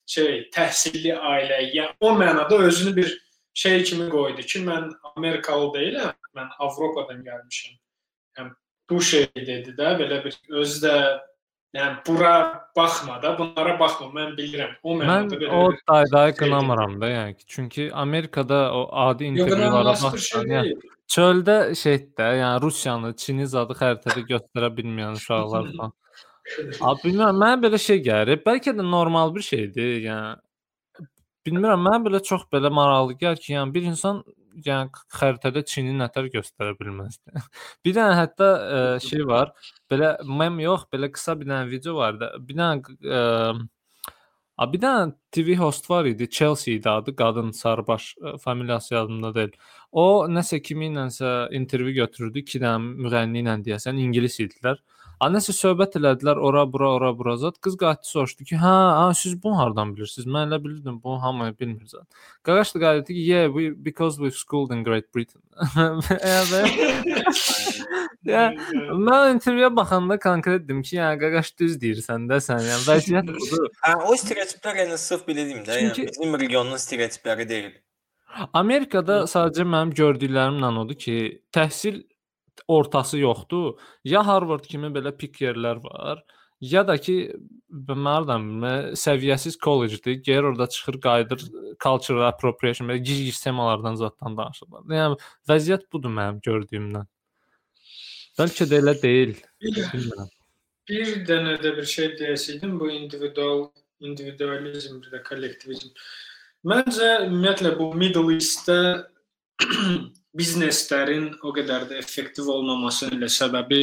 [0.06, 1.76] şey təhsilli ailəyik.
[1.80, 3.14] Yəni o mənada özünü bir
[3.54, 7.80] şey kimi qoydu ki, mən Amerikalı deyiləm, mən Avropadan gəlmişəm.
[8.90, 10.96] Bu şey dedi də, belə bir özü də
[11.74, 12.34] yəni bura
[12.76, 14.76] baxma da, bunlara baxma, mən bilirəm.
[14.84, 19.32] O Mən mənada belə o bir dayday qınamıram da, yəni ki, çünki Amerikada o adi
[19.32, 20.76] intervyulara baxsan, yəni
[21.16, 25.98] çöldə şeydə, yəni Rusiyanı, Çini zadı xəritədə göstərə bilməyən uşaqlar falan.
[26.88, 28.42] Abi bilmirəm, mənə belə şey gəlir.
[28.46, 31.10] Bəlkə də normal bir şeydir, yəni
[31.48, 34.22] bilmirəm, mənə belə çox belə maraqlı gəlir ki, yəni bir insan
[34.66, 37.44] yəni xəritədə Çini nətər göstərə bilməzdi.
[37.86, 38.50] bir dənə hətta
[38.80, 39.54] ə, şey var,
[39.92, 42.34] belə mem yox, belə qısa bir dənə video var da.
[42.40, 43.24] Bir dənə ə,
[44.62, 49.32] A bir dənə TV host var idi, Chelsea idi adı, qadın sarıbaş ə, familiyası yadımda
[49.36, 49.56] deyil.
[49.92, 54.78] O nəsə kimi ilənsə intervyu götürürdü, iki dənə müğənni ilə deyəsən ingilis idilər.
[55.22, 57.60] A nəsə söhbət elədilər ora bura ora bura zət.
[57.64, 60.28] Qız qayıtdı soruşdu ki, "Hə, ha, siz bunu hardan bilirsiniz?
[60.28, 62.06] Mən elə bilirdim, bunu hamı bilmir zət."
[62.44, 65.42] Qaqaş da qayıtdı ki, "Yeah, we because we've schooled in Great Britain."
[68.24, 68.54] Ya,
[68.88, 72.62] mən intervyuya baxanda konkret dedim ki, yəni qaqaş düz deyirsən də sən.
[72.70, 73.68] Yəni vəziyyət budur.
[73.84, 77.74] Hə, o stereotiplər yəni sırf belə deyim də, yəni bizim regionun stereotipləri deyil.
[78.54, 81.18] Amerikada sadəcə mənim gördüklərimlə odur ki,
[81.54, 82.00] təhsil
[82.68, 83.80] ortası yoxdur.
[84.04, 86.24] Ya Harvard kimi belə pik yerlər var,
[86.62, 87.16] ya da ki
[87.70, 90.20] bilmirəm, bilmə, səviyyəsiz kollecdir.
[90.24, 91.48] Gəlir orada çıxır, qayıdır
[91.84, 94.86] cultural appropriation, belə gic temalardan zətdən danışırlar.
[95.00, 95.20] Yəni
[95.50, 97.10] vəziyyət budur mənim gördüyümdən.
[98.40, 100.30] Bəlkə də elə deyil, bilmirəm.
[100.90, 103.68] bir dənə də bir şey deyəsiydim, bu individual
[104.04, 105.92] individualizm, də kollektivizm.
[106.68, 108.80] Məncə ümumiyyətlə bu Middle East-də
[110.38, 113.82] bizneslərin o qədər də effektiv olmamasının ilə səbəbi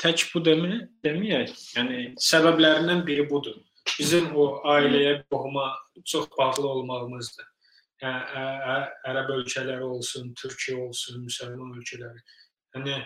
[0.00, 1.52] tək bu demə, deməyək.
[1.76, 3.58] Yəni səbəblərindən biri budur.
[3.98, 5.66] Bizim o ailəyə, qohuma
[6.04, 7.46] çox bağlı olmağımızdır.
[8.00, 12.22] Yəni ə- ə- ərəb ölkələri olsun, Türkiyə olsun, müsəlman ölkələri.
[12.76, 13.02] Yəni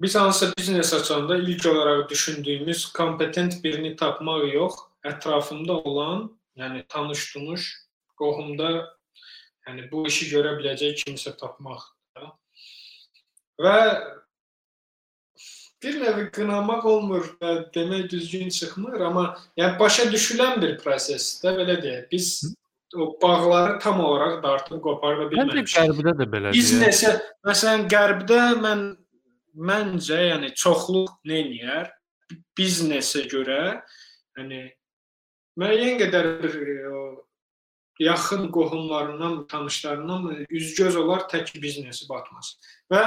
[0.00, 7.66] biz hansısa biznes açanda ilk olaraq düşündüyümüz kompetent birini tapmaq yox, ətrafımda olan, yəni tanış-tunuş,
[8.20, 8.99] qohumda
[9.70, 11.86] yəni bu işi görə biləcək kimsə tapmaq.
[12.16, 12.32] da.
[13.60, 13.76] Və
[15.82, 19.26] bir növ qınamaq olmur və demək düzgün çıxmır, amma
[19.56, 22.10] yəni başa düşülən bir prosesdə belə deyək.
[22.12, 22.32] Biz
[22.96, 25.78] o bağları tam olaraq dartıb qoparda Məncə bilməmişik.
[25.78, 26.58] qərbdə də belədir.
[26.58, 27.14] Biznesə,
[27.46, 28.84] məsələn, qərbdə mən
[29.70, 31.88] məncə, yəni çoxluq nə edir?
[32.58, 33.80] Biznesə görə,
[34.38, 34.60] yəni
[35.58, 37.00] müəyyən qədər bir e, o
[38.00, 42.56] yaxın qohumlarından, tanışlarından üz-göz olar tək biznesi batmaz.
[42.92, 43.04] Və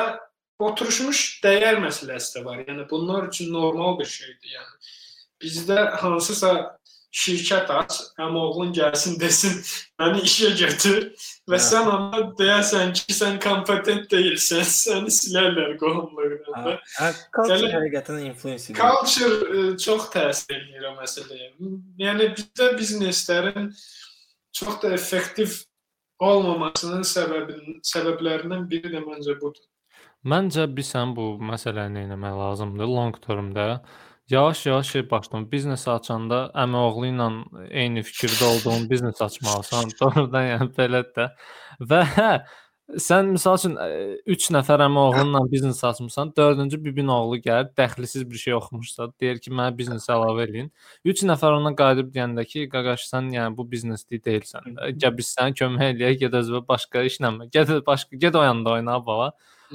[0.62, 2.62] oturmuş dəyər məsələsi də var.
[2.68, 4.56] Yəni bunlar üçün normal bir şeydir.
[4.58, 4.94] Yəni
[5.44, 6.54] bizdə hansısa
[7.14, 9.60] şirkət aç, həm oğlun gəlsin desin,
[10.02, 11.04] məni işə götür
[11.50, 11.66] və Hə.
[11.68, 16.70] sən ona deyəsən ki, sən kompetent deyilsən, səni silərlər qohumluqdan.
[16.70, 18.82] və Hə, culture həqiqətən influence edir.
[18.82, 21.52] Culture e, çox təsir edir o məsələyə.
[22.02, 23.70] Yəni bizdə bizneslərin
[24.54, 25.60] çox da effektiv
[26.24, 29.64] olmamasının səbəbin səbəblərindən biri də məncə budur.
[30.24, 33.68] Məncə bilsən bu məsələni etmək lazımdır long termdə.
[34.32, 35.50] Yavaş-yavaş şey başladım.
[35.52, 37.28] Biznes açanda əmioğlu ilə
[37.82, 39.92] eyni fikirdə olduğun biznes açmalısan.
[40.00, 41.26] Doğrudan yəni belədir də.
[41.92, 42.30] Və hə,
[42.92, 43.76] sən məsəl üçün
[44.36, 49.54] 3 nəfər əmioğlunla biznes açmısan, 4-cü bibin oğlu gəlir, dəxlisiz bir şey oxumuşsa, deyir ki,
[49.56, 50.70] mənə biznes əlavə eləyin.
[51.06, 54.92] 3 nəfər ona qayıdıb deyəndə ki, qaqaş sən yəni bu biznesli deyilsən də.
[55.00, 57.34] Gəl biz sənə kömək eləyək, get özünə başqa işlə.
[57.56, 59.32] Get başqa get o yanda oyna bala.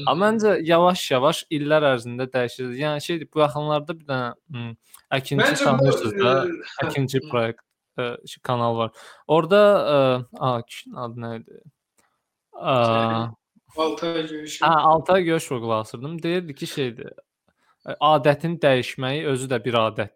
[0.06, 2.70] Amma məncə yavaş-yavaş illər ərzində dəyişir.
[2.78, 4.68] Yəni şeydir, bu yaxınlarda bir dənə
[5.16, 7.30] əkinçi tanıyırsınız da, e, əkinci hı.
[7.32, 7.64] proyekt
[7.98, 8.12] ə,
[8.46, 8.92] kanal var.
[9.26, 9.62] Orda
[9.96, 9.98] ə,
[10.44, 11.60] adı nə idi?
[13.76, 14.64] Altay görüşü.
[14.64, 16.22] hə, Altay görüş qulaq asırdım.
[16.22, 17.12] Deyirdi ki, şeydir.
[17.86, 20.14] ə, Adətin dəyişməyi özü də bir adətdir.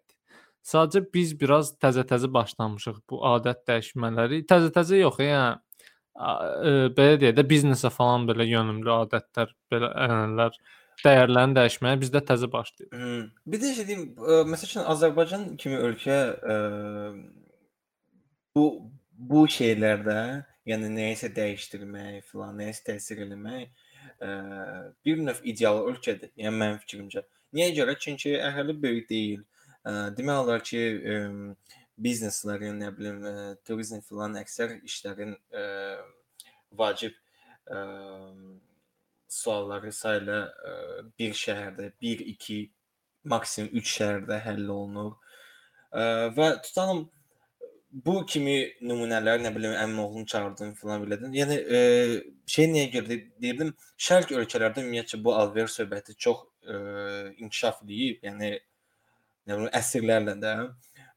[0.63, 4.43] Sadəcə biz biraz təzə-təzə başlamışıq bu adət dəyişmələri.
[4.47, 10.55] Təzə-təzə yox, yəni ə, ə, belə deyə də biznesə falan belə yönümlü adətlər, belə ənənələr,
[11.03, 12.91] dəyərlərini dəyişməyə bizdə təzə başlayır.
[12.95, 13.25] Hmm.
[13.47, 16.57] Bir də şey deyim, ə, məsəl üçün Azərbaycan kimi ölkə ə,
[18.55, 18.67] bu
[19.13, 20.17] bu şeylərdə,
[20.69, 23.69] yəni nəyisə dəyişdirmək filan, nəyisə təsir eləmək
[24.23, 24.29] ə,
[25.05, 26.31] bir növ ideal ölkədir.
[26.39, 27.23] Yəni mənim fikrimcə.
[27.53, 27.95] Niyə görə?
[27.99, 29.41] Çünki əhali böyük deyil.
[29.83, 30.83] Ə, demək olar ki,
[31.13, 31.17] ə,
[32.03, 33.33] bizneslərin, nə bilim, ə,
[33.67, 35.65] turizm filan əksər işlərin ə,
[36.79, 37.17] vacib
[37.67, 37.81] ə,
[39.33, 40.77] sualları sayla ə,
[41.19, 42.61] bir şəhərdə 1, 2,
[43.33, 45.19] maksimum 3 şəhərdə həll olunur.
[45.91, 46.07] Ə,
[46.37, 47.05] və tutalım
[47.93, 51.33] bu kimi nümunələr, nə bilim, əmimoğlunu çağırdım filan bilədin.
[51.37, 51.81] Yəni e,
[52.49, 53.69] şey niyə görə de- deyirdim,
[54.07, 56.75] şərq ölkələrdə ümumiyyətcə bu alver söhbəti çox e,
[57.37, 58.49] inkişaf edib, yəni
[59.45, 60.55] nə bilim əsrlərlə də.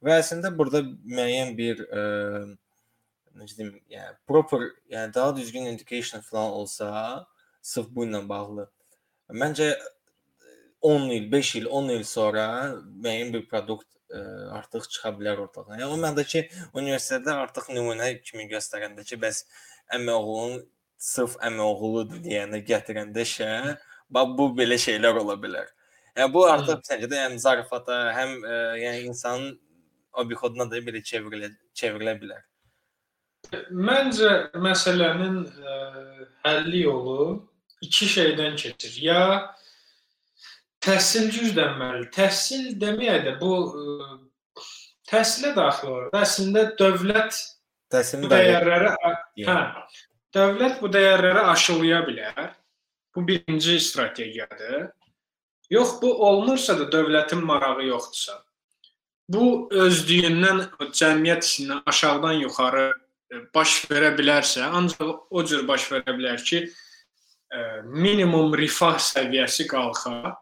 [0.05, 2.05] Və əslində burada müəyyən bir e,
[3.40, 6.90] necə deyim, yəni proper, yəni daha düzgün education filan olsa,
[7.62, 8.69] sırf bu ilə bağlı.
[9.32, 9.73] Məncə
[10.86, 12.47] 10 il, 5 il, 10 il sonra
[12.85, 14.23] müəyyən bir produkt ə,
[14.59, 15.81] artıq çıxa bilər ortalığa.
[15.81, 19.45] Yəni o məndə ki, universitetdə artıq nümunə kimi göstərəndə ki, bəs
[19.97, 20.65] əmi oğlunun
[20.97, 23.51] sırf əmi oğludur deyəndə gətirəndə şə,
[24.11, 25.70] bax bu belə şeylər ola bilər.
[26.16, 29.57] Yəni bu artıq səncə də yəni zarafata, həm ə, yəni insanın
[30.16, 32.45] obixoduna da belə çevrilə çevrilə bilər.
[33.70, 35.77] Məncə məsələnin ə,
[36.47, 37.20] həlli yolu
[37.85, 38.97] iki şeydən keçir.
[39.03, 39.20] Ya
[40.85, 42.09] təhsil güclənməli.
[42.15, 44.07] Təhsil deməyə də bu ə,
[45.11, 46.09] təhsilə daxil olur.
[46.16, 47.39] Əslində dövlət
[47.93, 48.93] Təhsilin dəyərləri
[49.47, 49.59] hə,
[50.35, 52.48] dövlət bu dəyərləri aşılaya bilər.
[53.15, 54.90] Bu birinci strategiyadır.
[55.70, 58.40] Yox, bu olmursa da dövlətin marağı yoxdursa.
[59.28, 62.85] Bu özlüyündən cəmiyyət içindən aşağıdan yuxarı
[63.32, 66.61] e, baş verə bilərsə, ancaq o cür baş verə bilər ki,
[67.51, 70.36] e, minimum rifah səviyyəsi qalxa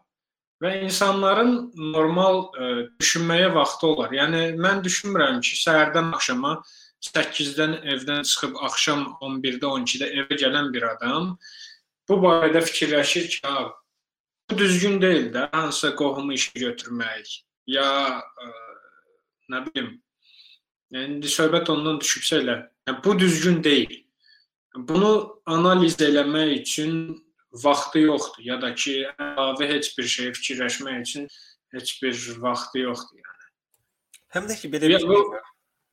[0.65, 1.53] və insanların
[1.93, 2.69] normal ə,
[3.01, 4.13] düşünməyə vaxtı olar.
[4.15, 6.57] Yəni mən düşünmürəm ki, səhərdən axşama
[7.05, 11.35] 8-dən evdən çıxıb axşam 11-də, 12-də evə gələn bir adam
[12.09, 13.67] bu barədə fikirləşir ki, ha,
[14.49, 17.35] bu düzgün deyil də, hansısa qohumu işə götürmək
[17.69, 17.85] ya
[18.21, 18.49] ə,
[19.53, 19.93] nə bilim.
[20.93, 24.01] Yəni söhbət ondan düşübsə elə, yəni, bu düzgün deyil.
[24.75, 25.11] Bunu
[25.45, 26.97] analiz eləmək üçün
[27.63, 31.27] vaxtı yoxdur ya da ki, əlavə heç bir şey fikirləşmək üçün
[31.75, 33.19] heç bir vaxtı yoxdur.
[33.19, 33.51] Yəni.
[34.35, 35.25] Həm də ki belə bir bu-.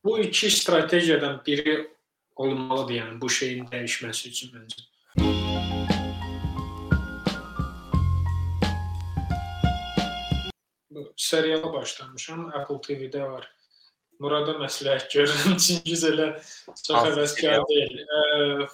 [0.04, 1.90] Bu iki strategiyadan biri
[2.36, 4.82] olmalıdır, yəni bu şeyin dəyişməsi üçün məncə.
[11.16, 13.46] Seriala başlamışam, Apple TV-də var.
[14.18, 16.32] Murada məsləhət görürəm, Çingiz elə
[16.66, 18.66] çox həvəskar deyil.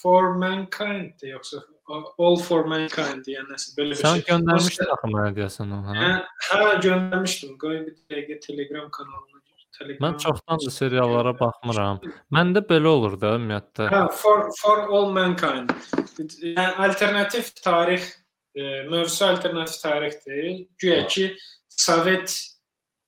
[0.00, 1.60] For Mankind yoxsa
[1.90, 4.24] All for Mankind deyən nəsə belə bir Sən şey.
[4.30, 6.10] göndərmişdin axı mənə deyəsən o, hə?
[6.50, 7.56] Hə, göndərmişdim.
[7.62, 9.66] Qoy bir dəqiqə Telegram kanalına gir.
[9.78, 10.04] Telegram.
[10.04, 12.00] Mən çoxdandır seriallara baxmıram.
[12.36, 13.88] Məndə belə olur da ümumiyyətlə.
[13.90, 15.74] Hə, for for all mankind.
[16.20, 18.12] Yəni alternativ tarix,
[18.54, 20.66] e, mövzusu alternativ tarixdir.
[20.78, 21.32] Güya ki
[21.68, 22.38] Sovet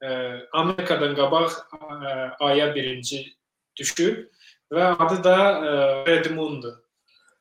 [0.03, 0.09] e,
[0.53, 2.13] Amerikadan qabaq e,
[2.51, 3.25] aya birinci
[3.79, 4.25] düşüb
[4.73, 5.73] və adı da e,
[6.11, 6.82] Redmond'dur.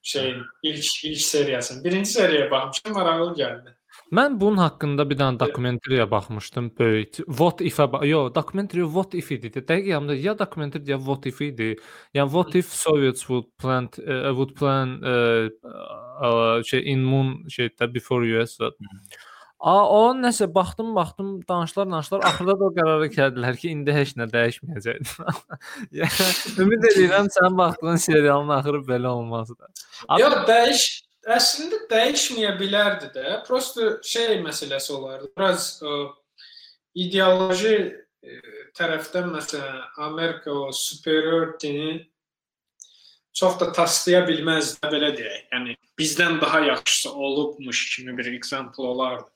[0.02, 1.84] Şeyin ilk ilk seriyasının.
[1.84, 3.76] Birinci seriyaya baxmışam, maraqlı gəldi.
[4.11, 7.19] Mən bunun haqqında bir dənə dokumentariya baxmışdım, böyük.
[7.40, 9.52] What if-ə yox, dokumentariya What if idi.
[9.56, 11.76] Dəqiq yadımda ya dokumentariya ya What if idi.
[12.15, 15.48] Yəni What if Soviets would plant uh, would plan uh,
[16.28, 18.57] uh, şey in moon şeydə before US.
[18.57, 18.73] that.
[19.62, 22.24] A o nəsə baxdım, baxdım, danışlar, danışlar.
[22.26, 25.12] Axırda da o qərara gəldilər ki, indi heç nə dəyişməyəcək.
[26.00, 26.30] yəni
[26.64, 29.70] ümid edirəm sən baxdığın serialın axırı belə olmaz da.
[30.08, 30.86] Abi- Yox, dəyiş
[31.38, 33.36] əslində dəyişməyə bilərdi də.
[33.46, 35.30] Prosta şey məsələsi olardı.
[35.38, 35.98] Biraz ə,
[37.06, 38.40] ideoloji ə,
[38.80, 42.00] tərəfdən məsələn Amerika o superiorityni
[43.38, 45.46] çox da taslaya bilməzdi belə deyək.
[45.54, 49.30] Yəni bizdən daha yaxşısı olubmuş kimi bir example olardı.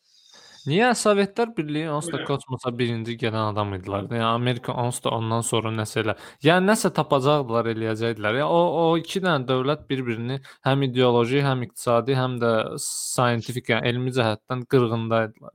[0.66, 4.08] Niyə Sovetlər Birliyi onsuz da kosmosa birinci gələn adam idilər.
[4.10, 6.16] Yəni Amerika onsuz da ondan sonra nəsə elə.
[6.46, 8.40] Yəni nəsə tapacaqdılar, eləyəcəkdilər.
[8.42, 12.52] Ya o o iki dənə dövlət bir-birini həm ideoloji, həm iqtisadi, həm də
[12.82, 15.54] scientific, yəni elmi cəhətdən qırğındaydılar.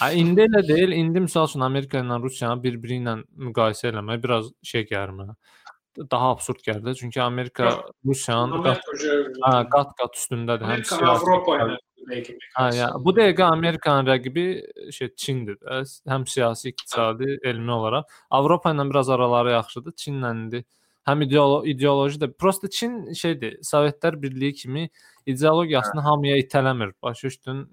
[0.00, 0.92] Ha indi elə deyil.
[0.92, 3.16] İndi məsəl üçün Amerika ilə Rusiyanı bir-biri ilə
[3.48, 5.38] müqayisə eləmək biraz şey gəlir mənə.
[6.12, 6.92] Daha absurd gəlir də.
[7.00, 7.72] Çünki Amerika
[8.04, 8.76] Rusiyanın hə,
[9.72, 10.68] qat-qat üstündədir.
[10.74, 11.78] Həm Avropa ilə.
[12.56, 14.46] Hə, yəni bu dəqiqə Amerikanın rəqibi
[14.92, 15.56] şey Çindir.
[16.12, 18.04] Həm siyasi, iqtisadi, elmi olaraq.
[18.30, 19.96] Avropa ilə biraz araları yaxşıdır.
[20.02, 20.64] Çinlə indi
[21.06, 24.88] həm ideolo ideoloji də prosta Çin şeydir, Sovetlər Birliyi kimi
[25.26, 26.92] ideologiyasını hamıya itələmir.
[27.02, 27.66] Başa düşdün?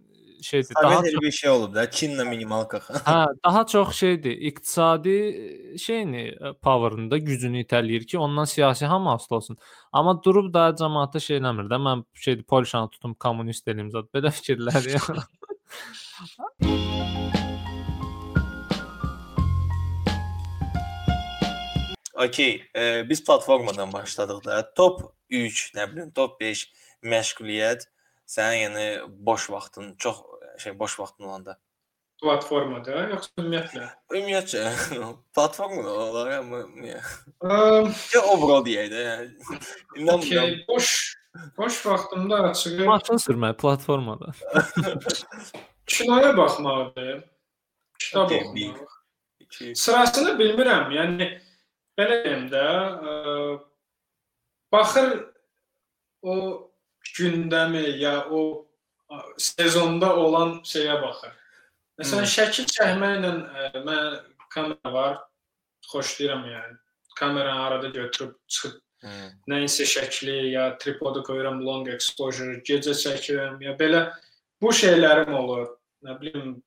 [0.43, 2.77] Şeydir, daha Sovet elə bir şey olub da, Çinlə minimalka.
[2.77, 5.15] Hə, daha çox şeydir, iqtisadi
[5.79, 9.57] şeyini, e, power'ında gücünü itələyir ki, ondan siyasi hamı asılı olsun.
[9.91, 11.79] Amma durub da cəmaətə şey eləmir də.
[11.87, 14.11] Mən şeydir, Polşanı tutum kommunist eləyim zət.
[14.15, 15.01] Belə fikirlər ya.
[22.13, 24.73] Okey, e, biz platformadan başladıq da.
[24.75, 26.67] Top 3, nə bilim, top 5
[27.03, 27.87] məşğuliyyət
[28.29, 30.23] sənin yəni boş vaxtın, çox
[30.57, 31.57] şey boş vaxtın olanda.
[32.23, 33.87] platformada yoxsa ümumiyyətlə?
[34.13, 34.61] Ümumiyyətcə
[35.35, 39.27] platformada olaraq amma Əm, ya overall deyək də, yəni.
[40.15, 41.17] Okay, boş
[41.57, 44.31] boş vaxtımda açığı Maşın sürmək platformada.
[45.85, 47.23] kinoya baxmaqdır.
[47.99, 48.99] Kitab oxumaq.
[49.75, 50.93] Sırasını bilmirəm.
[50.95, 51.27] Yəni
[51.99, 52.63] belə deyim də,
[53.11, 53.13] ə,
[54.71, 55.11] baxır
[56.21, 56.33] o
[57.17, 58.67] gündəmi ya o
[59.37, 61.33] sezonda olan şeyə baxır.
[61.99, 62.33] Məsələn, Hmm.
[62.35, 64.19] şəkil çəkməklə ə, mən
[64.49, 65.19] kamera var,
[65.91, 66.77] xoşlayıram yəni.
[67.19, 69.09] Kameranı arada götürüb çıxıb Hı.
[69.49, 74.13] nəyinsə şəkli ya tripodu qoyuram long exposure, gecə çəkirəm ya belə
[74.61, 75.67] bu şeylərim olur.
[76.03, 76.63] Nə bilim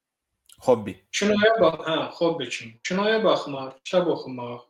[0.60, 0.94] Hobbi.
[1.12, 2.80] Kinoya bax, hə, hobbi kimi.
[2.84, 4.62] Kinoya baxmaq, kitab oxumaq.